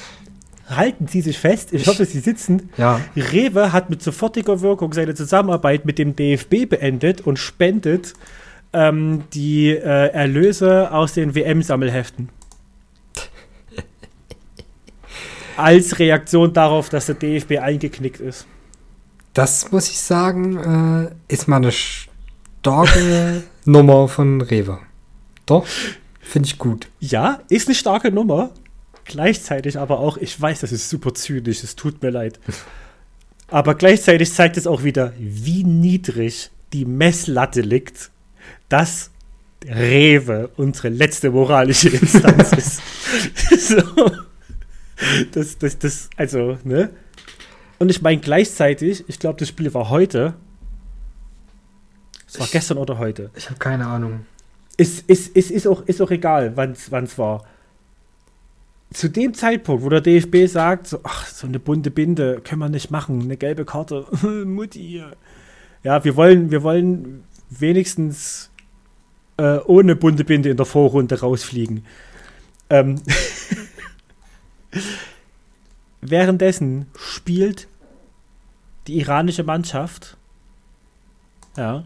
halten 0.70 1.08
Sie 1.08 1.22
sich 1.22 1.40
fest, 1.40 1.74
ich 1.74 1.88
hoffe, 1.88 2.06
Sie 2.06 2.20
sitzen. 2.20 2.70
Ja. 2.78 3.00
Rewe 3.16 3.74
hat 3.74 3.90
mit 3.90 4.02
sofortiger 4.02 4.62
Wirkung 4.62 4.94
seine 4.94 5.16
Zusammenarbeit 5.16 5.86
mit 5.86 6.00
dem 6.00 6.16
DFB 6.16 6.70
beendet 6.70 7.22
und 7.22 7.38
spendet 7.38 8.14
ähm, 8.72 9.24
die 9.34 9.70
äh, 9.70 10.10
Erlöse 10.10 10.92
aus 10.92 11.14
den 11.14 11.36
WM-Sammelheften. 11.36 12.30
Als 15.58 16.00
Reaktion 16.00 16.54
darauf, 16.54 16.90
dass 16.90 17.08
der 17.08 17.16
DFB 17.16 17.60
eingeknickt 17.60 18.20
ist. 18.20 18.48
Das 19.34 19.72
muss 19.72 19.90
ich 19.90 20.00
sagen, 20.00 21.10
äh, 21.10 21.34
ist 21.34 21.48
mal 21.48 21.58
eine 21.58 21.72
starke 21.72 23.44
Nummer 23.66 24.08
von 24.08 24.42
Rewe. 24.42 24.80
Doch, 25.46 25.66
finde 26.22 26.48
ich 26.48 26.58
gut. 26.58 26.88
Ja, 27.00 27.42
ist 27.50 27.68
eine 27.68 27.76
starke 27.76 28.12
Nummer. 28.12 28.52
Gleichzeitig 29.06 29.78
aber 29.78 30.00
auch, 30.00 30.18
ich 30.18 30.40
weiß, 30.40 30.62
das 30.62 30.72
ist 30.72 30.90
super 30.90 31.14
zynisch, 31.14 31.64
es 31.64 31.76
tut 31.76 32.02
mir 32.02 32.10
leid. 32.10 32.40
Aber 33.48 33.76
gleichzeitig 33.76 34.34
zeigt 34.34 34.58
es 34.58 34.66
auch 34.66 34.84
wieder, 34.84 35.14
wie 35.20 35.64
niedrig 35.64 36.50
die 36.72 36.86
Messlatte 36.86 37.62
liegt, 37.62 38.10
dass 38.68 39.12
Rewe 39.66 40.50
unsere 40.58 40.90
letzte 40.90 41.30
moralische 41.30 41.90
Instanz 41.96 42.52
ist. 42.54 42.82
so. 43.70 43.84
Das, 45.34 45.58
das, 45.58 45.78
das, 45.78 46.10
also, 46.18 46.58
ne? 46.64 46.90
Und 47.80 47.90
ich 47.90 48.02
meine 48.02 48.22
gleichzeitig, 48.22 49.04
ich 49.08 49.20
glaube, 49.20 49.40
das 49.40 49.50
Spiel 49.50 49.74
war 49.74 49.90
heute. 49.90 50.34
Es 52.34 52.40
war 52.40 52.46
ich, 52.46 52.52
gestern 52.52 52.78
oder 52.78 52.98
heute. 52.98 53.30
Ich 53.36 53.50
habe 53.50 53.60
keine 53.60 53.88
Ahnung. 53.88 54.26
Ist, 54.76 55.08
ist, 55.10 55.36
ist, 55.36 55.52
ist, 55.52 55.68
auch, 55.68 55.84
ist 55.84 56.02
auch 56.02 56.12
egal, 56.12 56.54
wann 56.56 56.72
es 56.72 57.18
war 57.18 57.44
zu 58.94 59.10
dem 59.10 59.34
Zeitpunkt, 59.34 59.84
wo 59.84 59.90
der 59.90 60.02
DFB 60.02 60.48
sagt, 60.48 60.88
so, 60.88 61.00
ach, 61.04 61.28
so 61.28 61.48
eine 61.48 61.60
bunte 61.60 61.92
Binde 61.92 62.42
können 62.44 62.60
wir 62.60 62.70
nicht 62.70 62.92
machen, 62.92 63.22
eine 63.22 63.38
gelbe 63.38 63.66
Karte, 63.66 64.06
Mutti. 64.46 65.04
Ja, 65.84 66.04
wir 66.04 66.16
wollen, 66.16 66.52
wir 66.52 66.64
wollen 66.64 67.24
wenigstens 67.50 68.52
äh, 69.38 69.58
ohne 69.66 69.96
bunte 69.96 70.24
Binde 70.24 70.50
in 70.50 70.58
der 70.58 70.66
Vorrunde 70.66 71.20
rausfliegen. 71.20 71.86
Ähm 72.70 73.02
Währenddessen 76.02 76.88
spielt 76.96 77.68
die 78.88 79.00
iranische 79.00 79.44
Mannschaft. 79.44 80.18
Ja. 81.58 81.86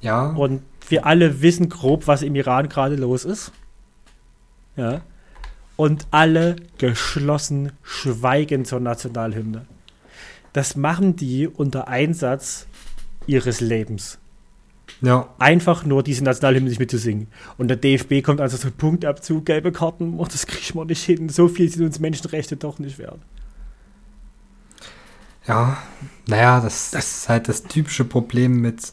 Ja. 0.00 0.30
Und 0.30 0.62
wir 0.88 1.06
alle 1.06 1.42
wissen 1.42 1.68
grob, 1.68 2.06
was 2.06 2.22
im 2.22 2.34
Iran 2.34 2.68
gerade 2.68 2.96
los 2.96 3.24
ist. 3.24 3.52
Ja 4.76 5.02
und 5.78 6.08
alle 6.10 6.56
geschlossen 6.78 7.70
schweigen 7.84 8.64
zur 8.64 8.80
Nationalhymne. 8.80 9.64
Das 10.52 10.74
machen 10.74 11.14
die 11.14 11.46
unter 11.46 11.86
Einsatz 11.86 12.66
ihres 13.28 13.60
Lebens. 13.60 14.18
Ja. 15.00 15.32
Einfach 15.38 15.84
nur 15.84 16.02
diese 16.02 16.24
Nationalhymne 16.24 16.68
nicht 16.68 16.80
mitzusingen. 16.80 17.28
Und 17.58 17.68
der 17.68 17.76
DFB 17.76 18.24
kommt 18.24 18.40
also 18.40 18.56
so 18.56 18.72
Punktabzug, 18.76 19.46
gelbe 19.46 19.70
Karten, 19.70 20.18
oh, 20.18 20.24
das 20.24 20.48
kriegt 20.48 20.74
man 20.74 20.88
nicht 20.88 21.04
hin. 21.04 21.28
So 21.28 21.46
viel 21.46 21.70
sind 21.70 21.84
uns 21.84 22.00
Menschenrechte 22.00 22.56
doch 22.56 22.80
nicht 22.80 22.98
wert. 22.98 23.20
Ja, 25.46 25.78
naja, 26.26 26.60
das, 26.60 26.90
das 26.90 27.18
ist 27.18 27.28
halt 27.28 27.48
das 27.48 27.62
typische 27.62 28.04
Problem 28.04 28.60
mit, 28.60 28.92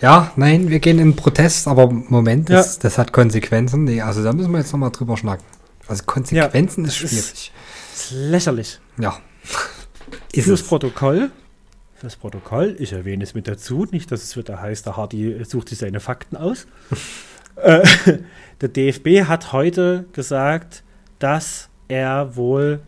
ja, 0.00 0.32
nein, 0.36 0.68
wir 0.68 0.78
gehen 0.78 0.98
in 0.98 1.16
Protest, 1.16 1.66
aber 1.66 1.90
Moment, 1.90 2.50
das, 2.50 2.76
ja. 2.76 2.82
das 2.82 2.98
hat 2.98 3.12
Konsequenzen. 3.12 3.84
Nee, 3.84 4.00
also 4.00 4.22
da 4.22 4.32
müssen 4.32 4.52
wir 4.52 4.58
jetzt 4.58 4.72
nochmal 4.72 4.90
drüber 4.90 5.16
schnacken. 5.16 5.44
Also 5.88 6.04
Konsequenzen 6.04 6.84
ja, 6.84 6.88
ist 6.88 6.96
schwierig. 6.96 7.16
Ist, 7.16 7.52
ist 7.94 8.10
lächerlich. 8.12 8.80
Ja. 8.98 9.18
Ist 10.32 10.44
Fürs 10.44 10.62
es. 10.62 10.66
Protokoll, 10.66 11.30
fürs 11.98 12.16
Protokoll, 12.16 12.76
ich 12.78 12.92
erwähne 12.92 13.24
es 13.24 13.34
mit 13.34 13.48
dazu, 13.48 13.86
nicht, 13.90 14.10
dass 14.12 14.22
es 14.22 14.36
wieder 14.36 14.60
heißt, 14.60 14.86
der 14.86 14.96
Hardy 14.96 15.44
sucht 15.44 15.68
sich 15.68 15.78
seine 15.78 16.00
Fakten 16.00 16.36
aus. 16.36 16.66
äh, 17.56 17.86
der 18.60 18.68
DFB 18.68 19.28
hat 19.28 19.52
heute 19.52 20.06
gesagt, 20.12 20.84
dass 21.18 21.68
er 21.88 22.36
wohl 22.36 22.80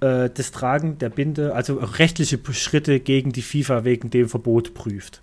äh, 0.00 0.30
das 0.32 0.52
Tragen 0.52 0.98
der 0.98 1.10
Binde, 1.10 1.54
also 1.54 1.76
rechtliche 1.76 2.38
Schritte 2.52 3.00
gegen 3.00 3.32
die 3.32 3.42
FIFA 3.42 3.84
wegen 3.84 4.10
dem 4.10 4.28
Verbot 4.28 4.74
prüft. 4.74 5.22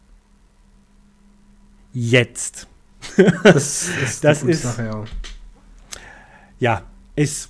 Jetzt. 1.94 2.68
Das, 3.44 3.88
ist, 4.04 4.24
das 4.24 4.44
ist 4.44 4.64
Sache, 4.64 4.86
ja. 4.86 5.04
ja, 6.60 6.84
ist, 7.16 7.50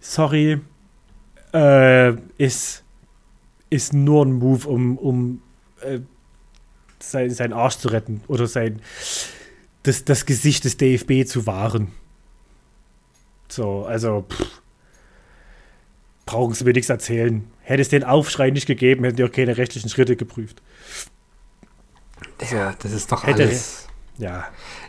sorry, 0.00 0.60
äh, 1.52 2.12
ist, 2.38 2.84
ist 3.70 3.92
nur 3.92 4.24
ein 4.24 4.32
Move, 4.32 4.68
um, 4.68 4.98
um 4.98 5.42
äh, 5.80 6.00
sein, 7.00 7.30
seinen 7.30 7.52
Arsch 7.52 7.76
zu 7.78 7.88
retten 7.88 8.22
oder 8.28 8.46
sein, 8.46 8.80
das, 9.82 10.04
das 10.04 10.26
Gesicht 10.26 10.64
des 10.64 10.76
DFB 10.76 11.26
zu 11.26 11.46
wahren. 11.46 11.92
So, 13.48 13.84
also, 13.84 14.24
pff, 14.30 14.62
brauchen 16.26 16.54
Sie 16.54 16.64
mir 16.64 16.72
nichts 16.72 16.88
erzählen. 16.88 17.44
Hätte 17.60 17.82
es 17.82 17.88
den 17.88 18.04
Aufschrei 18.04 18.50
nicht 18.50 18.66
gegeben, 18.66 19.04
hätten 19.04 19.16
die 19.16 19.24
auch 19.24 19.32
keine 19.32 19.56
rechtlichen 19.56 19.90
Schritte 19.90 20.16
geprüft. 20.16 20.62
Ja, 22.50 22.74
das 22.78 22.92
ist 22.92 23.12
doch 23.12 23.24
Hätte, 23.24 23.44
alles. 23.44 23.86
Ja. 24.18 24.44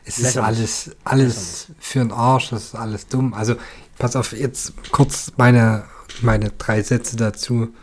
Es 0.06 0.20
ist 0.20 0.38
alles, 0.38 0.92
alles 1.04 1.68
für 1.80 2.00
den 2.00 2.12
Arsch, 2.12 2.50
das 2.50 2.66
ist 2.66 2.76
alles 2.76 3.08
dumm. 3.08 3.34
Also, 3.34 3.56
pass 3.98 4.16
auf, 4.16 4.34
jetzt 4.34 4.74
kurz 4.92 5.32
meine, 5.38 5.86
meine 6.22 6.52
drei 6.52 6.82
Sätze 6.82 7.16
dazu. 7.16 7.74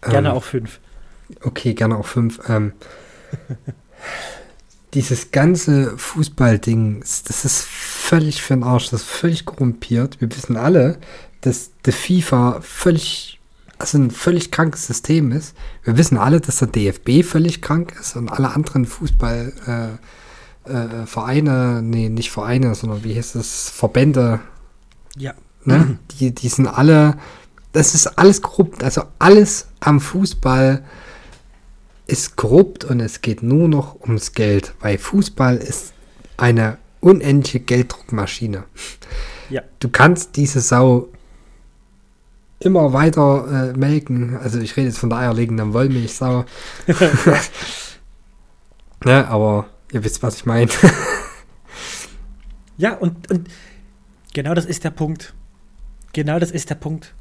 Gerne 0.00 0.30
ähm, 0.30 0.34
auch 0.34 0.44
fünf. 0.44 0.80
Okay, 1.42 1.74
gerne 1.74 1.96
auch 1.96 2.06
fünf. 2.06 2.40
Ähm, 2.48 2.72
dieses 4.94 5.30
ganze 5.30 5.96
Fußballding, 5.98 7.00
das 7.00 7.44
ist 7.44 7.64
völlig 7.64 8.42
für 8.42 8.54
den 8.54 8.62
Arsch, 8.62 8.90
das 8.90 9.02
ist 9.02 9.08
völlig 9.08 9.44
korrumpiert. 9.44 10.20
Wir 10.20 10.34
wissen 10.34 10.56
alle, 10.56 10.98
dass 11.42 11.72
der 11.84 11.92
FIFA 11.92 12.60
völlig, 12.62 13.37
also 13.78 13.98
ein 13.98 14.10
völlig 14.10 14.50
krankes 14.50 14.86
System 14.86 15.32
ist. 15.32 15.54
Wir 15.84 15.96
wissen 15.96 16.18
alle, 16.18 16.40
dass 16.40 16.58
der 16.58 16.68
DFB 16.68 17.22
völlig 17.24 17.62
krank 17.62 17.94
ist 18.00 18.16
und 18.16 18.28
alle 18.28 18.50
anderen 18.50 18.84
Fußballvereine, 18.84 20.00
äh, 20.66 21.78
äh, 21.78 21.82
nee, 21.82 22.08
nicht 22.08 22.30
Vereine, 22.30 22.74
sondern 22.74 23.04
wie 23.04 23.16
heißt 23.16 23.36
das, 23.36 23.70
Verbände. 23.70 24.40
Ja. 25.16 25.34
Ne? 25.64 25.98
Die, 26.18 26.34
die 26.34 26.48
sind 26.48 26.66
alle, 26.66 27.18
das 27.72 27.94
ist 27.94 28.06
alles 28.18 28.42
korrupt. 28.42 28.82
Also 28.82 29.02
alles 29.18 29.68
am 29.80 30.00
Fußball 30.00 30.84
ist 32.06 32.36
korrupt 32.36 32.84
und 32.84 33.00
es 33.00 33.20
geht 33.20 33.42
nur 33.42 33.68
noch 33.68 34.00
ums 34.00 34.32
Geld, 34.32 34.74
weil 34.80 34.98
Fußball 34.98 35.56
ist 35.58 35.92
eine 36.36 36.78
unendliche 37.00 37.60
Gelddruckmaschine. 37.60 38.64
Ja. 39.50 39.62
Du 39.78 39.88
kannst 39.88 40.36
diese 40.36 40.60
Sau 40.60 41.08
immer 42.60 42.92
weiter 42.92 43.72
äh, 43.72 43.76
melken. 43.76 44.36
Also 44.36 44.58
ich 44.58 44.76
rede 44.76 44.88
jetzt 44.88 44.98
von 44.98 45.10
der 45.10 45.18
eierlegenden 45.18 45.72
Wollmilchsau. 45.72 46.44
ne, 49.04 49.28
aber 49.28 49.66
ihr 49.92 50.04
wisst, 50.04 50.22
was 50.22 50.36
ich 50.36 50.46
meine. 50.46 50.70
ja, 52.76 52.94
und, 52.94 53.30
und 53.30 53.48
genau 54.34 54.54
das 54.54 54.64
ist 54.64 54.84
der 54.84 54.90
Punkt. 54.90 55.34
Genau 56.12 56.38
das 56.38 56.50
ist 56.50 56.70
der 56.70 56.74
Punkt. 56.74 57.14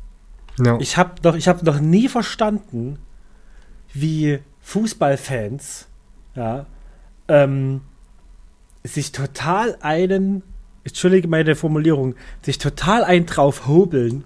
No. 0.58 0.80
Ich 0.80 0.98
habe 0.98 1.14
noch, 1.24 1.38
hab 1.38 1.64
noch 1.64 1.80
nie 1.80 2.08
verstanden, 2.08 2.98
wie 3.94 4.40
Fußballfans 4.62 5.88
ja, 6.36 6.66
ähm, 7.28 7.82
sich 8.84 9.12
total 9.12 9.78
einen, 9.82 10.42
entschuldige 10.84 11.28
meine 11.28 11.56
Formulierung, 11.56 12.16
sich 12.42 12.58
total 12.58 13.04
einen 13.04 13.28
drauf 13.28 13.68
hobeln 13.68 14.24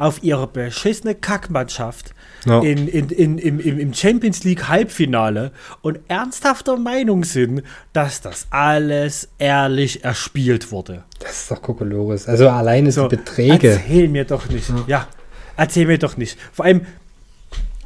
auf 0.00 0.22
ihre 0.22 0.46
beschissene 0.46 1.14
Kackmannschaft 1.14 2.14
ja. 2.46 2.60
in, 2.60 2.88
in, 2.88 3.10
in, 3.10 3.38
im, 3.38 3.78
im 3.78 3.94
Champions 3.94 4.44
League 4.44 4.68
Halbfinale 4.68 5.52
und 5.82 6.00
ernsthafter 6.08 6.76
Meinung 6.78 7.24
sind, 7.24 7.62
dass 7.92 8.22
das 8.22 8.46
alles 8.50 9.28
ehrlich 9.38 10.02
erspielt 10.02 10.72
wurde. 10.72 11.04
Das 11.18 11.42
ist 11.42 11.50
doch 11.50 11.60
Kokolores. 11.60 12.26
Also 12.26 12.48
alleine 12.48 12.90
so 12.92 13.08
Beträge. 13.08 13.72
Erzähl 13.72 14.08
mir 14.08 14.24
doch 14.24 14.48
nicht. 14.48 14.70
Ja. 14.70 14.84
ja, 14.86 15.08
erzähl 15.56 15.86
mir 15.86 15.98
doch 15.98 16.16
nicht. 16.16 16.38
Vor 16.52 16.64
allem, 16.64 16.86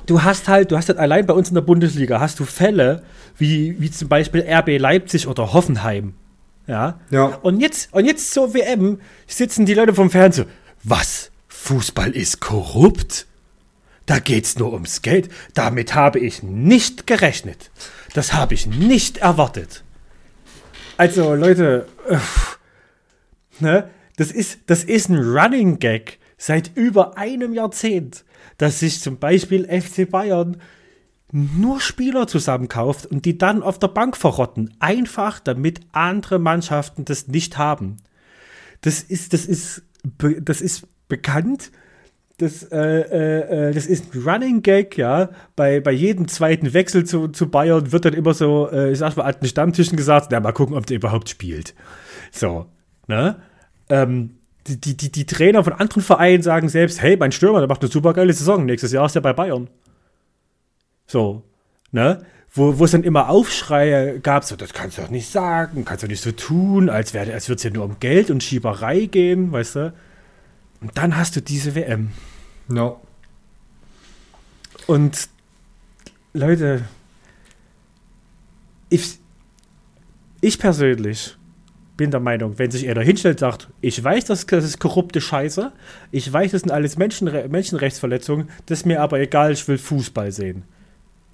du 0.06 0.22
hast 0.22 0.46
halt, 0.46 0.70
du 0.70 0.76
hast 0.76 0.88
halt 0.88 0.98
allein 0.98 1.26
bei 1.26 1.34
uns 1.34 1.48
in 1.48 1.54
der 1.56 1.62
Bundesliga 1.62 2.20
hast 2.20 2.38
du 2.38 2.44
Fälle 2.44 3.02
wie, 3.36 3.80
wie 3.80 3.90
zum 3.90 4.08
Beispiel 4.08 4.46
RB 4.48 4.78
Leipzig 4.78 5.26
oder 5.26 5.52
Hoffenheim. 5.52 6.14
Ja. 6.68 7.00
ja. 7.10 7.24
Und 7.42 7.60
jetzt, 7.60 7.92
und 7.92 8.04
jetzt 8.04 8.32
zur 8.32 8.54
WM 8.54 9.00
sitzen 9.26 9.66
die 9.66 9.74
Leute 9.74 9.92
vom 9.92 10.10
Fernsehen. 10.10 10.46
Was? 10.84 11.32
Fußball 11.64 12.10
ist 12.12 12.40
korrupt? 12.40 13.26
Da 14.06 14.18
geht's 14.18 14.58
nur 14.58 14.72
ums 14.72 15.02
Geld. 15.02 15.30
Damit 15.54 15.94
habe 15.94 16.18
ich 16.18 16.42
nicht 16.42 17.06
gerechnet. 17.06 17.70
Das 18.12 18.34
habe 18.34 18.54
ich 18.54 18.66
nicht 18.66 19.18
erwartet. 19.18 19.82
Also, 20.96 21.34
Leute, 21.34 21.86
ne? 23.60 23.90
Das 24.16 24.30
ist, 24.30 24.60
das 24.66 24.84
ist 24.84 25.08
ein 25.08 25.18
Running 25.18 25.78
Gag 25.78 26.18
seit 26.38 26.76
über 26.76 27.18
einem 27.18 27.52
Jahrzehnt 27.52 28.24
dass 28.58 28.80
sich 28.80 29.00
zum 29.00 29.18
Beispiel 29.18 29.66
FC 29.66 30.08
Bayern 30.08 30.58
nur 31.32 31.80
Spieler 31.80 32.26
zusammenkauft 32.28 33.06
und 33.06 33.24
die 33.24 33.38
dann 33.38 33.62
auf 33.62 33.78
der 33.78 33.88
Bank 33.88 34.16
verrotten. 34.16 34.74
Einfach 34.78 35.40
damit 35.40 35.80
andere 35.92 36.38
Mannschaften 36.38 37.04
das 37.04 37.26
nicht 37.26 37.58
haben. 37.58 37.96
Das 38.82 39.02
ist, 39.02 39.32
das 39.32 39.46
ist, 39.46 39.82
das 40.18 40.60
ist 40.60 40.86
bekannt. 41.08 41.70
Das, 42.38 42.64
äh, 42.64 42.76
äh, 42.76 43.68
äh, 43.68 43.72
das 43.72 43.86
ist 43.86 44.12
ein 44.12 44.22
Running 44.22 44.62
Gag, 44.62 44.98
ja. 44.98 45.30
Bei, 45.54 45.78
bei 45.80 45.92
jedem 45.92 46.26
zweiten 46.26 46.74
Wechsel 46.74 47.04
zu, 47.04 47.28
zu 47.28 47.48
Bayern 47.48 47.92
wird 47.92 48.04
dann 48.04 48.14
immer 48.14 48.34
so, 48.34 48.68
äh, 48.70 48.90
ich 48.90 48.98
sag 48.98 49.16
mal, 49.16 49.24
an 49.24 49.36
den 49.40 49.48
Stammtischen 49.48 49.96
gesagt, 49.96 50.28
na, 50.30 50.40
mal 50.40 50.52
gucken, 50.52 50.76
ob 50.76 50.86
der 50.86 50.96
überhaupt 50.96 51.28
spielt. 51.28 51.74
So, 52.32 52.66
ne? 53.06 53.36
Ähm, 53.88 54.38
die, 54.66 54.80
die, 54.80 54.96
die, 54.96 55.12
die 55.12 55.26
Trainer 55.26 55.62
von 55.62 55.74
anderen 55.74 56.02
Vereinen 56.02 56.42
sagen 56.42 56.68
selbst, 56.68 57.00
hey, 57.00 57.16
mein 57.16 57.30
Stürmer, 57.32 57.60
der 57.60 57.68
macht 57.68 57.82
eine 57.82 57.90
super 57.90 58.14
geile 58.14 58.32
Saison. 58.32 58.64
Nächstes 58.64 58.90
Jahr 58.90 59.06
ist 59.06 59.14
er 59.14 59.22
bei 59.22 59.32
Bayern. 59.32 59.68
So, 61.06 61.42
ne? 61.92 62.24
Wo, 62.50 62.78
wo 62.78 62.84
es 62.84 62.92
dann 62.92 63.04
immer 63.04 63.28
Aufschreie 63.28 64.20
gab, 64.20 64.44
so, 64.44 64.56
das 64.56 64.72
kannst 64.72 64.98
du 64.98 65.02
doch 65.02 65.10
nicht 65.10 65.30
sagen, 65.30 65.84
kannst 65.84 66.02
du 66.02 66.08
nicht 66.08 66.22
so 66.22 66.32
tun, 66.32 66.88
als, 66.88 67.14
als 67.14 67.48
würde 67.48 67.56
es 67.56 67.62
ja 67.64 67.70
nur 67.70 67.84
um 67.84 67.98
Geld 68.00 68.30
und 68.30 68.42
Schieberei 68.42 69.06
gehen, 69.06 69.52
weißt 69.52 69.76
du? 69.76 69.92
Und 70.84 70.98
dann 70.98 71.16
hast 71.16 71.34
du 71.34 71.40
diese 71.40 71.74
WM. 71.74 72.10
No. 72.68 73.00
Und 74.86 75.30
Leute, 76.34 76.84
ich, 78.90 79.18
ich 80.42 80.58
persönlich 80.58 81.38
bin 81.96 82.10
der 82.10 82.20
Meinung, 82.20 82.58
wenn 82.58 82.70
sich 82.70 82.84
er 82.84 82.94
da 82.94 83.00
hinstellt 83.00 83.38
sagt, 83.38 83.70
ich 83.80 84.04
weiß, 84.04 84.26
das, 84.26 84.44
das 84.44 84.62
ist 84.62 84.78
korrupte 84.78 85.22
Scheiße, 85.22 85.72
ich 86.10 86.30
weiß, 86.30 86.52
das 86.52 86.60
sind 86.60 86.70
alles 86.70 86.98
Menschenre 86.98 87.48
Menschenrechtsverletzungen, 87.48 88.50
das 88.66 88.80
ist 88.80 88.84
mir 88.84 89.00
aber 89.00 89.20
egal, 89.20 89.52
ich 89.52 89.66
will 89.66 89.78
Fußball 89.78 90.32
sehen. 90.32 90.64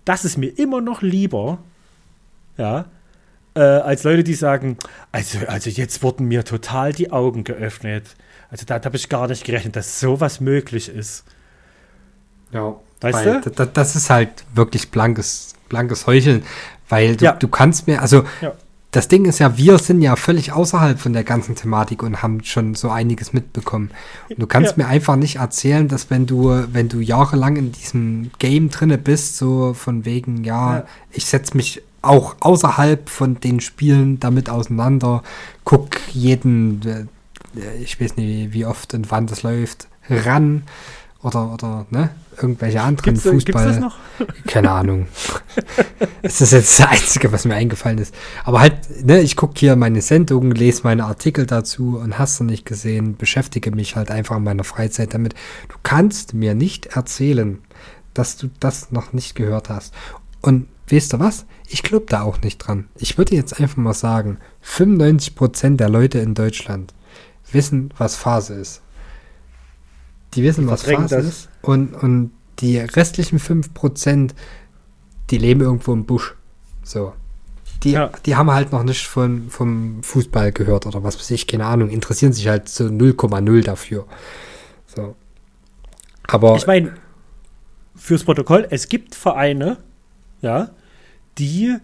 Das 0.05 0.25
ist 0.25 0.37
mir 0.37 0.57
immer 0.61 0.81
noch 0.81 1.03
lieber, 1.03 1.59
ja, 2.57 2.85
äh, 3.57 3.61
als 3.61 4.05
Leute, 4.05 4.23
die 4.23 4.35
sagen, 4.35 4.77
also, 5.11 5.39
also 5.49 5.71
jetzt 5.71 6.05
wurden 6.05 6.29
mir 6.29 6.45
total 6.45 6.93
die 6.93 7.11
Augen 7.11 7.43
geöffnet. 7.43 8.15
Also 8.51 8.65
da 8.67 8.83
habe 8.83 8.97
ich 8.97 9.09
gar 9.09 9.29
nicht 9.29 9.45
gerechnet, 9.45 9.77
dass 9.77 10.01
sowas 10.01 10.41
möglich 10.41 10.89
ist. 10.89 11.25
Ja, 12.53 12.75
weißt 13.01 13.47
du? 13.47 13.67
Das, 13.73 13.95
ist 13.95 14.11
halt 14.11 14.45
wirklich 14.55 14.91
blankes, 14.91 15.55
blankes 15.69 16.07
Heucheln, 16.07 16.43
weil 16.89 17.17
du, 17.17 17.25
ja. 17.27 17.33
du 17.33 17.47
kannst 17.49 17.87
mir, 17.87 18.03
also 18.03 18.25
ja 18.41 18.53
das 18.91 19.07
Ding 19.07 19.25
ist 19.25 19.39
ja, 19.39 19.57
wir 19.57 19.79
sind 19.79 20.03
ja 20.03 20.17
völlig 20.17 20.53
außerhalb 20.53 20.99
von 20.99 21.13
der 21.13 21.23
ganzen 21.23 21.55
Thematik 21.55 22.03
und 22.03 22.23
haben 22.23 22.43
schon 22.43 22.75
so 22.75 22.91
einiges 22.91 23.33
mitbekommen. 23.33 23.91
Und 24.29 24.41
du 24.41 24.47
kannst 24.47 24.77
ja. 24.77 24.83
mir 24.83 24.89
einfach 24.89 25.15
nicht 25.15 25.37
erzählen, 25.37 25.87
dass 25.87 26.11
wenn 26.11 26.27
du, 26.27 26.65
wenn 26.73 26.89
du 26.89 26.99
jahrelang 26.99 27.57
in 27.57 27.71
diesem 27.71 28.33
Game 28.41 28.69
drinne 28.69 28.99
bist, 28.99 29.37
so 29.37 29.75
von 29.75 30.05
wegen, 30.05 30.43
ja, 30.43 30.85
ich 31.13 31.27
setze 31.27 31.57
mich 31.57 31.83
auch 32.03 32.37
außerhalb 32.41 33.09
von 33.09 33.39
den 33.39 33.61
Spielen 33.61 34.19
damit 34.19 34.51
auseinander, 34.51 35.23
guck 35.65 36.01
jeden, 36.13 37.09
ich 37.81 38.01
weiß 38.01 38.17
nicht, 38.17 38.53
wie 38.53 38.65
oft 38.65 38.95
und 38.95 39.11
wann 39.11 39.27
das 39.27 39.43
läuft, 39.43 39.89
ran 40.09 40.63
oder, 41.23 41.53
oder 41.53 41.87
ne, 41.91 42.11
irgendwelche 42.41 42.81
anderen 42.81 43.15
gibt's, 43.15 43.29
Fußball. 43.29 43.65
Gibt's 43.65 43.65
das 43.65 43.79
noch? 43.79 43.97
Keine 44.47 44.71
Ahnung. 44.71 45.07
das 46.23 46.41
ist 46.41 46.53
jetzt 46.53 46.81
das 46.81 46.89
Einzige, 46.89 47.31
was 47.33 47.45
mir 47.45 47.55
eingefallen 47.55 47.99
ist. 47.99 48.15
Aber 48.45 48.61
halt, 48.61 49.05
ne, 49.05 49.21
ich 49.21 49.37
gucke 49.37 49.55
hier 49.59 49.77
meine 49.77 50.01
Sendungen, 50.01 50.53
lese 50.53 50.83
meine 50.85 51.05
Artikel 51.05 51.47
dazu 51.47 51.99
und 52.03 52.19
hast 52.19 52.41
du 52.41 52.45
nicht 52.45 52.65
gesehen, 52.65 53.17
beschäftige 53.17 53.71
mich 53.71 53.97
halt 53.97 54.11
einfach 54.11 54.37
in 54.37 54.45
meiner 54.45 54.65
Freizeit 54.65 55.13
damit. 55.13 55.35
Du 55.69 55.77
kannst 55.83 56.33
mir 56.33 56.55
nicht 56.55 56.87
erzählen, 56.87 57.59
dass 58.15 58.37
du 58.37 58.49
das 58.59 58.91
noch 58.91 59.13
nicht 59.13 59.35
gehört 59.35 59.69
hast. 59.69 59.93
Und 60.41 60.69
weißt 60.91 61.13
du 61.13 61.19
was? 61.19 61.45
Ich 61.69 61.83
glaube 61.83 62.07
da 62.09 62.23
auch 62.23 62.41
nicht 62.41 62.59
dran. 62.59 62.89
Ich 62.97 63.19
würde 63.19 63.37
jetzt 63.37 63.61
einfach 63.61 63.77
mal 63.77 63.95
sagen, 63.95 64.39
95% 64.65 65.77
der 65.77 65.91
Leute 65.91 66.19
in 66.19 66.35
Deutschland 66.35 66.95
wissen, 67.55 67.93
was 67.97 68.17
Phase 68.17 68.55
ist. 68.55 68.83
Die 70.35 70.43
wissen, 70.43 70.69
was 70.69 70.83
Phase 70.83 71.17
ist. 71.17 71.49
Und, 71.63 71.95
und 71.95 72.33
die 72.61 72.79
restlichen 72.79 73.39
5%, 73.39 74.33
die 75.31 75.39
leben 75.39 75.61
irgendwo 75.61 75.93
im 75.93 76.05
Busch. 76.05 76.35
So. 76.83 77.15
Die, 77.83 77.93
ja. 77.93 78.11
die 78.27 78.37
haben 78.37 78.51
halt 78.51 78.73
noch 78.73 78.83
nicht 78.83 79.07
von, 79.07 79.49
vom 79.49 80.03
Fußball 80.03 80.53
gehört 80.53 80.87
oder 80.87 81.03
was 81.03 81.19
weiß 81.19 81.31
ich, 81.31 81.47
keine 81.47 81.65
Ahnung, 81.65 81.89
interessieren 81.89 82.33
sich 82.33 82.47
halt 82.47 82.69
so 82.69 82.85
0,0 82.85 83.65
dafür. 83.65 84.07
So. 84.87 85.17
Aber. 86.29 86.57
Ich 86.57 86.67
meine, 86.67 86.95
fürs 87.97 88.25
Protokoll, 88.25 88.67
es 88.71 88.89
gibt 88.89 89.15
Vereine, 89.15 89.79
ja, 90.43 90.71
die 91.39 91.77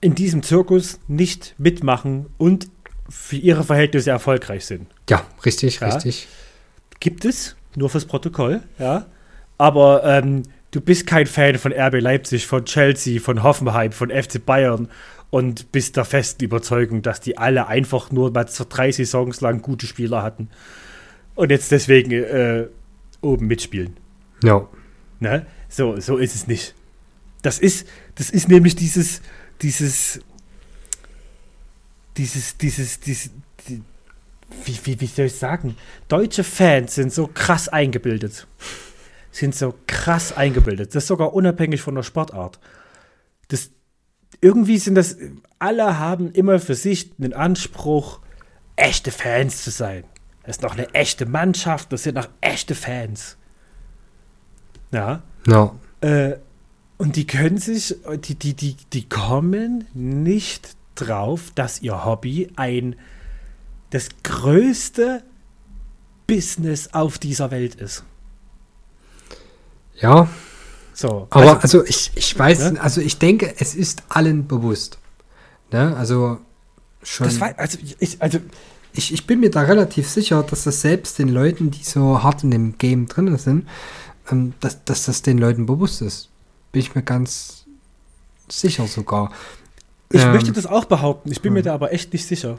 in 0.00 0.14
diesem 0.14 0.42
Zirkus 0.42 1.00
nicht 1.08 1.54
mitmachen 1.56 2.26
und 2.36 2.68
für 3.08 3.36
ihre 3.36 3.64
Verhältnisse 3.64 4.10
erfolgreich 4.10 4.64
sind. 4.66 4.86
Ja, 5.08 5.24
richtig, 5.44 5.80
ja. 5.80 5.88
richtig. 5.88 6.28
Gibt 7.00 7.24
es, 7.24 7.56
nur 7.76 7.90
fürs 7.90 8.06
Protokoll, 8.06 8.62
ja. 8.78 9.06
Aber 9.58 10.04
ähm, 10.04 10.42
du 10.70 10.80
bist 10.80 11.06
kein 11.06 11.26
Fan 11.26 11.58
von 11.58 11.72
RB 11.72 12.00
Leipzig, 12.00 12.46
von 12.46 12.64
Chelsea, 12.64 13.20
von 13.20 13.42
Hoffenheim, 13.42 13.92
von 13.92 14.10
FC 14.10 14.44
Bayern 14.44 14.88
und 15.30 15.72
bist 15.72 15.96
der 15.96 16.04
festen 16.04 16.44
Überzeugung, 16.44 17.02
dass 17.02 17.20
die 17.20 17.38
alle 17.38 17.66
einfach 17.66 18.10
nur 18.10 18.30
mal 18.32 18.44
drei 18.44 18.90
Saisons 18.90 19.40
lang 19.40 19.62
gute 19.62 19.86
Spieler 19.86 20.22
hatten 20.22 20.48
und 21.34 21.50
jetzt 21.50 21.70
deswegen 21.72 22.12
äh, 22.12 22.66
oben 23.20 23.46
mitspielen. 23.46 23.96
Ja. 24.42 24.66
Ne? 25.20 25.46
So, 25.68 25.98
so 26.00 26.16
ist 26.16 26.34
es 26.34 26.46
nicht. 26.46 26.74
Das 27.42 27.58
ist, 27.58 27.86
das 28.14 28.30
ist 28.30 28.48
nämlich 28.48 28.76
dieses, 28.76 29.20
dieses, 29.62 30.20
dieses, 32.16 32.56
dieses, 32.56 33.00
dieses, 33.00 33.30
die, 33.68 33.82
wie, 34.64 34.78
wie, 34.84 35.00
wie 35.00 35.06
soll 35.06 35.26
ich 35.26 35.34
sagen? 35.34 35.76
Deutsche 36.08 36.44
Fans 36.44 36.94
sind 36.94 37.12
so 37.12 37.28
krass 37.32 37.68
eingebildet. 37.68 38.46
Sind 39.30 39.54
so 39.54 39.74
krass 39.86 40.36
eingebildet. 40.36 40.94
Das 40.94 41.04
ist 41.04 41.08
sogar 41.08 41.34
unabhängig 41.34 41.82
von 41.82 41.94
der 41.94 42.02
Sportart. 42.02 42.60
Das, 43.48 43.70
irgendwie 44.40 44.78
sind 44.78 44.94
das, 44.94 45.16
alle 45.58 45.98
haben 45.98 46.30
immer 46.32 46.60
für 46.60 46.74
sich 46.74 47.16
den 47.16 47.32
Anspruch, 47.32 48.20
echte 48.76 49.10
Fans 49.10 49.64
zu 49.64 49.70
sein. 49.70 50.04
Das 50.44 50.56
ist 50.56 50.62
noch 50.62 50.74
eine 50.74 50.92
echte 50.94 51.26
Mannschaft, 51.26 51.92
das 51.92 52.02
sind 52.02 52.16
noch 52.16 52.28
echte 52.40 52.74
Fans. 52.74 53.36
Ja. 54.92 55.22
No. 55.46 55.78
Äh, 56.00 56.36
und 56.98 57.16
die 57.16 57.26
können 57.26 57.58
sich, 57.58 57.96
die, 58.24 58.34
die, 58.34 58.54
die, 58.54 58.76
die 58.92 59.08
kommen 59.08 59.86
nicht 59.94 60.76
drauf, 60.94 61.50
dass 61.54 61.82
ihr 61.82 62.04
Hobby 62.04 62.50
ein 62.56 62.96
das 63.90 64.08
größte 64.22 65.22
Business 66.26 66.88
auf 66.92 67.18
dieser 67.18 67.50
Welt 67.50 67.76
ist. 67.76 68.04
Ja. 70.00 70.28
So. 70.92 71.26
Aber 71.30 71.60
also, 71.60 71.80
also 71.80 71.84
ich, 71.84 72.12
ich 72.14 72.38
weiß, 72.38 72.72
ne? 72.72 72.80
also 72.80 73.00
ich 73.00 73.18
denke, 73.18 73.54
es 73.58 73.74
ist 73.74 74.04
allen 74.08 74.46
bewusst. 74.46 74.98
Ne? 75.70 75.96
Also 75.96 76.38
schon. 77.02 77.26
Das 77.26 77.40
war, 77.40 77.58
also 77.58 77.78
ich, 77.98 78.20
also 78.22 78.38
ich, 78.92 79.12
ich 79.12 79.26
bin 79.26 79.40
mir 79.40 79.50
da 79.50 79.62
relativ 79.62 80.08
sicher, 80.08 80.42
dass 80.42 80.64
das 80.64 80.80
selbst 80.80 81.18
den 81.18 81.28
Leuten, 81.28 81.70
die 81.70 81.82
so 81.82 82.22
hart 82.22 82.44
in 82.44 82.50
dem 82.50 82.78
Game 82.78 83.06
drin 83.06 83.36
sind, 83.38 83.68
ähm, 84.30 84.54
dass, 84.60 84.84
dass 84.84 85.06
das 85.06 85.22
den 85.22 85.38
Leuten 85.38 85.66
bewusst 85.66 86.00
ist. 86.00 86.30
Bin 86.72 86.80
ich 86.80 86.94
mir 86.94 87.02
ganz 87.02 87.64
sicher 88.48 88.86
sogar. 88.86 89.32
Ich 90.14 90.22
ähm, 90.22 90.30
möchte 90.30 90.52
das 90.52 90.66
auch 90.66 90.84
behaupten, 90.84 91.32
ich 91.32 91.42
bin 91.42 91.52
mir 91.52 91.58
hm. 91.58 91.64
da 91.64 91.74
aber 91.74 91.92
echt 91.92 92.12
nicht 92.12 92.24
sicher. 92.24 92.58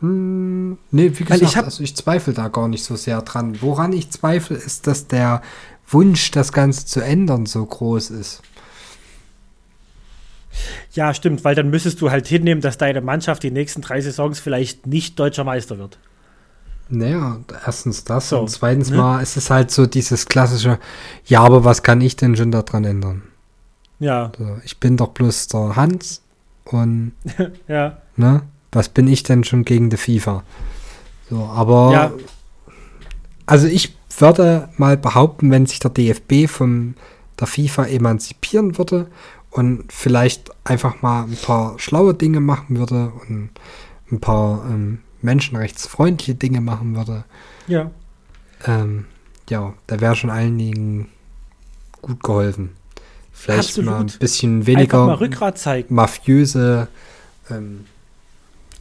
Hm, 0.00 0.78
nee, 0.90 1.12
wie 1.14 1.24
gesagt, 1.24 1.42
ich, 1.42 1.56
hab, 1.56 1.66
also 1.66 1.82
ich 1.82 1.94
zweifle 1.94 2.32
da 2.32 2.48
gar 2.48 2.68
nicht 2.68 2.82
so 2.82 2.96
sehr 2.96 3.20
dran. 3.20 3.60
Woran 3.60 3.92
ich 3.92 4.10
zweifle, 4.10 4.56
ist, 4.56 4.86
dass 4.86 5.06
der 5.06 5.42
Wunsch, 5.86 6.30
das 6.30 6.52
Ganze 6.52 6.86
zu 6.86 7.00
ändern, 7.00 7.44
so 7.44 7.64
groß 7.64 8.10
ist. 8.10 8.42
Ja, 10.92 11.12
stimmt, 11.12 11.44
weil 11.44 11.54
dann 11.54 11.68
müsstest 11.68 12.00
du 12.00 12.10
halt 12.10 12.26
hinnehmen, 12.26 12.62
dass 12.62 12.78
deine 12.78 13.02
Mannschaft 13.02 13.42
die 13.42 13.50
nächsten 13.50 13.82
drei 13.82 14.00
Saisons 14.00 14.40
vielleicht 14.40 14.86
nicht 14.86 15.18
deutscher 15.18 15.44
Meister 15.44 15.76
wird. 15.76 15.98
Naja, 16.88 17.40
erstens 17.66 18.04
das 18.04 18.30
so, 18.30 18.40
und 18.40 18.48
zweitens 18.48 18.88
ne? 18.88 18.96
mal 18.96 19.22
ist 19.22 19.36
es 19.36 19.50
halt 19.50 19.70
so 19.70 19.86
dieses 19.86 20.24
klassische, 20.24 20.78
ja, 21.26 21.40
aber 21.40 21.64
was 21.64 21.82
kann 21.82 22.00
ich 22.00 22.16
denn 22.16 22.34
schon 22.34 22.50
daran 22.50 22.84
ändern? 22.84 23.22
Ja. 23.98 24.32
So, 24.38 24.58
ich 24.64 24.78
bin 24.78 24.96
doch 24.96 25.08
bloß 25.08 25.48
der 25.48 25.76
Hans 25.76 26.22
und 26.66 27.12
ja. 27.68 27.98
ne, 28.16 28.42
was 28.72 28.88
bin 28.88 29.08
ich 29.08 29.22
denn 29.22 29.44
schon 29.44 29.64
gegen 29.64 29.90
die 29.90 29.96
FIFA? 29.96 30.42
So, 31.30 31.44
aber 31.44 31.92
ja. 31.92 32.12
also 33.46 33.66
ich 33.66 33.96
würde 34.18 34.68
mal 34.76 34.96
behaupten, 34.96 35.50
wenn 35.50 35.66
sich 35.66 35.78
der 35.78 35.90
DFB 35.90 36.48
von 36.48 36.94
der 37.38 37.46
FIFA 37.46 37.86
emanzipieren 37.86 38.78
würde 38.78 39.08
und 39.50 39.92
vielleicht 39.92 40.50
einfach 40.64 41.02
mal 41.02 41.24
ein 41.24 41.36
paar 41.36 41.78
schlaue 41.78 42.14
Dinge 42.14 42.40
machen 42.40 42.78
würde 42.78 43.12
und 43.28 43.50
ein 44.10 44.20
paar 44.20 44.64
ähm, 44.68 45.00
menschenrechtsfreundliche 45.22 46.34
Dinge 46.34 46.60
machen 46.60 46.96
würde. 46.96 47.24
Ja. 47.66 47.90
Ähm, 48.64 49.06
ja, 49.48 49.74
da 49.86 50.00
wäre 50.00 50.16
schon 50.16 50.30
einigen 50.30 51.08
gut 52.00 52.22
geholfen. 52.22 52.70
Vielleicht 53.46 53.68
Absolut. 53.68 53.90
mal 53.90 54.00
ein 54.00 54.12
bisschen 54.18 54.66
weniger 54.66 55.16
mafiöse 55.88 56.88
ähm, 57.48 57.84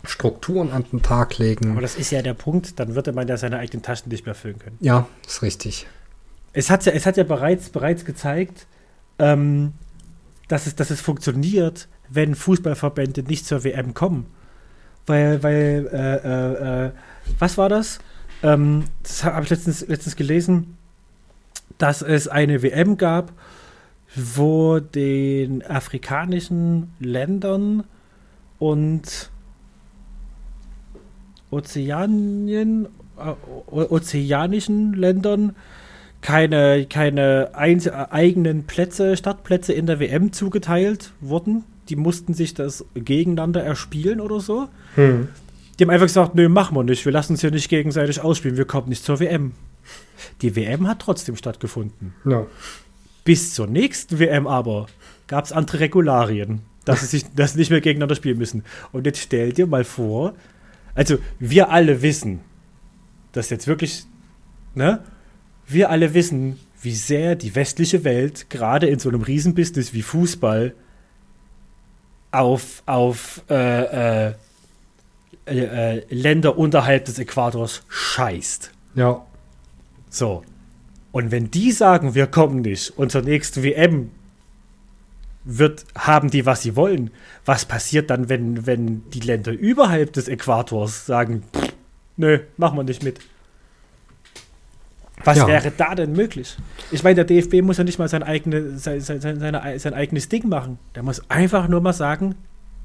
Strukturen 0.04 0.72
an 0.72 0.86
den 0.92 1.04
Tag 1.04 1.38
legen. 1.38 1.74
Aber 1.74 1.82
das 1.82 1.96
ist 1.96 2.12
ja 2.12 2.24
der 2.24 2.34
Punkt, 2.34 2.80
dann 2.80 2.96
würde 2.96 3.12
man 3.12 3.28
ja 3.28 3.38
seine 3.38 3.60
eigenen 3.60 3.84
Taschen 3.84 4.10
nicht 4.10 4.26
mehr 4.26 4.34
füllen 4.34 4.58
können. 4.58 4.78
Ja, 4.80 5.08
ist 5.28 5.44
richtig. 5.44 5.86
Es 6.54 6.72
hat 6.72 6.84
ja, 6.86 6.94
es 6.94 7.06
hat 7.06 7.16
ja 7.16 7.24
bereits, 7.24 7.70
bereits 7.70 8.06
gezeigt, 8.06 8.66
ähm, 9.20 9.74
dass 10.48 10.66
es, 10.66 10.74
dass 10.74 10.90
es 10.90 11.00
funktioniert, 11.00 11.88
wenn 12.10 12.34
Fußballverbände 12.34 13.22
nicht 13.22 13.46
zur 13.46 13.64
WM 13.64 13.94
kommen. 13.94 14.26
Weil, 15.06 15.44
weil, 15.44 15.88
äh, 15.94 16.16
äh, 16.16 16.86
äh, 16.88 16.92
was 17.38 17.60
war 17.60 17.70
das? 17.70 18.00
Ähm, 18.42 18.86
das 19.04 19.24
habe 19.26 19.44
ich 19.44 19.52
letztens, 19.52 19.86
letztens 19.88 20.16
gelesen, 20.16 20.76
dass 21.78 22.02
es 22.02 22.28
eine 22.28 22.64
WM 22.64 22.98
gab, 22.98 23.32
wo 24.16 24.80
den 24.80 25.66
afrikanischen 25.66 26.94
Ländern 27.00 27.84
und 28.60 29.32
Ozeanien, 31.52 32.88
äh, 33.18 33.34
ozeanischen 33.72 34.94
Ländern 34.94 35.56
keine, 36.22 36.86
keine 36.88 37.52
ein, 37.54 37.88
eigenen 37.88 38.64
Plätze, 38.64 39.16
Startplätze 39.16 39.74
in 39.74 39.86
der 39.86 40.00
WM 40.00 40.34
zugeteilt 40.34 41.12
wurden. 41.22 41.64
Die 41.90 41.96
mussten 41.96 42.34
sich 42.34 42.56
das 42.56 42.84
gegeneinander 42.96 43.64
erspielen 43.64 44.20
oder 44.20 44.40
so. 44.40 44.68
Hm. 44.96 45.28
Die 45.78 45.84
haben 45.84 45.92
einfach 45.92 46.08
gesagt, 46.08 46.34
nö, 46.34 46.50
machen 46.50 46.76
wir 46.76 46.84
nicht. 46.84 47.06
Wir 47.06 47.12
lassen 47.12 47.34
uns 47.34 47.42
hier 47.42 47.52
nicht 47.52 47.70
gegenseitig 47.70 48.22
ausspielen. 48.22 48.58
Wir 48.58 48.66
kommen 48.66 48.90
nicht 48.90 49.04
zur 49.04 49.20
WM. 49.20 49.52
Die 50.42 50.56
WM 50.56 50.88
hat 50.88 51.00
trotzdem 51.00 51.36
stattgefunden. 51.36 52.16
Ja. 52.26 52.48
Bis 53.26 53.54
zur 53.54 53.68
nächsten 53.68 54.20
WM 54.20 54.48
aber 54.48 54.86
gab 55.28 55.46
es 55.46 55.52
andere 55.52 55.82
Regularien, 55.82 56.62
dass 56.86 57.02
sie 57.02 57.08
sich 57.08 57.26
das 57.36 57.56
nicht 57.56 57.72
mehr 57.72 57.82
gegeneinander 57.82 58.16
spielen 58.16 58.38
müssen. 58.38 58.64
Und 58.94 59.06
jetzt 59.06 59.20
stell 59.20 59.52
dir 59.52 59.68
mal 59.68 59.84
vor, 59.84 60.36
also 60.94 61.18
wir 61.40 61.72
alle 61.72 62.02
wissen, 62.02 62.40
dass 63.34 63.50
jetzt 63.50 63.68
wirklich, 63.68 64.06
ne, 64.76 65.04
wir 65.68 65.90
alle 65.90 66.14
wissen, 66.14 66.60
wie 66.82 66.94
sehr 66.94 67.36
die 67.36 67.56
westliche 67.56 68.04
Welt 68.04 68.50
gerade 68.52 68.88
in 68.88 69.00
so 69.00 69.10
einem 69.10 69.24
Riesenbusiness 69.24 69.94
wie 69.94 70.04
Fußball 70.04 70.76
auf, 72.32 72.84
auf 72.86 73.42
äh, 73.50 74.28
äh, 74.28 74.34
äh, 75.48 76.04
Länder 76.14 76.58
unterhalb 76.58 77.06
des 77.06 77.18
Äquators 77.18 77.84
scheißt. 77.88 78.72
Ja. 78.94 79.26
So. 80.10 80.44
Und 81.16 81.32
wenn 81.32 81.50
die 81.50 81.72
sagen, 81.72 82.14
wir 82.14 82.28
kommen 82.28 82.60
nicht, 82.60 82.90
und 82.98 83.10
zur 83.10 83.22
nächsten 83.22 83.64
WM 83.64 84.12
wird, 85.46 85.86
haben 85.98 86.30
die, 86.30 86.46
was 86.46 86.62
sie 86.62 86.76
wollen, 86.76 87.10
was 87.46 87.64
passiert 87.64 88.10
dann, 88.10 88.28
wenn, 88.28 88.68
wenn 88.68 89.10
die 89.12 89.22
Länder 89.22 89.54
überhalb 89.54 90.12
des 90.12 90.28
Äquators 90.28 91.06
sagen, 91.06 91.44
pff, 91.56 91.74
nö, 92.18 92.40
machen 92.58 92.78
wir 92.78 92.84
nicht 92.84 93.02
mit? 93.02 93.22
Was 95.24 95.38
ja. 95.38 95.48
wäre 95.48 95.72
da 95.72 95.96
denn 95.96 96.12
möglich? 96.12 96.58
Ich 96.92 97.02
meine, 97.02 97.16
der 97.16 97.24
DFB 97.24 97.62
muss 97.62 97.78
ja 97.78 97.86
nicht 97.86 97.98
mal 97.98 98.10
sein, 98.10 98.22
eigene, 98.22 98.78
sein, 98.78 99.00
sein, 99.00 99.22
seine, 99.22 99.80
sein 99.80 99.94
eigenes 99.94 100.28
Ding 100.28 100.50
machen. 100.50 100.80
Der 100.96 101.04
muss 101.04 101.30
einfach 101.32 101.70
nur 101.70 101.80
mal 101.80 101.94
sagen, 101.94 102.36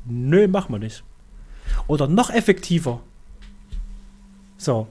nö, 0.05 0.47
machen 0.47 0.73
wir 0.73 0.79
nicht. 0.79 1.03
Oder 1.89 2.07
noch 2.07 2.31
effektiver. 2.31 3.01
So. 4.57 4.87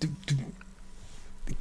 Du, 0.00 0.08
du 0.26 0.34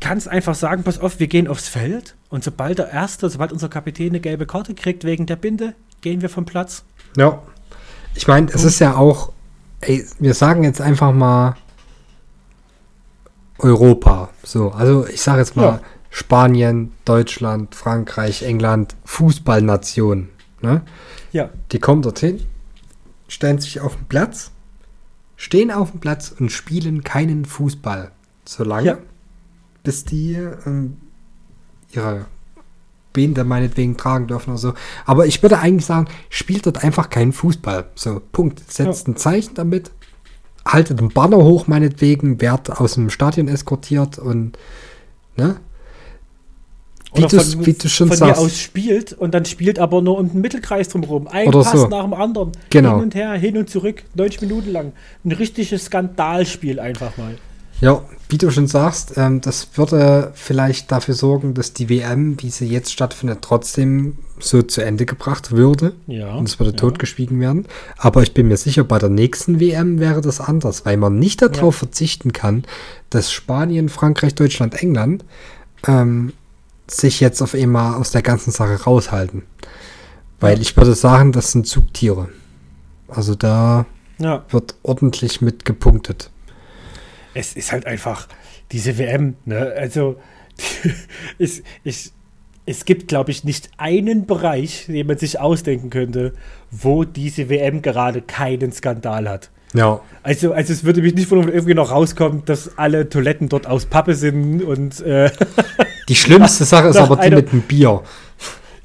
kannst 0.05 0.27
einfach 0.27 0.53
sagen, 0.53 0.83
pass 0.83 0.99
auf, 0.99 1.19
wir 1.19 1.25
gehen 1.25 1.47
aufs 1.47 1.67
Feld 1.67 2.15
und 2.29 2.43
sobald 2.43 2.77
der 2.77 2.91
Erste, 2.91 3.27
sobald 3.27 3.51
unser 3.51 3.69
Kapitän 3.69 4.09
eine 4.09 4.19
gelbe 4.19 4.45
Karte 4.45 4.75
kriegt 4.75 5.03
wegen 5.03 5.25
der 5.25 5.35
Binde, 5.35 5.73
gehen 6.01 6.21
wir 6.21 6.29
vom 6.29 6.45
Platz. 6.45 6.83
Ja. 7.17 7.41
Ich 8.13 8.27
meine, 8.27 8.51
es 8.53 8.63
ist 8.63 8.77
ja 8.79 8.95
auch, 8.97 9.31
ey, 9.81 10.05
wir 10.19 10.35
sagen 10.35 10.63
jetzt 10.63 10.79
einfach 10.79 11.11
mal 11.11 11.55
Europa. 13.57 14.29
So, 14.43 14.69
also 14.71 15.07
ich 15.07 15.21
sage 15.21 15.39
jetzt 15.39 15.55
mal 15.55 15.63
Ja. 15.63 15.81
Spanien, 16.11 16.91
Deutschland, 17.03 17.73
Frankreich, 17.73 18.43
England, 18.43 18.95
Fußballnation. 19.05 20.29
Ne? 20.61 20.83
Ja. 21.31 21.49
Die 21.71 21.79
kommen 21.79 22.03
dorthin, 22.03 22.45
stellen 23.27 23.59
sich 23.59 23.81
auf 23.81 23.95
den 23.95 24.05
Platz, 24.05 24.51
stehen 25.35 25.71
auf 25.71 25.91
dem 25.91 25.99
Platz 25.99 26.33
und 26.39 26.51
spielen 26.51 27.03
keinen 27.03 27.45
Fußball. 27.45 28.11
Solange, 28.45 28.87
Ja. 28.87 28.97
Bis 29.85 30.03
die 30.03 30.33
ähm, 30.33 30.97
ihre 31.91 32.25
Binde 33.13 33.45
meinetwegen 33.45 33.97
tragen 33.97 34.27
dürfen 34.27 34.51
oder 34.51 34.59
so. 34.59 34.73
Aber 35.05 35.25
ich 35.25 35.41
würde 35.41 35.59
eigentlich 35.59 35.85
sagen, 35.85 36.07
spielt 36.29 36.65
dort 36.65 36.83
einfach 36.83 37.09
keinen 37.09 37.31
Fußball. 37.31 37.85
So, 37.95 38.21
Punkt. 38.31 38.61
Setzt 38.71 39.07
ein 39.07 39.15
Zeichen 39.15 39.55
damit, 39.55 39.91
haltet 40.65 40.99
einen 40.99 41.09
Banner 41.09 41.37
hoch 41.37 41.67
meinetwegen, 41.67 42.41
werd 42.41 42.69
aus 42.69 42.95
dem 42.95 43.09
Stadion 43.09 43.47
eskortiert 43.47 44.19
und 44.19 44.57
ne? 45.37 45.55
Wie 47.13 47.23
Oder 47.23 47.41
von, 47.41 47.65
wie 47.65 47.73
du 47.73 47.87
schon 47.87 48.09
von 48.09 48.17
sagst. 48.17 48.41
mir 48.41 48.45
aus 48.45 48.59
spielt 48.59 49.13
und 49.13 49.33
dann 49.33 49.45
spielt 49.45 49.79
aber 49.79 50.01
nur 50.01 50.17
um 50.17 50.29
den 50.29 50.41
Mittelkreis 50.41 50.89
drumherum. 50.89 51.29
Ein 51.29 51.47
Oder 51.47 51.63
Pass 51.63 51.79
so. 51.79 51.87
nach 51.87 52.03
dem 52.03 52.13
anderen. 52.13 52.51
Genau. 52.69 52.95
Hin 52.95 53.03
und 53.03 53.15
her, 53.15 53.31
hin 53.33 53.57
und 53.57 53.69
zurück, 53.69 54.03
90 54.15 54.41
Minuten 54.41 54.71
lang. 54.73 54.91
Ein 55.23 55.31
richtiges 55.31 55.85
Skandalspiel 55.85 56.77
einfach 56.81 57.15
mal. 57.15 57.37
Ja, 57.81 58.01
wie 58.29 58.37
du 58.37 58.49
schon 58.51 58.67
sagst, 58.67 59.13
ähm, 59.17 59.41
das 59.41 59.67
würde 59.75 60.31
vielleicht 60.33 60.91
dafür 60.91 61.13
sorgen, 61.13 61.53
dass 61.53 61.73
die 61.73 61.89
WM, 61.89 62.41
wie 62.41 62.49
sie 62.49 62.67
jetzt 62.67 62.91
stattfindet, 62.91 63.39
trotzdem 63.41 64.17
so 64.39 64.61
zu 64.61 64.81
Ende 64.81 65.05
gebracht 65.05 65.51
würde. 65.51 65.93
Ja. 66.07 66.33
Und 66.35 66.47
es 66.49 66.59
würde 66.59 66.71
ja. 66.71 66.77
totgeschwiegen 66.77 67.39
werden. 67.39 67.67
Aber 67.97 68.23
ich 68.23 68.33
bin 68.33 68.47
mir 68.47 68.57
sicher, 68.57 68.83
bei 68.83 68.97
der 68.97 69.09
nächsten 69.09 69.59
WM 69.59 69.99
wäre 69.99 70.21
das 70.21 70.41
anders, 70.41 70.85
weil 70.85 70.97
man 70.97 71.19
nicht 71.19 71.41
darauf 71.41 71.75
verzichten 71.75 72.33
kann, 72.33 72.63
dass 73.09 73.31
Spanien, 73.31 73.89
Frankreich, 73.89 74.35
Deutschland, 74.35 74.81
England 74.81 75.23
ähm, 75.87 76.33
sich 76.87 77.19
jetzt 77.19 77.41
auf 77.41 77.53
einmal 77.53 77.95
aus 77.95 78.11
der 78.11 78.21
ganzen 78.21 78.51
Sache 78.51 78.81
raushalten. 78.83 79.43
Weil 80.39 80.55
Ja. 80.55 80.61
ich 80.61 80.75
würde 80.75 80.93
sagen, 80.95 81.31
das 81.31 81.51
sind 81.51 81.67
Zugtiere. 81.67 82.29
Also 83.07 83.35
da 83.35 83.85
Ja. 84.17 84.43
wird 84.49 84.75
ordentlich 84.83 85.41
mit 85.41 85.65
gepunktet. 85.65 86.29
Es 87.35 87.53
ist 87.53 87.71
halt 87.71 87.85
einfach 87.85 88.27
diese 88.71 88.97
WM, 88.97 89.35
ne? 89.45 89.73
Also 89.77 90.15
es, 91.37 91.61
ich, 91.83 92.11
es 92.65 92.85
gibt, 92.85 93.07
glaube 93.07 93.29
ich, 93.29 93.43
nicht 93.43 93.69
einen 93.77 94.25
Bereich, 94.25 94.85
den 94.87 95.05
man 95.05 95.17
sich 95.17 95.39
ausdenken 95.39 95.91
könnte, 95.91 96.33
wo 96.71 97.03
diese 97.03 97.49
WM 97.49 97.83
gerade 97.83 98.21
keinen 98.21 98.71
Skandal 98.71 99.29
hat. 99.29 99.51
Ja. 99.73 99.99
Also, 100.23 100.53
also 100.53 100.71
es 100.71 100.83
würde 100.85 101.01
mich 101.01 101.13
nicht 101.13 101.29
wundern, 101.29 101.47
wenn 101.47 101.53
irgendwie 101.53 101.73
noch 101.73 101.91
rauskommt, 101.91 102.47
dass 102.47 102.77
alle 102.77 103.09
Toiletten 103.09 103.49
dort 103.49 103.67
aus 103.67 103.85
Pappe 103.85 104.15
sind 104.15 104.63
und 104.63 105.01
äh, 105.01 105.29
Die 106.07 106.15
schlimmste 106.15 106.63
Sache 106.63 106.87
ist 106.87 106.97
aber 106.97 107.17
die 107.17 107.35
mit 107.35 107.51
dem 107.51 107.61
Bier. 107.61 108.01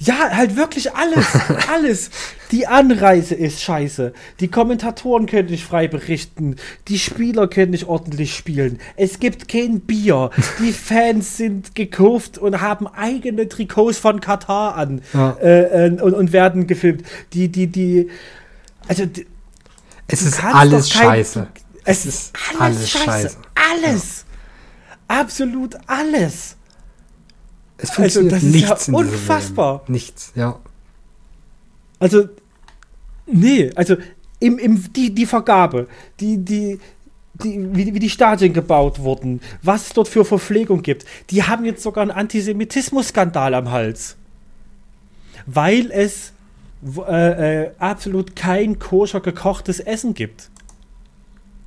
Ja, 0.03 0.30
halt 0.30 0.57
wirklich 0.57 0.94
alles, 0.94 1.26
alles. 1.72 2.11
Die 2.53 2.66
Anreise 2.66 3.34
ist 3.34 3.61
scheiße. 3.62 4.12
Die 4.40 4.48
Kommentatoren 4.48 5.26
können 5.26 5.51
nicht 5.51 5.64
frei 5.64 5.88
berichten. 5.88 6.57
Die 6.88 6.98
Spieler 6.98 7.48
können 7.48 7.72
nicht 7.72 7.84
ordentlich 7.86 8.34
spielen. 8.34 8.80
Es 8.96 9.20
gibt 9.20 9.46
kein 9.48 9.80
Bier. 9.80 10.30
Die 10.59 10.72
Fans 10.72 11.36
sind 11.36 11.74
gekauft 11.74 12.38
und 12.38 12.62
haben 12.62 12.86
eigene 12.86 13.46
Trikots 13.48 13.98
von 13.98 14.20
Katar 14.20 14.74
an 14.76 15.03
Ja. 15.12 15.36
äh, 15.42 15.86
äh, 15.88 16.01
und, 16.01 16.14
und 16.14 16.32
werden 16.32 16.66
gefilmt. 16.66 17.03
Die, 17.34 17.48
die, 17.48 17.66
die, 17.66 18.09
also 18.88 19.05
die, 19.05 19.26
Es 20.09 20.22
ist 20.22 20.42
alles 20.42 20.90
kein- 20.90 21.03
scheiße. 21.03 21.46
Es 21.84 22.07
ist 22.07 22.32
alles, 22.51 22.61
alles 22.61 22.90
scheiße. 22.90 23.05
scheiße. 23.07 23.36
Alles. 23.84 24.24
Absolut 25.09 25.76
alles. 25.86 26.57
Es 27.83 27.91
Also, 27.91 28.20
funktioniert 28.20 28.33
das 28.33 28.43
ist 28.43 28.55
ja 28.55 28.68
nichts 28.68 28.89
in 28.89 28.95
dieser 28.95 29.12
unfassbar. 29.12 29.83
Nichts, 29.89 30.33
ja. 30.35 30.59
Also, 31.99 32.28
nee, 33.26 33.70
also 33.74 33.97
im, 34.39 34.59
im, 34.59 34.93
die, 34.93 35.14
die 35.14 35.26
Vergabe, 35.26 35.87
die, 36.18 36.39
die, 36.39 36.78
die, 37.35 37.74
wie, 37.74 37.95
wie 37.95 37.99
die 37.99 38.11
Stadien 38.11 38.53
gebaut 38.53 39.01
wurden, 39.01 39.41
was 39.62 39.89
es 39.89 39.93
dort 39.93 40.09
für 40.09 40.24
Verpflegung 40.24 40.83
gibt, 40.83 41.05
die 41.31 41.43
haben 41.43 41.64
jetzt 41.64 41.83
sogar 41.83 42.03
einen 42.03 42.11
Antisemitismus-Skandal 42.11 43.55
am 43.55 43.70
Hals. 43.70 44.16
Weil 45.47 45.91
es 45.91 46.33
äh, 47.07 47.62
äh, 47.64 47.70
absolut 47.78 48.37
kein 48.37 48.78
koscher 48.78 49.20
gekochtes 49.20 49.81
Essen 49.81 50.14
gibt. 50.14 50.49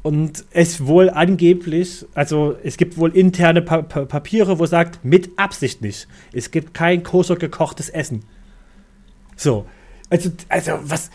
Und 0.04 0.44
es 0.52 0.86
wohl 0.86 1.10
angeblich, 1.10 2.06
also 2.14 2.58
es 2.62 2.76
gibt 2.76 2.98
wohl 2.98 3.16
interne 3.16 3.62
pa 3.62 3.82
pa 3.82 4.04
Papiere, 4.04 4.60
wo 4.60 4.66
sagt, 4.66 5.04
mit 5.06 5.32
Absicht 5.40 5.82
nicht. 5.82 6.10
Es 6.34 6.52
gibt 6.52 6.74
kein 6.74 7.04
koscher 7.04 7.38
gekochtes 7.38 7.90
Essen. 7.90 8.26
So. 9.38 9.66
Also, 10.10 10.30
also 10.50 10.74
was, 10.84 11.10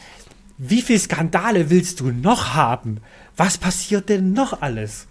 wie 0.57 0.81
viele 0.81 0.99
Skandale 0.99 1.69
willst 1.69 2.01
du 2.01 2.11
noch 2.11 2.55
haben? 2.55 3.01
Was 3.37 3.59
passiert 3.59 4.09
denn 4.09 4.33
noch 4.33 4.63
alles? 4.63 5.07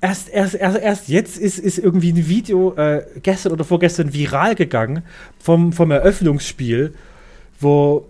Erst, 0.00 0.28
erst, 0.28 0.56
erst, 0.56 0.78
erst 0.78 1.08
jetzt 1.08 1.38
ist, 1.38 1.58
ist 1.58 1.78
irgendwie 1.78 2.12
ein 2.12 2.28
Video 2.28 2.74
äh, 2.74 3.06
gestern 3.22 3.52
oder 3.52 3.64
vorgestern 3.64 4.12
viral 4.12 4.56
gegangen 4.56 5.02
vom, 5.38 5.72
vom 5.72 5.90
Eröffnungsspiel, 5.90 6.94
wo 7.60 8.06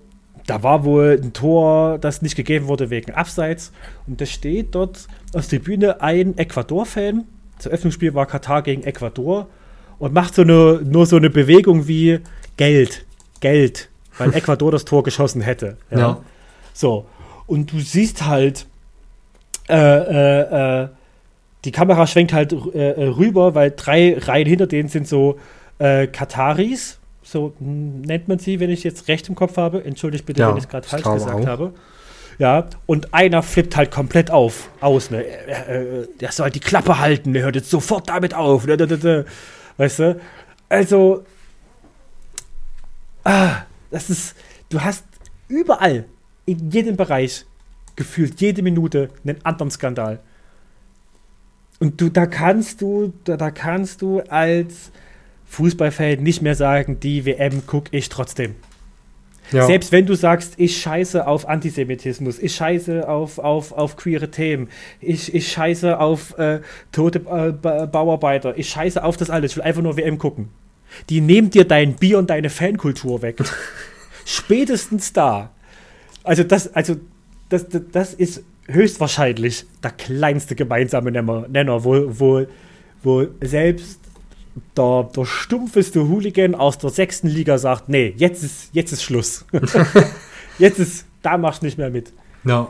da 0.47 0.63
war 0.63 0.85
wohl 0.85 1.21
ein 1.23 1.33
Tor, 1.33 1.99
das 1.99 2.23
nicht 2.23 2.37
gegeben 2.37 2.69
wurde 2.69 2.91
wegen 2.91 3.13
Abseits. 3.13 3.73
Und 4.07 4.21
da 4.21 4.27
steht 4.27 4.75
dort 4.75 5.09
aus 5.35 5.49
der 5.49 5.59
Bühne 5.59 6.01
ein 6.01 6.39
Ecuador-Fan. 6.39 7.25
Das 7.57 7.67
Eröffnungsspiel 7.67 8.15
war 8.15 8.27
Katar 8.27 8.63
gegen 8.63 8.83
Ecuador 8.85 9.49
und 9.99 10.13
macht 10.13 10.35
so 10.35 10.43
eine, 10.43 10.81
nur 10.85 11.07
so 11.07 11.17
eine 11.17 11.31
Bewegung 11.31 11.89
wie 11.89 12.21
Geld, 12.57 13.05
Geld, 13.41 13.89
weil 14.19 14.35
Ecuador 14.35 14.71
das 14.71 14.85
Tor 14.85 15.03
geschossen 15.03 15.41
hätte. 15.41 15.77
Ja. 15.91 16.21
So. 16.73 17.07
Und 17.47 17.73
du 17.73 17.81
siehst 17.81 18.27
halt, 18.27 18.67
äh, 19.69 19.75
äh, 19.77 20.83
äh, 20.83 20.89
die 21.65 21.73
Kamera 21.73 22.07
schwenkt 22.07 22.33
halt 22.33 22.53
äh, 22.53 23.03
rüber, 23.05 23.55
weil 23.55 23.73
drei 23.75 24.17
Reihen 24.19 24.47
hinter 24.47 24.67
denen 24.67 24.89
sind 24.89 25.09
so 25.09 25.39
äh, 25.79 26.07
Kataris. 26.07 26.99
So 27.27 27.55
hm, 27.59 28.03
nennt 28.03 28.29
man 28.29 28.39
sie, 28.39 28.61
wenn 28.61 28.71
ich 28.71 28.85
jetzt 28.85 29.09
recht 29.09 29.29
im 29.29 29.35
Kopf 29.35 29.57
habe. 29.57 29.85
Entschuldigt 29.85 30.25
bitte, 30.27 30.43
Ja, 30.43 30.51
wenn 30.51 30.59
ich 30.59 30.65
es 30.65 30.69
gerade 30.69 30.87
falsch 30.87 31.03
gesagt 31.03 31.35
auch. 31.35 31.47
habe. 31.47 31.75
Ja, 32.39 32.69
und 32.85 33.13
einer 33.15 33.43
flippt 33.43 33.77
halt 33.77 33.91
komplett 33.91 34.31
auf, 34.31 34.69
aus, 34.81 35.11
ne? 35.11 35.25
Äh, 35.25 36.03
äh, 36.03 36.09
Der 36.21 36.31
soll 36.31 36.51
die 36.51 36.61
Klappe 36.61 37.01
halten, 37.01 37.33
der 37.33 37.43
hört 37.43 37.57
jetzt 37.57 37.71
sofort 37.71 38.09
damit 38.09 38.35
auf. 38.35 38.67
Da, 38.67 38.77
da, 38.77 38.87
da. 38.87 39.25
Weißt 39.77 39.99
du? 39.99 40.21
Also, 40.69 41.25
ah, 43.25 43.63
das 43.91 44.09
ist, 44.09 44.37
du 44.69 44.81
hast 44.81 45.05
überall, 45.49 46.05
in 46.45 46.71
jedem 46.71 46.97
Bereich, 46.97 47.45
gefühlt 47.97 48.41
jede 48.41 48.63
Minute 48.63 49.11
einen 49.25 49.45
anderen 49.45 49.71
Skandal. 49.73 50.21
Und 51.81 52.01
du, 52.01 52.09
da 52.09 52.27
kannst 52.27 52.83
du, 52.83 53.13
da, 53.25 53.37
da 53.37 53.51
kannst 53.51 54.01
du 54.03 54.21
als 54.29 54.93
Fußballfan 55.47 56.23
nicht 56.23 56.43
mehr 56.43 56.55
sagen, 56.55 56.99
die 57.01 57.25
WM 57.25 57.67
gucke 57.67 57.97
ich 57.97 58.09
trotzdem. 58.09 58.57
ja. 59.53 59.67
Selbst 59.67 59.93
wenn 59.93 60.07
du 60.07 60.15
sagst, 60.15 60.55
ich 60.57 60.77
scheiße 60.81 61.27
auf 61.27 61.49
Antisemitismus, 61.49 62.39
ich 62.39 62.55
scheiße 62.57 63.09
auf, 63.09 63.39
auf, 63.39 63.73
auf 63.73 63.97
queere 63.97 64.31
Themen, 64.31 64.69
ich, 65.01 65.35
ich 65.35 65.51
scheiße 65.53 65.99
auf 65.99 66.37
äh, 66.39 66.61
tote 66.93 67.21
äh, 67.21 67.53
Ba- 67.53 67.87
Bauarbeiter, 67.87 68.59
ich 68.59 68.69
scheiße 68.69 69.03
auf 69.03 69.17
das 69.17 69.31
alles, 69.31 69.53
ich 69.53 69.57
will 69.57 69.65
einfach 69.65 69.83
nur 69.83 69.97
WM 69.97 70.19
gucken. 70.19 70.49
Die 71.11 71.21
nehmen 71.21 71.51
dir 71.51 71.65
dein 71.65 71.95
Bier 71.95 72.19
und 72.19 72.31
deine 72.31 72.51
Fankultur 72.51 73.23
weg. 73.23 73.39
Spätestens 74.25 75.13
da. 75.13 75.51
Also 76.25 76.43
das, 76.43 76.75
also 76.75 76.97
das, 77.49 77.69
das, 77.69 77.83
das 77.93 78.15
ist 78.15 78.43
höchstwahrscheinlich 78.69 79.65
der 79.83 79.93
kleinste 79.93 80.57
gemeinsame 80.57 81.13
Nenner, 81.13 81.47
Nenner 81.49 81.85
wo, 81.85 82.05
wo, 82.09 82.47
wo 83.03 83.27
selbst 83.41 84.01
der, 84.77 85.11
der 85.15 85.25
stumpfeste 85.25 86.09
Hooligan 86.09 86.55
aus 86.55 86.79
der 86.79 86.91
sechsten 86.91 87.29
Liga 87.29 87.59
sagt, 87.59 87.89
nee, 87.89 88.15
jetzt 88.17 88.43
ist, 88.43 88.71
jetzt 88.73 88.93
ist 88.93 89.03
Schluss. 89.03 89.45
jetzt 90.59 90.79
ist, 90.79 91.07
da 91.23 91.37
machst 91.39 91.63
du 91.63 91.67
nicht 91.67 91.79
mehr 91.79 91.91
mit. 91.91 92.13
ja. 92.45 92.69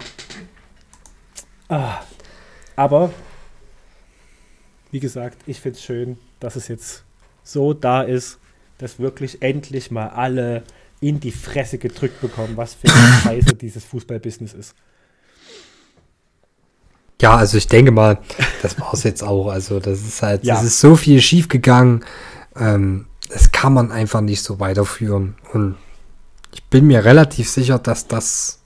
Ah, 1.69 2.01
aber, 2.77 3.13
wie 4.93 5.01
gesagt, 5.01 5.39
ich 5.47 5.61
finde 5.61 5.79
es 5.79 5.85
schön, 5.85 6.17
dass 6.39 6.55
es 6.55 6.69
jetzt 6.69 7.03
so 7.43 7.73
da 7.73 8.03
ist, 8.03 8.39
dass 8.79 9.01
wirklich 9.01 9.43
endlich 9.43 9.91
mal 9.91 10.11
alle 10.11 10.63
in 11.01 11.19
die 11.19 11.33
Fresse 11.33 11.79
gedrückt 11.79 12.21
bekommen, 12.21 12.57
was 12.57 12.75
für 12.75 12.89
eine 12.89 13.13
Scheiße 13.23 13.57
dieses 13.57 13.85
Fußballbusiness 13.85 14.55
ist. 14.55 14.75
Ja, 17.21 17.37
also 17.37 17.57
ich 17.57 17.67
denke 17.69 17.93
mal, 17.93 18.19
das 18.63 18.79
war 18.81 18.93
es 18.93 19.03
jetzt 19.03 19.23
auch. 19.23 19.49
Also 19.49 19.81
das 19.81 20.01
ist 20.03 20.23
halt, 20.23 20.45
Ja. 20.45 20.57
es 20.57 20.63
ist 20.65 20.81
so 20.81 20.97
viel 20.97 21.21
schiefgegangen. 21.21 22.05
Ähm, 22.59 23.07
das 23.31 23.53
kann 23.53 23.73
man 23.73 23.91
einfach 23.91 24.21
nicht 24.21 24.43
so 24.43 24.61
weiterführen. 24.61 25.35
Und 25.53 25.77
ich 26.53 26.63
bin 26.65 26.87
mir 26.87 27.05
relativ 27.05 27.49
sicher, 27.51 27.79
dass 27.79 28.07
das, 28.07 28.61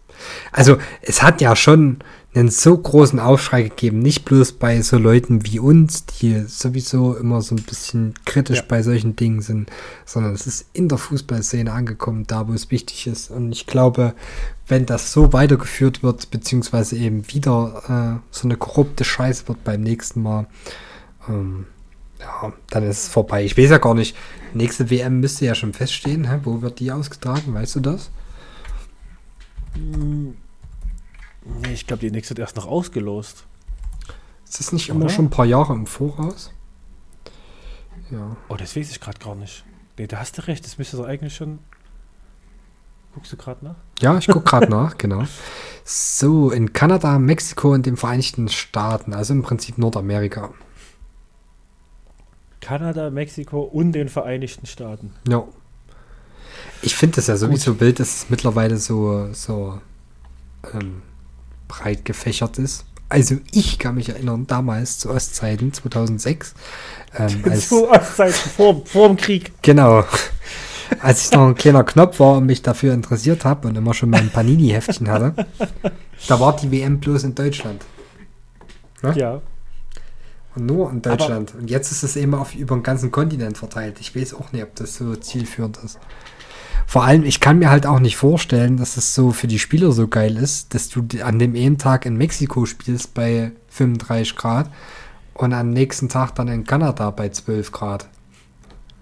also 0.53 0.79
es 1.03 1.23
hat 1.23 1.41
ja 1.41 1.55
schon 1.57 1.99
einen 2.33 2.49
so 2.49 2.79
großen 2.79 3.19
Aufschrei 3.19 3.63
gegeben. 3.65 3.99
Nicht 3.99 4.25
bloß 4.25 4.53
bei 4.53 4.81
so 4.83 4.99
Leuten 4.99 5.45
wie 5.47 5.59
uns, 5.59 6.07
die 6.07 6.45
sowieso 6.47 7.17
immer 7.17 7.43
so 7.43 7.57
ein 7.57 7.63
bisschen 7.63 8.15
kritisch 8.25 8.59
Ja. 8.59 8.65
bei 8.69 8.83
solchen 8.85 9.17
Dingen 9.17 9.43
sind, 9.43 9.69
sondern 10.07 10.33
es 10.35 10.47
ist 10.47 10.67
in 10.73 10.89
der 10.89 10.99
Fußballszene 10.99 11.73
angekommen, 11.73 12.25
da 12.29 12.47
wo 12.47 12.53
es 12.53 12.71
wichtig 12.71 13.09
ist. 13.09 13.33
Und 13.33 13.51
ich 13.51 13.67
glaube, 13.67 14.15
wenn 14.69 14.87
das 14.87 15.13
so 15.13 15.33
weitergeführt 15.33 16.05
wird, 16.05 16.31
beziehungsweise 16.31 16.97
eben 16.97 17.27
wieder 17.33 18.21
äh, 18.23 18.29
so 18.31 18.47
eine 18.47 18.57
korrupte 18.57 19.03
Scheiße 19.03 19.49
wird 19.49 19.65
beim 19.65 19.81
nächsten 19.81 20.23
Mal, 20.23 20.47
ähm, 21.29 21.67
ja, 22.21 22.53
dann 22.69 22.85
ist 22.85 23.05
es 23.05 23.09
vorbei. 23.09 23.45
Ich 23.45 23.59
weiß 23.59 23.71
ja 23.71 23.79
gar 23.79 23.95
nicht, 23.95 24.15
nächste 24.55 24.89
WM 24.89 25.19
müsste 25.19 25.47
ja 25.47 25.57
schon 25.57 25.73
feststehen. 25.73 26.31
Hä? 26.31 26.39
Wo 26.45 26.63
wird 26.63 26.79
die 26.79 26.93
ausgetragen? 26.93 27.55
Weißt 27.55 27.75
du 27.77 27.81
das? 27.81 28.11
Nee, 31.45 31.73
ich 31.73 31.87
glaube, 31.87 32.01
die 32.01 32.11
nächste 32.11 32.31
wird 32.31 32.41
erst 32.41 32.57
noch 32.57 32.67
ausgelost. 32.67 33.47
Ist 34.45 34.61
das 34.61 34.73
nicht 34.73 34.89
immer 34.89 35.05
Oder? 35.05 35.15
schon 35.15 35.27
ein 35.27 35.31
paar 35.31 35.47
Jahre 35.47 35.73
im 35.73 35.87
Voraus? 35.87 36.51
Ja. 38.11 38.37
Oh, 38.49 38.57
das 38.57 38.77
weiß 38.77 38.91
ich 38.91 39.01
gerade 39.01 39.19
gar 39.19 39.35
nicht. 39.35 39.65
Nee, 39.97 40.07
da 40.07 40.19
hast 40.19 40.39
du 40.39 40.47
recht. 40.47 40.65
Das 40.65 40.79
müsste 40.79 40.97
doch 40.97 41.07
eigentlich 41.07 41.35
schon. 41.35 41.61
Guckst 43.15 43.33
du 43.33 43.37
gerade 43.37 43.65
nach? 43.65 43.77
Ja, 44.01 44.19
ich 44.19 44.27
gucke 44.27 44.45
gerade 44.45 44.67
nach, 44.71 44.99
genau. 44.99 45.25
So, 45.85 46.51
in 46.51 46.73
Kanada, 46.73 47.19
Mexiko 47.19 47.73
und 47.73 47.87
den 47.87 47.97
Vereinigten 47.97 48.49
Staaten, 48.49 49.15
also 49.15 49.33
im 49.33 49.43
Prinzip 49.43 49.79
Nordamerika. 49.79 50.53
Kanada, 52.61 53.11
Mexiko 53.11 53.63
und 53.63 53.93
den 53.93 54.09
Vereinigten 54.09 54.67
Staaten. 54.67 55.15
Ja. 55.29 55.45
Ich 56.83 56.95
finde 56.97 57.17
das 57.17 57.27
ja 57.27 57.37
sowieso 57.37 57.81
wild, 57.81 58.01
dass 58.01 58.23
es 58.23 58.31
mittlerweile 58.31 58.77
so, 58.77 59.33
so 59.33 59.81
ähm, 60.73 61.03
breit 61.71 62.05
gefächert 62.05 62.59
ist. 62.59 62.85
Also 63.09 63.37
ich 63.53 63.79
kann 63.79 63.95
mich 63.95 64.09
erinnern, 64.09 64.47
damals 64.47 64.99
zu 64.99 65.11
Ostzeiten, 65.11 65.73
2006, 65.73 66.55
ähm, 67.19 67.43
als, 67.51 67.69
Zu 67.69 67.89
Ostzeiten 67.91 68.51
vor, 68.51 68.85
vor 68.85 69.09
dem 69.09 69.17
Krieg. 69.17 69.53
genau, 69.63 70.05
als 71.01 71.27
ich 71.27 71.33
noch 71.33 71.49
ein 71.49 71.55
kleiner 71.55 71.85
Knopf 71.85 72.21
war 72.21 72.37
und 72.37 72.47
mich 72.47 72.63
dafür 72.63 72.93
interessiert 72.93 73.45
habe 73.45 73.69
und 73.69 73.77
immer 73.77 73.95
schon 73.95 74.11
mein 74.11 74.31
Panini-Heftchen 74.31 75.09
hatte, 75.09 75.47
da 76.29 76.41
war 76.41 76.57
die 76.57 76.71
WM 76.71 77.01
bloß 77.01 77.25
in 77.25 77.35
Deutschland. 77.35 77.85
Ja? 79.03 79.13
Ja. 79.13 79.43
Und 80.57 80.67
nur 80.67 80.91
in 80.91 81.01
Deutschland. 81.01 81.55
und 81.55 81.71
jetzt 81.71 81.93
ist 81.93 82.03
es 82.03 82.17
eben 82.17 82.35
auf, 82.35 82.55
über 82.55 82.75
den 82.75 82.83
ganzen 82.83 83.13
Kontinent 83.13 83.57
verteilt. 83.57 83.99
Ich 84.01 84.17
weiß 84.17 84.35
auch 84.35 84.53
nicht, 84.53 84.65
ob 84.65 84.75
das 84.75 84.97
so 84.97 85.15
zielführend 85.15 85.79
ist. 85.85 85.99
Vor 86.91 87.05
allem, 87.05 87.23
ich 87.23 87.39
kann 87.39 87.61
mir 87.61 87.71
halt 87.71 87.87
auch 87.87 88.01
nicht 88.01 88.17
vorstellen, 88.17 88.77
dass 88.77 88.97
es 88.97 89.15
so 89.15 89.31
für 89.31 89.47
die 89.47 89.61
Spieler 89.61 89.93
so 89.93 90.09
geil 90.09 90.37
ist, 90.37 90.75
dass 90.75 90.89
du 90.89 91.07
an 91.23 91.39
dem 91.39 91.55
einen 91.55 91.79
Tag 91.79 92.05
in 92.05 92.17
Mexiko 92.17 92.67
spielst 92.67 93.15
bei 93.15 93.53
35 93.69 94.35
Grad 94.35 94.69
und 95.35 95.53
am 95.53 95.71
nächsten 95.71 96.09
Tag 96.09 96.35
dann 96.35 96.49
in 96.49 96.65
Kanada 96.65 97.13
bei 97.13 97.29
12 97.29 97.71
Grad. 97.71 98.09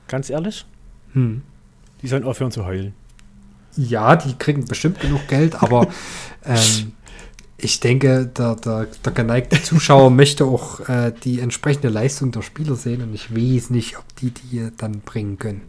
Ganz 0.07 0.29
ehrlich, 0.29 0.67
Hm. 1.15 1.41
die 2.03 2.09
sollen 2.09 2.25
aufhören 2.25 2.53
zu 2.53 2.67
heulen. 2.67 2.93
Ja, 3.75 4.17
die 4.17 4.35
kriegen 4.35 4.67
bestimmt 4.67 5.01
genug 5.01 5.27
Geld, 5.27 5.63
aber 5.63 5.89
ähm, 6.45 6.93
ich 7.61 7.81
denke, 7.81 8.27
der, 8.27 8.55
der, 8.55 8.87
der 9.05 9.13
geneigte 9.13 9.61
Zuschauer 9.61 10.11
möchte 10.23 10.45
auch 10.45 10.89
äh, 10.89 11.13
die 11.25 11.41
entsprechende 11.41 11.89
Leistung 11.89 12.31
der 12.31 12.43
Spieler 12.43 12.77
sehen 12.77 13.03
und 13.03 13.13
ich 13.13 13.35
weiß 13.35 13.71
nicht, 13.71 13.99
ob 13.99 14.05
die 14.17 14.31
die 14.31 14.69
dann 14.77 15.01
bringen 15.01 15.39
können. 15.39 15.63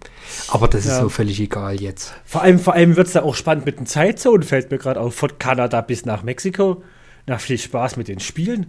Aber 0.49 0.67
das 0.67 0.85
ist 0.85 0.91
Ja. 0.91 1.01
so 1.01 1.09
völlig 1.09 1.39
egal 1.39 1.81
jetzt. 1.81 2.13
Vor 2.25 2.43
allem, 2.43 2.59
vor 2.59 2.73
allem 2.75 2.95
wird 2.95 3.07
es 3.07 3.13
da 3.13 3.23
auch 3.23 3.33
spannend 3.35 3.65
mit 3.65 3.79
den 3.79 3.87
Zeitzonen, 3.87 4.43
fällt 4.43 4.69
mir 4.69 4.77
gerade 4.77 4.99
auf. 4.99 5.15
Von 5.15 5.39
Kanada 5.39 5.81
bis 5.81 6.05
nach 6.05 6.21
Mexiko. 6.21 6.83
Na, 7.25 7.39
viel 7.39 7.57
Spaß 7.57 7.97
mit 7.97 8.07
den 8.07 8.19
Spielen. 8.19 8.67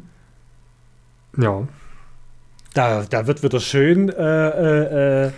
Ja. 1.36 1.68
Da, 2.74 3.04
da 3.04 3.26
wird 3.26 3.42
wieder 3.42 3.60
schön 3.60 4.08
äh, 4.08 4.48
äh, 4.48 5.26
äh, 5.26 5.30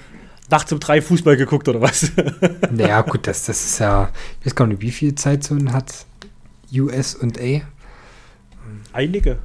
nachts 0.50 0.72
um 0.72 0.78
drei 0.80 1.02
Fußball 1.02 1.36
geguckt 1.36 1.68
oder 1.68 1.80
was? 1.80 2.12
Naja, 2.70 3.00
gut, 3.02 3.26
das, 3.26 3.44
das 3.46 3.64
ist 3.64 3.78
ja, 3.80 4.10
ich 4.40 4.46
weiß 4.46 4.54
gar 4.54 4.66
nicht, 4.66 4.80
wie 4.82 4.90
viele 4.90 5.14
Zeitzonen 5.14 5.72
hat 5.72 6.06
US 6.74 7.14
und 7.14 7.40
A? 7.40 7.60
Einige. 8.92 9.38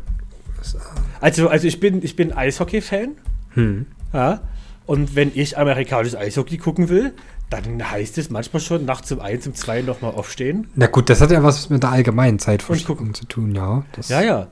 Also, 1.21 1.47
also 1.49 1.67
ich 1.67 1.79
bin, 1.79 2.03
ich 2.03 2.15
bin 2.15 2.33
Eishockey-Fan. 2.33 3.15
Hm. 3.53 3.85
Ja. 4.13 4.41
Und 4.85 5.15
wenn 5.15 5.31
ich 5.33 5.57
amerikanisches 5.57 6.17
Eishockey 6.17 6.57
gucken 6.57 6.89
will, 6.89 7.13
dann 7.49 7.89
heißt 7.89 8.17
es 8.17 8.29
manchmal 8.29 8.61
schon 8.61 8.85
nachts 8.85 9.11
um 9.11 9.19
eins, 9.19 9.47
um 9.47 9.53
zwei 9.53 9.81
nochmal 9.81 10.11
aufstehen. 10.11 10.67
Na 10.75 10.87
gut, 10.87 11.09
das 11.09 11.21
hat 11.21 11.31
ja 11.31 11.43
was 11.43 11.69
mit 11.69 11.83
der 11.83 11.91
allgemeinen 11.91 12.39
Zeitverschiebung 12.39 13.13
zu 13.13 13.25
tun, 13.25 13.55
ja. 13.55 13.85
Ja, 14.07 14.21
ja. 14.21 14.47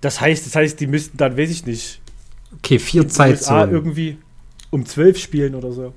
Das 0.00 0.20
heißt, 0.20 0.46
das 0.46 0.54
heißt, 0.54 0.78
die 0.80 0.86
müssten 0.86 1.16
dann, 1.16 1.36
weiß 1.36 1.50
ich 1.50 1.66
nicht, 1.66 2.00
Okay, 2.58 2.78
vier 2.78 3.02
USA 3.02 3.24
Zeitzonen. 3.24 3.70
irgendwie 3.70 4.18
um 4.70 4.86
zwölf 4.86 5.18
spielen 5.18 5.54
oder 5.54 5.72
so. 5.72 5.94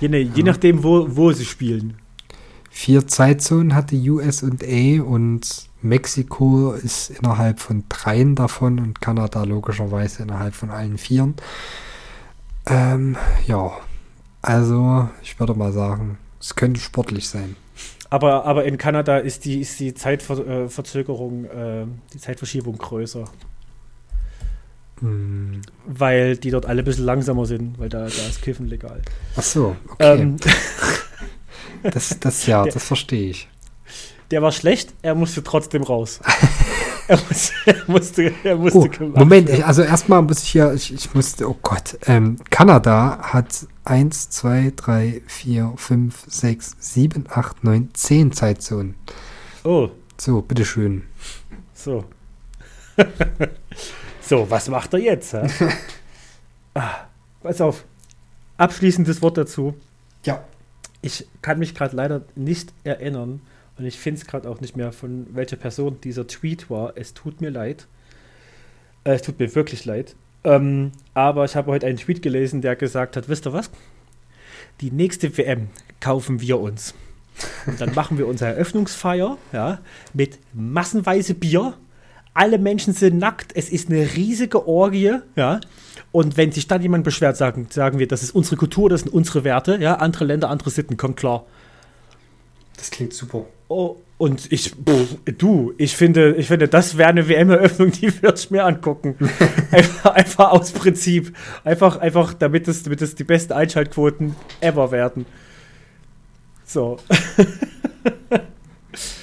Je, 0.00 0.08
ne, 0.08 0.18
je 0.18 0.42
nachdem, 0.42 0.82
wo, 0.82 1.06
wo 1.16 1.32
sie 1.32 1.44
spielen. 1.44 1.96
Vier 2.76 3.06
Zeitzonen 3.06 3.76
hatte 3.76 3.94
US 3.94 4.42
und 4.42 4.64
A 4.64 5.00
und 5.00 5.68
Mexiko 5.80 6.72
ist 6.72 7.08
innerhalb 7.08 7.60
von 7.60 7.84
dreien 7.88 8.34
davon 8.34 8.80
und 8.80 9.00
Kanada 9.00 9.44
logischerweise 9.44 10.24
innerhalb 10.24 10.54
von 10.54 10.70
allen 10.70 10.98
vieren. 10.98 11.34
Ähm, 12.66 13.16
ja, 13.46 13.70
also 14.42 15.08
ich 15.22 15.38
würde 15.38 15.54
mal 15.54 15.72
sagen, 15.72 16.18
es 16.40 16.56
könnte 16.56 16.80
sportlich 16.80 17.28
sein. 17.28 17.54
Aber, 18.10 18.44
aber 18.44 18.64
in 18.64 18.76
Kanada 18.76 19.18
ist 19.18 19.44
die, 19.44 19.60
ist 19.60 19.78
die 19.78 19.94
Zeitverzögerung, 19.94 21.44
äh, 21.44 21.86
die 22.12 22.18
Zeitverschiebung 22.18 22.76
größer. 22.76 23.24
Hm. 24.98 25.62
Weil 25.86 26.36
die 26.36 26.50
dort 26.50 26.66
alle 26.66 26.82
ein 26.82 26.84
bisschen 26.84 27.04
langsamer 27.04 27.46
sind, 27.46 27.78
weil 27.78 27.88
da, 27.88 28.00
da 28.00 28.06
ist 28.06 28.42
Kiffen 28.42 28.66
legal. 28.66 29.00
Ach 29.36 29.42
so, 29.42 29.76
okay. 29.92 30.20
Ähm, 30.20 30.36
das, 31.82 32.18
das 32.20 32.46
ja, 32.46 32.62
der- 32.64 32.72
das 32.72 32.84
verstehe 32.84 33.30
ich. 33.30 33.48
der 34.30 34.42
war 34.42 34.52
schlecht, 34.52 34.94
er 35.02 35.14
musste 35.14 35.42
trotzdem 35.42 35.82
raus. 35.82 36.20
er, 37.08 37.18
musste, 37.28 37.52
er 37.66 37.82
musste, 37.86 38.34
er 38.44 38.56
musste 38.56 38.78
Oh, 38.78 38.88
gemacht 38.88 39.16
Moment, 39.16 39.48
ich, 39.50 39.64
also 39.64 39.82
erstmal 39.82 40.22
muss 40.22 40.42
ich 40.42 40.48
hier, 40.50 40.72
ich, 40.72 40.92
ich 40.92 41.14
musste, 41.14 41.48
oh 41.48 41.56
Gott, 41.62 41.98
ähm, 42.06 42.36
Kanada 42.50 43.18
hat 43.20 43.66
1, 43.84 44.30
2, 44.30 44.72
3, 44.76 45.22
4, 45.26 45.72
5, 45.76 46.24
6, 46.26 46.76
7, 46.78 47.24
8, 47.28 47.64
9, 47.64 47.90
10 47.92 48.32
Zeitzonen. 48.32 48.94
Oh, 49.64 49.88
So, 50.18 50.40
bitteschön. 50.42 51.04
so. 51.74 52.04
so, 54.20 54.48
was 54.50 54.68
macht 54.68 54.92
er 54.94 55.00
jetzt? 55.00 55.34
ah, 56.74 56.90
pass 57.42 57.60
auf. 57.60 57.84
Abschließendes 58.56 59.20
Wort 59.20 59.36
dazu. 59.36 59.74
Ja. 60.24 60.44
Ich 61.04 61.26
kann 61.42 61.58
mich 61.58 61.74
gerade 61.74 61.94
leider 61.94 62.22
nicht 62.34 62.72
erinnern 62.82 63.42
und 63.76 63.84
ich 63.84 63.98
finde 63.98 64.22
es 64.22 64.26
gerade 64.26 64.48
auch 64.48 64.62
nicht 64.62 64.74
mehr, 64.74 64.90
von 64.90 65.26
welcher 65.34 65.56
Person 65.56 66.00
dieser 66.02 66.26
Tweet 66.26 66.70
war. 66.70 66.96
Es 66.96 67.12
tut 67.12 67.42
mir 67.42 67.50
leid. 67.50 67.86
Äh, 69.04 69.12
es 69.12 69.20
tut 69.22 69.38
mir 69.38 69.54
wirklich 69.54 69.84
leid. 69.84 70.16
Ähm, 70.44 70.92
aber 71.12 71.44
ich 71.44 71.56
habe 71.56 71.70
heute 71.70 71.86
einen 71.86 71.98
Tweet 71.98 72.22
gelesen, 72.22 72.62
der 72.62 72.74
gesagt 72.74 73.18
hat, 73.18 73.28
wisst 73.28 73.46
ihr 73.46 73.52
was? 73.52 73.70
Die 74.80 74.90
nächste 74.90 75.36
WM 75.36 75.68
kaufen 76.00 76.40
wir 76.40 76.58
uns. 76.58 76.94
Und 77.66 77.78
dann 77.82 77.94
machen 77.94 78.16
wir 78.16 78.26
unsere 78.26 78.52
Eröffnungsfeier 78.52 79.36
ja, 79.52 79.80
mit 80.14 80.38
massenweise 80.54 81.34
Bier. 81.34 81.74
Alle 82.34 82.58
Menschen 82.58 82.92
sind 82.92 83.18
nackt. 83.18 83.52
Es 83.54 83.68
ist 83.68 83.88
eine 83.88 84.14
riesige 84.16 84.66
Orgie. 84.66 85.16
Ja. 85.36 85.60
Und 86.12 86.36
wenn 86.36 86.52
sich 86.52 86.66
dann 86.66 86.82
jemand 86.82 87.04
beschwert, 87.04 87.36
sagen, 87.36 87.68
sagen 87.70 87.98
wir, 87.98 88.08
das 88.08 88.22
ist 88.22 88.34
unsere 88.34 88.56
Kultur, 88.56 88.88
das 88.88 89.00
sind 89.00 89.12
unsere 89.12 89.44
Werte. 89.44 89.78
Ja. 89.80 89.96
Andere 89.96 90.24
Länder, 90.24 90.50
andere 90.50 90.70
Sitten, 90.70 90.96
kommt 90.96 91.16
klar. 91.16 91.46
Das 92.76 92.90
klingt 92.90 93.12
super. 93.12 93.46
Oh, 93.68 93.96
und 94.18 94.52
ich, 94.52 94.70
pff, 94.70 95.16
du, 95.38 95.72
ich 95.78 95.96
finde, 95.96 96.34
ich 96.36 96.48
finde, 96.48 96.68
das 96.68 96.96
wäre 96.96 97.08
eine 97.08 97.28
WM-Eröffnung, 97.28 97.90
die 97.92 98.22
würde 98.22 98.38
ich 98.38 98.50
mir 98.50 98.64
angucken. 98.64 99.16
einfach, 99.70 100.10
einfach 100.12 100.50
aus 100.50 100.72
Prinzip. 100.72 101.34
Einfach, 101.62 101.96
einfach, 101.98 102.34
damit 102.34 102.68
es, 102.68 102.82
damit 102.82 103.00
es 103.00 103.14
die 103.14 103.24
besten 103.24 103.52
Einschaltquoten 103.52 104.34
ever 104.60 104.90
werden. 104.90 105.26
So, 106.64 106.98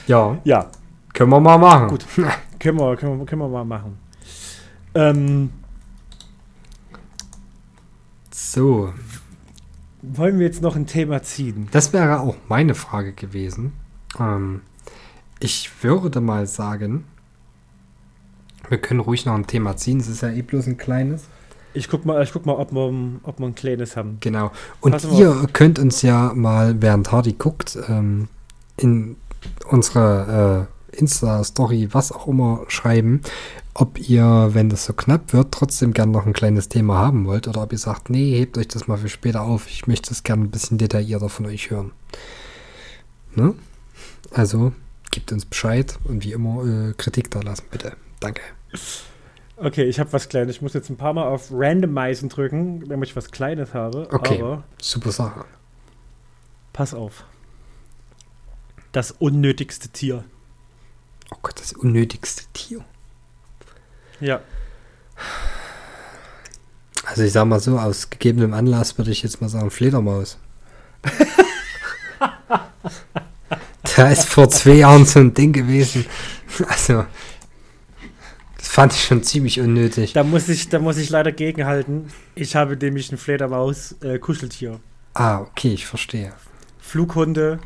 Ja, 0.08 0.38
ja, 0.44 0.70
können 1.14 1.30
wir 1.30 1.40
mal 1.40 1.58
machen. 1.58 1.90
Gut. 1.90 2.06
können 2.62 2.80
wir, 2.80 2.96
können 2.96 3.20
wir, 3.20 3.26
können 3.26 3.42
wir 3.42 3.50
mal 3.50 3.66
machen. 3.66 3.98
Ähm, 4.94 5.50
So, 8.32 8.94
wollen 10.02 10.40
wir 10.40 10.46
jetzt 10.46 10.62
noch 10.62 10.76
ein 10.76 10.88
Thema 10.88 11.22
ziehen? 11.24 11.68
das 11.72 11.94
wäre 11.94 12.20
auch 12.20 12.36
meine 12.48 12.76
Frage 12.76 13.14
gewesen. 13.14 13.74
Ähm, 14.20 14.62
ich 15.40 15.84
würde 15.84 16.22
mal 16.22 16.48
sagen, 16.48 17.06
wir 18.70 18.78
können 18.78 19.00
ruhig 19.00 19.26
noch 19.26 19.36
ein 19.36 19.48
Thema 19.48 19.76
ziehen. 19.76 20.00
Es 20.00 20.08
ist 20.08 20.22
ja 20.22 20.30
eh 20.30 20.42
bloß 20.42 20.68
ein 20.68 20.78
kleines. 20.78 21.26
Ich 21.74 21.88
guck 21.88 22.06
mal, 22.06 22.22
ich 22.24 22.32
guck 22.34 22.46
mal, 22.46 22.54
ob 22.56 22.72
wir, 22.74 22.94
ob 23.24 23.40
wir 23.40 23.48
ein 23.48 23.56
kleines 23.56 23.96
haben. 23.96 24.18
Genau. 24.20 24.52
Und 24.82 24.92
Pass 24.92 25.06
mal 25.06 25.18
ihr 25.20 25.48
könnt 25.54 25.80
uns 25.80 26.02
ja 26.02 26.34
mal, 26.36 26.82
während 26.82 27.12
Hardy 27.12 27.34
guckt, 27.34 27.78
ähm, 27.88 28.28
in 28.78 29.16
unsere 29.70 30.68
Insta-Story, 30.92 31.90
was 31.92 32.12
auch 32.12 32.28
immer 32.28 32.66
schreiben, 32.68 33.22
ob 33.74 33.98
ihr, 34.00 34.50
wenn 34.52 34.70
das 34.70 34.86
so 34.86 34.94
knapp 34.94 35.34
wird, 35.34 35.52
trotzdem 35.52 35.94
gern 35.94 36.12
noch 36.12 36.26
ein 36.26 36.34
kleines 36.34 36.70
Thema 36.70 36.98
haben 36.98 37.26
wollt 37.26 37.48
oder 37.48 37.64
ob 37.64 37.72
ihr 37.72 37.78
sagt, 37.78 38.10
nee, 38.10 38.38
hebt 38.38 38.58
euch 38.58 38.68
das 38.68 38.88
mal 38.88 38.98
für 38.98 39.10
später 39.10 39.42
auf. 39.44 39.68
Ich 39.68 39.88
möchte 39.88 40.12
es 40.12 40.24
gerne 40.24 40.44
ein 40.44 40.52
bisschen 40.52 40.78
detaillierter 40.78 41.30
von 41.30 41.46
euch 41.46 41.70
hören. 41.70 41.92
Ne? 43.36 43.56
Also, 44.32 44.74
gebt 45.12 45.32
uns 45.32 45.46
Bescheid 45.46 45.98
und 46.04 46.24
wie 46.24 46.34
immer 46.34 46.66
äh, 46.66 46.94
Kritik 46.94 47.32
da 47.32 47.42
lassen, 47.42 47.64
bitte. 47.72 47.94
Danke. 48.20 48.42
Okay, 49.58 49.84
ich 49.84 50.00
habe 50.00 50.12
was 50.14 50.28
Kleines. 50.28 50.56
Ich 50.56 50.62
muss 50.62 50.74
jetzt 50.74 50.90
ein 50.90 50.98
paar 50.98 51.14
Mal 51.14 51.26
auf 51.28 51.50
Randomizen 51.52 52.30
drücken, 52.30 52.88
damit 52.90 53.10
ich 53.10 53.16
was 53.16 53.32
Kleines 53.32 53.74
habe. 53.74 54.08
Okay, 54.12 54.42
Aber 54.42 54.64
super 54.82 55.12
Sache. 55.12 55.46
pass 56.74 56.94
auf. 56.94 57.26
Das 58.92 59.12
unnötigste 59.12 59.90
Tier. 59.90 60.24
Oh 61.32 61.38
Gott, 61.42 61.60
das 61.60 61.74
unnötigste 61.74 62.44
Tier. 62.54 62.84
Ja. 64.20 64.42
Also 67.06 67.24
ich 67.24 67.32
sag 67.32 67.46
mal 67.46 67.60
so, 67.60 67.80
aus 67.80 68.10
gegebenem 68.10 68.54
Anlass 68.54 68.98
würde 68.98 69.12
ich 69.12 69.24
jetzt 69.24 69.42
mal 69.42 69.50
sagen 69.50 69.72
Fledermaus. 69.72 70.38
da 73.96 74.10
ist 74.10 74.28
vor 74.28 74.50
zwei 74.50 74.74
Jahren 74.74 75.06
so 75.06 75.20
ein 75.20 75.34
Ding 75.34 75.52
gewesen. 75.52 76.06
Also, 76.68 77.06
das 78.58 78.68
fand 78.68 78.94
ich 78.94 79.04
schon 79.04 79.24
ziemlich 79.24 79.60
unnötig. 79.60 80.14
Da 80.14 80.24
muss 80.24 80.48
ich, 80.50 80.70
da 80.70 80.80
muss 80.80 80.98
ich 80.98 81.10
leider 81.10 81.32
gegenhalten. 81.32 82.12
Ich 82.36 82.56
habe 82.56 82.78
nämlich 82.78 83.12
ein 83.12 83.18
Fledermaus-Kuscheltier. 83.18 84.80
Ah, 85.14 85.40
okay, 85.40 85.74
ich 85.74 85.88
verstehe. 85.88 86.34
Flughunde. 86.80 87.60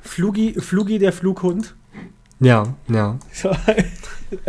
Flugi, 0.00 0.54
Flugi 0.60 0.98
der 0.98 1.12
Flughund. 1.12 1.74
Ja, 2.40 2.74
ja. 2.88 3.18
So, 3.32 3.54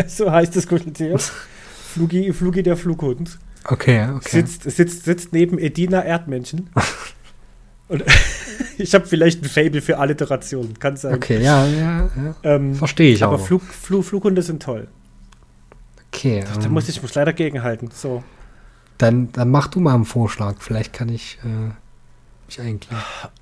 so 0.08 0.32
heißt 0.32 0.56
das 0.56 0.68
Kuscheltier. 0.68 1.20
Flugi, 1.20 2.34
Flugi 2.34 2.64
der 2.64 2.76
Flughund. 2.76 3.38
Okay, 3.64 4.10
okay. 4.16 4.30
Sitzt, 4.42 4.64
sitzt, 4.64 5.06
sitzt 5.06 5.34
neben 5.34 5.60
Edina 5.60 6.02
Erdmännchen. 6.04 6.70
Und 7.88 8.04
ich 8.78 8.94
habe 8.94 9.06
vielleicht 9.06 9.44
ein 9.44 9.50
Fable 9.50 9.82
für 9.82 9.98
Alliterationen, 10.00 10.80
kann 10.80 10.98
sein. 10.98 11.16
Okay, 11.16 11.42
ja, 11.42 11.66
ja, 11.66 12.10
ja. 12.16 12.36
Ähm, 12.44 12.76
Verstehe 12.76 13.14
ich 13.14 13.24
aber 13.24 13.36
aber. 13.36 13.44
Flug, 13.44 13.64
Flug, 13.64 14.04
Flughunde 14.04 14.42
sind 14.42 14.64
toll. 14.64 14.88
Okay, 16.08 16.44
Da 16.60 16.66
ähm, 16.66 16.72
muss 16.74 16.90
ich 16.90 17.02
muss 17.02 17.14
leider 17.14 17.34
gegenhalten. 17.34 17.90
So. 17.94 18.24
dann, 18.98 19.32
dann 19.34 19.52
mach 19.52 19.68
du 19.68 19.80
mal 19.80 19.94
einen 19.94 20.06
Vorschlag. 20.06 20.56
Vielleicht 20.60 20.94
kann 20.94 21.10
ich 21.10 21.38
äh, 21.44 21.72
mich 22.48 22.60
einklinken. 22.60 22.98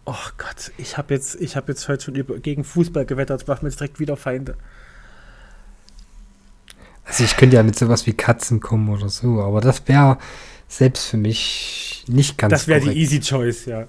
Oh 0.06 0.16
Gott, 0.38 0.72
ich 0.78 0.98
habe 0.98 1.14
jetzt, 1.14 1.36
ich 1.36 1.56
hab 1.56 1.68
jetzt 1.68 1.88
heute 1.88 2.04
schon 2.04 2.16
über, 2.16 2.38
gegen 2.40 2.64
Fußball 2.64 3.06
gewettert. 3.06 3.42
Das 3.42 3.48
macht 3.48 3.64
mir 3.64 3.70
jetzt 3.70 3.80
direkt 3.80 4.00
wieder 4.00 4.18
Feinde. 4.18 4.58
Also 7.06 7.24
ich 7.24 7.36
könnte 7.36 7.58
ja 7.58 7.64
mit 7.64 7.78
sowas 7.78 8.06
wie 8.08 8.14
Katzen 8.14 8.60
kommen 8.60 8.90
oder 8.90 9.10
so, 9.10 9.42
aber 9.42 9.62
das 9.62 9.88
wäre 9.88 10.18
selbst 10.68 11.08
für 11.08 11.18
mich 11.18 12.06
nicht 12.08 12.38
ganz 12.38 12.52
das 12.52 12.68
wäre 12.68 12.80
die 12.82 12.98
easy 12.98 13.20
choice, 13.20 13.66
ja. 13.66 13.88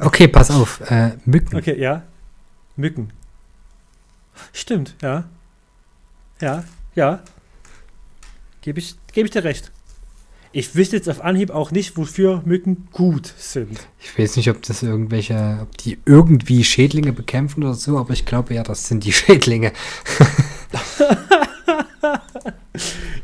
Okay, 0.00 0.28
pass 0.28 0.50
auf. 0.50 0.80
Äh, 0.90 1.12
Mücken. 1.24 1.56
Okay, 1.56 1.78
ja. 1.78 2.02
Mücken. 2.76 3.12
Stimmt, 4.52 4.96
ja. 5.02 5.24
Ja, 6.40 6.64
ja. 6.94 7.22
Gebe 8.62 8.80
ich, 8.80 8.96
geb 9.12 9.26
ich 9.26 9.30
dir 9.30 9.44
recht. 9.44 9.70
Ich 10.54 10.74
wüsste 10.74 10.96
jetzt 10.96 11.08
auf 11.08 11.22
Anhieb 11.22 11.50
auch 11.50 11.70
nicht, 11.70 11.96
wofür 11.96 12.42
Mücken 12.44 12.88
gut 12.92 13.32
sind. 13.38 13.88
Ich 13.98 14.18
weiß 14.18 14.36
nicht, 14.36 14.50
ob 14.50 14.60
das 14.62 14.82
irgendwelche, 14.82 15.60
ob 15.62 15.78
die 15.78 15.98
irgendwie 16.04 16.62
Schädlinge 16.62 17.14
bekämpfen 17.14 17.64
oder 17.64 17.74
so, 17.74 17.96
aber 17.96 18.12
ich 18.12 18.26
glaube 18.26 18.52
ja, 18.54 18.62
das 18.62 18.86
sind 18.86 19.04
die 19.04 19.12
Schädlinge. 19.12 19.72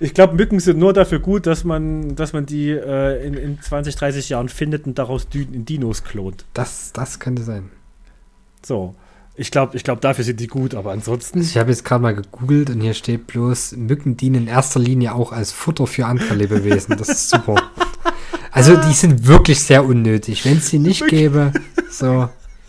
Ich 0.01 0.15
glaube, 0.15 0.35
Mücken 0.37 0.61
sind 0.61 0.79
nur 0.79 0.93
dafür 0.93 1.19
gut, 1.19 1.47
dass 1.47 1.65
man, 1.65 2.15
dass 2.15 2.33
man 2.33 2.47
die 2.47 2.71
äh, 2.71 3.27
in, 3.27 3.35
in 3.35 3.61
20, 3.61 3.97
30 3.97 4.29
Jahren 4.29 4.49
findet 4.49 4.87
und 4.87 4.97
daraus 4.97 5.29
Di 5.29 5.45
Dinos 5.45 6.05
klont. 6.05 6.45
Das, 6.55 6.93
das 6.93 7.19
könnte 7.19 7.43
sein. 7.43 7.71
So. 8.65 8.95
Ich 9.39 9.51
glaube, 9.53 9.77
ich 9.77 9.85
glaub, 9.85 10.01
dafür 10.01 10.25
sind 10.25 10.41
die 10.41 10.49
gut, 10.49 10.75
aber 10.75 10.91
ansonsten. 10.91 11.41
Ich 11.41 11.57
habe 11.57 11.71
jetzt 11.71 11.85
gerade 11.85 12.03
mal 12.03 12.15
gegoogelt 12.15 12.71
und 12.71 12.81
hier 12.81 12.93
steht 12.93 13.29
bloß, 13.29 13.77
Mücken 13.77 14.17
dienen 14.17 14.35
in 14.43 14.47
erster 14.49 14.81
Linie 14.81 15.15
auch 15.15 15.31
als 15.33 15.53
Futter 15.53 15.87
für 15.87 16.07
andere 16.07 16.35
Lebewesen. 16.35 16.97
Das 16.97 17.09
ist 17.09 17.31
super. 17.31 17.55
Also 18.51 18.75
die 18.77 18.95
sind 18.95 19.27
wirklich 19.27 19.61
sehr 19.61 19.85
unnötig. 19.85 20.45
Wenn 20.45 20.57
es 20.57 20.69
sie 20.69 20.79
nicht 20.81 21.07
gäbe, 21.07 21.53
so, 21.91 22.29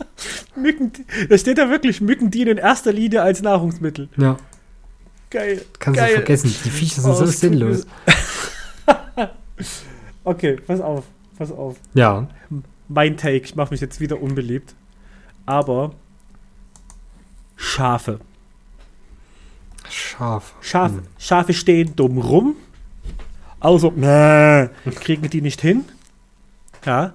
Mücken, 0.55 0.91
da 1.29 1.37
steht 1.37 1.57
da 1.57 1.69
wirklich, 1.69 2.01
Mücken 2.01 2.29
dienen 2.29 2.51
in 2.51 2.57
erster 2.57 2.91
Linie 2.91 3.23
als 3.23 3.41
Nahrungsmittel. 3.41 4.09
ja, 4.17 4.37
Geil. 5.31 5.61
kannst 5.79 5.99
geil. 5.99 6.09
du 6.09 6.15
vergessen. 6.17 6.53
Die 6.65 6.69
Viecher 6.69 7.01
sind 7.01 7.11
Oh, 7.11 7.15
so 7.15 7.25
sinnlos. 7.25 7.87
Okay, 10.23 10.57
pass 10.67 10.81
auf, 10.81 11.05
pass 11.37 11.51
auf. 11.51 11.77
Ja. 11.93 12.27
Mein 12.87 13.17
Take, 13.17 13.37
ich 13.45 13.55
mache 13.55 13.71
mich 13.73 13.81
jetzt 13.81 13.99
wieder 13.99 14.21
unbeliebt. 14.21 14.75
Aber 15.45 15.95
Schafe. 17.61 18.19
Scharf. 19.89 20.53
Schaf, 20.61 20.91
Hm. 20.93 21.03
Schafe 21.17 21.53
stehen 21.53 21.95
dumm 21.95 22.17
rum. 22.19 22.55
Also, 23.59 23.91
mäh, 23.91 24.69
kriegen 24.95 25.29
die 25.29 25.41
nicht 25.41 25.59
hin. 25.59 25.83
Ja. 26.85 27.13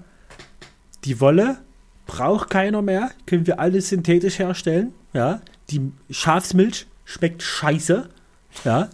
Die 1.05 1.19
Wolle 1.21 1.59
braucht 2.07 2.51
keiner 2.51 2.83
mehr. 2.83 3.11
Können 3.27 3.47
wir 3.47 3.59
alles 3.59 3.89
synthetisch 3.89 4.39
herstellen. 4.39 4.93
Ja. 5.15 5.41
Die 5.71 5.91
Schafsmilch 6.11 6.87
schmeckt 7.07 7.43
scheiße. 7.43 8.11
Ja. 8.65 8.91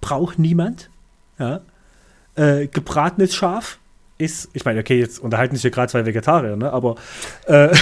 Braucht 0.00 0.38
niemand. 0.38 0.88
Ja. 1.38 1.62
Äh, 2.36 2.68
gebratenes 2.68 3.34
Schaf 3.34 3.78
ist, 4.18 4.50
ich 4.52 4.64
meine, 4.64 4.78
okay, 4.80 5.00
jetzt 5.00 5.18
unterhalten 5.18 5.56
sich 5.56 5.62
hier 5.62 5.72
gerade 5.72 5.90
zwei 5.90 6.06
Vegetarier, 6.06 6.54
ne? 6.56 6.72
aber 6.72 6.94
äh, 7.46 7.74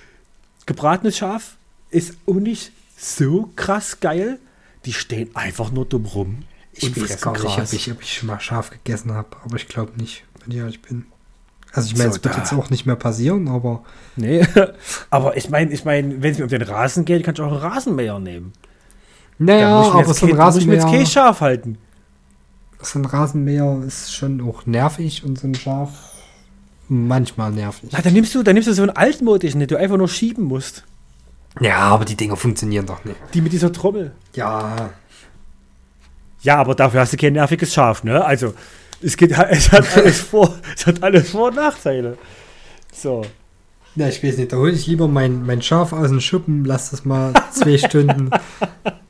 gebratenes 0.66 1.16
Schaf 1.16 1.56
ist 1.90 2.14
auch 2.26 2.34
nicht 2.34 2.72
so 2.96 3.50
krass 3.56 4.00
geil. 4.00 4.38
Die 4.84 4.92
stehen 4.92 5.30
einfach 5.34 5.70
nur 5.72 5.84
dumm 5.84 6.06
rum. 6.06 6.42
Ich 6.72 7.00
weiß 7.00 7.20
gar 7.20 7.32
nicht, 7.32 7.42
Gras. 7.42 7.72
ob 7.72 7.72
ich, 7.72 7.90
ob 7.92 8.02
ich 8.02 8.14
schon 8.14 8.28
mal 8.28 8.40
scharf 8.40 8.70
gegessen 8.70 9.12
habe, 9.12 9.28
aber 9.44 9.56
ich 9.56 9.66
glaube 9.68 9.92
nicht, 10.00 10.24
wenn 10.44 10.52
ich 10.52 10.58
ehrlich 10.58 10.82
bin. 10.82 11.06
Also 11.72 11.88
ich 11.88 11.96
meine, 11.98 12.10
So, 12.10 12.16
es 12.18 12.24
wird 12.24 12.34
da- 12.34 12.38
jetzt 12.38 12.52
auch 12.52 12.70
nicht 12.70 12.86
mehr 12.86 12.96
passieren, 12.96 13.48
aber 13.48 13.82
Nee, 14.16 14.46
aber 15.10 15.36
ich 15.36 15.50
meine, 15.50 15.72
ich 15.72 15.84
mein, 15.84 16.22
wenn 16.22 16.32
es 16.32 16.38
mir 16.38 16.44
um 16.44 16.50
den 16.50 16.62
Rasen 16.62 17.04
geht, 17.04 17.24
kann 17.24 17.34
ich 17.34 17.40
auch 17.40 17.48
einen 17.48 17.56
Rasenmäher 17.56 18.18
nehmen. 18.20 18.52
naja, 19.38 19.68
aber 19.76 20.14
so 20.14 20.26
ein 20.26 20.36
kein- 20.36 20.46
muss 20.46 20.56
ich 20.56 20.66
mir 20.66 20.74
jetzt 20.74 20.84
Rasenmäher, 20.84 20.98
kein 21.02 21.06
Schaf 21.06 21.40
halten. 21.40 21.78
so 22.80 22.98
ein 23.00 23.04
Rasenmäher 23.04 23.82
ist 23.86 24.14
schon 24.14 24.40
auch 24.40 24.64
nervig 24.64 25.24
und 25.24 25.38
so 25.38 25.46
ein 25.48 25.54
Schaf 25.56 25.90
manchmal 26.88 27.50
nervig. 27.52 27.90
Na, 27.92 28.00
dann 28.00 28.12
nimmst 28.14 28.34
du, 28.34 28.42
dann 28.42 28.54
nimmst 28.54 28.68
du 28.68 28.72
so 28.72 28.82
einen 28.82 28.92
altmodischen, 28.96 29.60
den 29.60 29.68
du 29.68 29.76
einfach 29.76 29.96
nur 29.98 30.08
schieben 30.08 30.44
musst. 30.44 30.84
Ja, 31.60 31.78
aber 31.78 32.04
die 32.04 32.16
Dinger 32.16 32.36
funktionieren 32.36 32.86
doch 32.86 33.04
nicht. 33.04 33.16
Die 33.34 33.40
mit 33.40 33.52
dieser 33.52 33.72
Trommel. 33.72 34.12
Ja, 34.34 34.90
Ja, 36.42 36.56
aber 36.56 36.74
dafür 36.74 37.00
hast 37.00 37.12
du 37.12 37.16
kein 37.16 37.32
nerviges 37.32 37.72
Schaf, 37.74 38.04
ne? 38.04 38.24
Also, 38.24 38.54
es, 39.02 39.16
geht, 39.16 39.32
es, 39.50 39.72
hat, 39.72 39.84
alles 39.96 40.20
vor, 40.20 40.54
es 40.76 40.86
hat 40.86 41.02
alles 41.02 41.30
Vor- 41.30 41.48
und 41.48 41.56
Nachteile. 41.56 42.16
So. 42.94 43.22
Ja, 43.96 44.06
ich 44.08 44.22
weiß 44.22 44.36
nicht, 44.36 44.52
da 44.52 44.56
hole 44.58 44.70
ich 44.70 44.86
lieber 44.86 45.08
mein, 45.08 45.44
mein 45.44 45.60
Schaf 45.60 45.92
aus 45.92 46.08
dem 46.10 46.20
Schuppen, 46.20 46.64
lass 46.64 46.90
das 46.90 47.04
mal 47.04 47.32
zwei 47.50 47.78
Stunden. 47.88 48.30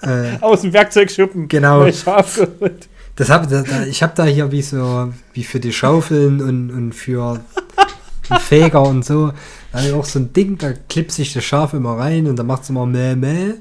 Äh, 0.01 0.39
Aus 0.41 0.63
dem 0.63 0.73
Werkzeugschuppen. 0.73 1.49
Genau. 1.49 1.81
Mein 1.81 1.93
Schaf 1.93 2.37
geholt. 2.37 2.89
das 3.17 3.29
hab, 3.29 3.51
da, 3.51 3.63
da, 3.63 3.83
ich 3.85 4.03
habe 4.03 4.13
da 4.17 4.25
hier 4.25 4.51
wie 4.51 4.63
so, 4.63 5.13
wie 5.35 5.45
für 5.45 5.61
die 5.61 5.73
Schaufeln 5.75 6.41
und, 6.41 6.71
und 6.71 6.93
für 6.95 7.41
einen 8.31 8.41
Fäger 8.41 8.81
und 8.83 9.05
so, 9.05 9.33
da 9.73 9.79
hab 9.79 9.87
ich 9.87 9.93
auch 9.93 10.05
so 10.05 10.19
ein 10.19 10.33
Ding, 10.33 10.59
da 10.59 10.73
klipse 10.73 11.23
ich 11.23 11.33
das 11.33 11.45
Schaf 11.45 11.75
immer 11.75 11.99
rein 11.99 12.27
und 12.27 12.37
dann 12.37 12.47
macht 12.47 12.63
es 12.63 12.71
immer 12.71 12.87
mäh 12.87 13.15
mäh. 13.15 13.55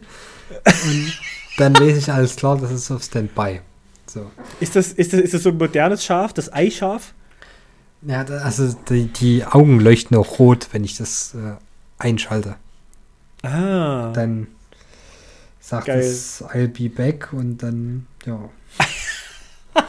Und 0.65 1.13
dann 1.57 1.75
weiß 1.75 1.97
ich 1.97 2.11
alles 2.11 2.35
klar, 2.35 2.57
das 2.57 2.71
ist 2.71 2.89
auf 2.91 3.03
Standby. 3.03 3.61
So. 4.05 4.31
Ist 4.59 4.75
das, 4.75 4.93
ist, 4.93 5.13
das, 5.13 5.19
ist 5.19 5.33
das 5.33 5.43
so 5.43 5.49
ein 5.49 5.57
modernes 5.57 6.03
Schaf, 6.05 6.33
das 6.33 6.51
Eischaf? 6.53 7.13
Ja, 8.03 8.23
also 8.23 8.73
die, 8.89 9.07
die 9.07 9.43
Augen 9.43 9.79
leuchten 9.79 10.15
auch 10.17 10.39
rot, 10.39 10.69
wenn 10.71 10.83
ich 10.83 10.97
das 10.97 11.35
äh, 11.35 11.55
einschalte. 11.97 12.55
Ah. 13.43 14.11
Dann 14.13 14.47
sagt 15.59 15.87
Geil. 15.87 15.99
es 15.99 16.43
I'll 16.43 16.67
be 16.67 16.89
back 16.89 17.33
und 17.33 17.61
dann, 17.63 18.07
ja. 18.25 18.49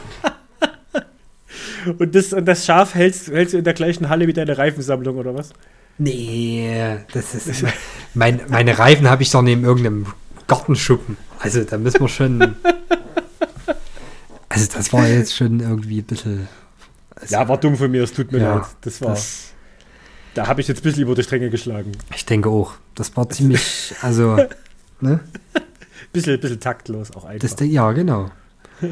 Und 1.97 2.13
das, 2.13 2.33
und 2.33 2.43
das 2.45 2.65
Schaf 2.65 2.93
hältst, 2.93 3.29
hältst 3.29 3.53
du 3.53 3.57
in 3.57 3.63
der 3.63 3.73
gleichen 3.73 4.09
Halle 4.09 4.27
wie 4.27 4.33
deine 4.33 4.57
Reifensammlung, 4.57 5.15
oder 5.15 5.33
was? 5.33 5.53
Nee, 5.99 6.97
das 7.13 7.35
ist. 7.35 7.63
mein, 8.13 8.41
meine 8.49 8.79
Reifen 8.79 9.09
habe 9.09 9.21
ich 9.21 9.29
doch 9.29 9.41
neben 9.41 9.63
irgendeinem 9.63 10.07
Gartenschuppen. 10.47 11.17
Also 11.39 11.63
da 11.63 11.77
müssen 11.77 12.01
wir 12.01 12.09
schon. 12.09 12.55
Also 14.51 14.65
das 14.73 14.91
war 14.91 15.07
jetzt 15.07 15.35
schon 15.35 15.59
irgendwie 15.59 15.99
ein 15.99 16.05
bisschen. 16.05 16.47
Also, 17.13 17.35
Ja, 17.35 17.47
war 17.47 17.59
dumm 17.59 17.77
von 17.77 17.91
mir, 17.91 18.01
es 18.01 18.11
tut 18.11 18.31
mir 18.31 18.39
ja, 18.39 18.55
leid. 18.55 18.65
Das 18.81 18.99
war, 18.99 19.09
das, 19.11 19.53
da 20.33 20.47
habe 20.47 20.59
ich 20.59 20.67
jetzt 20.67 20.79
ein 20.79 20.83
bisschen 20.83 21.03
über 21.03 21.13
die 21.13 21.21
Stränge 21.21 21.51
geschlagen. 21.51 21.91
ich 22.15 22.25
denke 22.25 22.49
auch. 22.49 22.73
Das 22.95 23.15
war 23.15 23.29
ziemlich. 23.29 23.93
Also 24.01 24.39
Ne? 25.01 25.19
bisschen, 26.11 26.39
bisschen 26.39 26.59
taktlos 26.59 27.11
auch 27.11 27.25
einfach. 27.25 27.49
Das, 27.49 27.67
ja, 27.67 27.91
genau. 27.91 28.31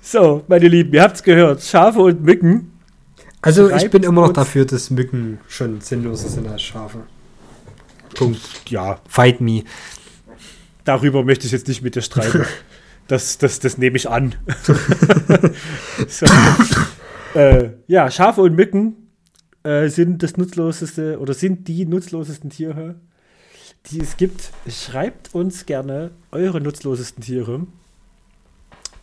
so, 0.00 0.44
meine 0.48 0.68
Lieben, 0.68 0.92
ihr 0.94 1.02
habt's 1.02 1.22
gehört. 1.22 1.62
Schafe 1.62 2.00
und 2.00 2.22
Mücken. 2.22 2.72
Also 3.46 3.70
ich 3.70 3.90
bin 3.90 4.02
immer 4.02 4.22
noch 4.22 4.32
dafür, 4.32 4.64
dass 4.64 4.90
Mücken 4.90 5.38
schon 5.46 5.80
sinnloser 5.80 6.28
sind 6.28 6.48
als 6.48 6.62
Schafe. 6.62 7.04
Punkt. 8.16 8.40
Ja, 8.68 8.98
Fight 9.08 9.40
me. 9.40 9.62
darüber 10.82 11.22
möchte 11.22 11.46
ich 11.46 11.52
jetzt 11.52 11.68
nicht 11.68 11.80
mit 11.82 11.94
dir 11.94 12.02
streiten. 12.02 12.44
Das, 13.08 13.38
das, 13.38 13.60
das 13.60 13.78
nehme 13.78 13.98
ich 13.98 14.10
an. 14.10 14.34
so. 16.08 16.26
äh, 17.38 17.70
ja, 17.86 18.10
Schafe 18.10 18.40
und 18.40 18.56
Mücken 18.56 18.96
äh, 19.62 19.86
sind 19.90 20.24
das 20.24 20.36
nutzloseste 20.36 21.20
oder 21.20 21.32
sind 21.32 21.68
die 21.68 21.86
nutzlosesten 21.86 22.50
Tiere, 22.50 22.96
die 23.92 24.00
es 24.00 24.16
gibt. 24.16 24.50
Schreibt 24.68 25.36
uns 25.36 25.66
gerne 25.66 26.10
eure 26.32 26.60
nutzlosesten 26.60 27.22
Tiere. 27.22 27.68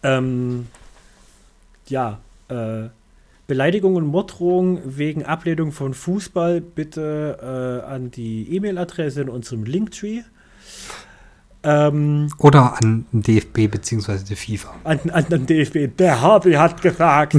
Ähm, 0.03 0.67
ja, 1.87 2.19
äh, 2.49 2.89
Beleidigung 3.47 3.95
und 3.95 4.05
Morddrohung 4.05 4.79
wegen 4.85 5.25
Ablehnung 5.25 5.71
von 5.71 5.93
Fußball 5.93 6.61
bitte 6.61 7.81
äh, 7.83 7.85
an 7.85 8.09
die 8.09 8.55
E-Mail-Adresse 8.55 9.21
in 9.21 9.29
unserem 9.29 9.65
Linktree. 9.65 10.21
Ähm, 11.63 12.29
Oder 12.37 12.77
an 12.81 13.05
den 13.11 13.21
DFB 13.21 13.71
bzw. 13.71 14.23
die 14.23 14.35
FIFA. 14.35 14.75
an, 14.83 14.99
an 15.11 15.25
den 15.29 15.45
DFB. 15.45 15.97
Der 15.97 16.21
Harvey 16.21 16.53
hat 16.53 16.81
gesagt. 16.81 17.35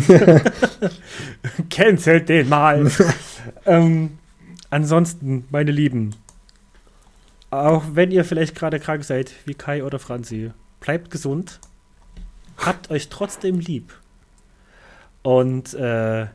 Cancelt 1.71 2.29
den 2.29 2.49
mal. 2.49 2.91
ähm, 3.67 4.19
ansonsten, 4.71 5.45
meine 5.51 5.71
Lieben, 5.73 6.15
auch 7.51 7.83
wenn 7.93 8.11
ihr 8.11 8.25
vielleicht 8.25 8.55
gerade 8.55 8.81
krank 8.81 9.05
seid, 9.05 9.33
wie 9.45 9.55
Kai 9.55 9.85
oder 9.85 9.99
Franzi, 9.99 10.53
bleibt 10.81 11.11
gesund. 11.11 11.61
Habt 12.57 12.91
euch 12.91 13.09
trotzdem 13.09 13.59
lieb. 13.59 13.93
Und 15.25 15.75
äh, 15.75 16.27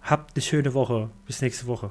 habt 0.00 0.34
eine 0.34 0.42
schöne 0.42 0.72
Woche. 0.72 1.10
Bis 1.26 1.42
nächste 1.42 1.66
Woche. 1.66 1.90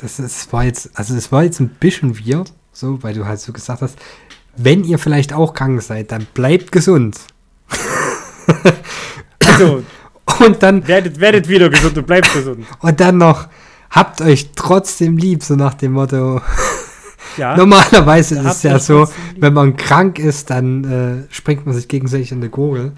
Das 0.00 0.18
ist, 0.18 0.50
war 0.52 0.64
jetzt, 0.64 0.90
also 0.94 1.14
es 1.14 1.30
war 1.30 1.44
jetzt 1.44 1.60
ein 1.60 1.68
bisschen 1.68 2.18
weird, 2.18 2.54
so, 2.72 3.02
weil 3.02 3.12
du 3.12 3.26
halt 3.26 3.40
so 3.40 3.52
gesagt 3.52 3.82
hast, 3.82 3.98
wenn 4.56 4.84
ihr 4.84 4.98
vielleicht 4.98 5.34
auch 5.34 5.52
krank 5.52 5.82
seid, 5.82 6.10
dann 6.10 6.26
bleibt 6.32 6.72
gesund. 6.72 7.18
Also, 9.44 9.82
Und 10.40 10.62
dann, 10.62 10.86
werdet, 10.86 11.20
werdet 11.20 11.48
wieder 11.48 11.68
gesund 11.68 11.98
und 11.98 12.06
bleibt 12.06 12.32
gesund. 12.32 12.66
und 12.80 13.00
dann 13.00 13.18
noch, 13.18 13.48
habt 13.90 14.20
euch 14.20 14.50
trotzdem 14.54 15.16
lieb, 15.16 15.42
so 15.42 15.56
nach 15.56 15.74
dem 15.74 15.92
Motto. 15.92 16.40
Ja, 17.36 17.56
Normalerweise 17.56 18.38
ist 18.38 18.46
es 18.46 18.62
ja 18.62 18.78
so, 18.78 19.08
wenn 19.36 19.52
man 19.52 19.76
krank 19.76 20.18
ist, 20.18 20.50
dann 20.50 20.84
äh, 21.28 21.34
springt 21.34 21.66
man 21.66 21.74
sich 21.74 21.88
gegenseitig 21.88 22.30
in 22.32 22.40
die 22.40 22.48
Gurgel. 22.48 22.92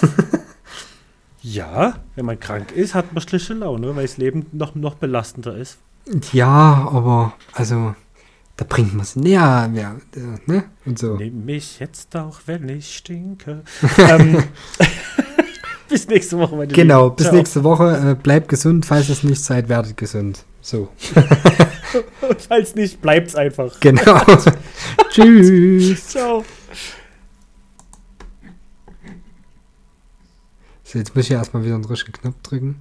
ja, 1.44 1.96
wenn 2.16 2.24
man 2.24 2.40
krank 2.40 2.72
ist, 2.72 2.94
hat 2.94 3.12
man 3.12 3.22
schlechte 3.22 3.52
Laune, 3.52 3.94
weil 3.94 4.06
das 4.06 4.16
Leben 4.16 4.46
noch, 4.52 4.74
noch 4.74 4.94
belastender 4.94 5.54
ist. 5.56 5.76
Ja, 6.32 6.88
aber, 6.90 7.34
also, 7.52 7.94
da 8.56 8.64
bringt 8.66 8.94
man 8.94 9.02
es 9.02 9.14
näher, 9.14 9.70
ja, 9.74 9.96
ne? 10.46 10.64
Und 10.86 10.98
so. 10.98 11.16
Nimm 11.16 11.44
mich 11.44 11.80
jetzt 11.80 12.16
auch, 12.16 12.40
wenn 12.46 12.68
ich 12.70 12.96
stinke. 12.96 13.62
ähm, 13.98 14.42
bis 15.88 16.08
nächste 16.08 16.38
Woche, 16.38 16.56
meine 16.56 16.72
Genau, 16.72 17.04
Lieben. 17.04 17.16
bis 17.16 17.26
Ciao. 17.26 17.36
nächste 17.36 17.64
Woche. 17.64 18.10
Äh, 18.12 18.14
bleibt 18.14 18.48
gesund, 18.48 18.86
falls 18.86 19.10
es 19.10 19.22
nicht 19.22 19.44
seid, 19.44 19.68
werdet 19.68 19.98
gesund. 19.98 20.44
So. 20.62 20.88
Und 22.26 22.40
falls 22.40 22.74
nicht, 22.74 23.02
bleibt's 23.02 23.34
einfach. 23.34 23.78
Genau. 23.80 24.20
Tschüss. 25.10 26.08
Ciao. 26.08 26.42
So, 30.94 31.00
jetzt 31.00 31.16
muss 31.16 31.24
ich 31.24 31.32
erstmal 31.32 31.64
wieder 31.64 31.74
einen 31.74 31.84
richtigen 31.86 32.12
Knopf 32.12 32.40
drücken. 32.44 32.76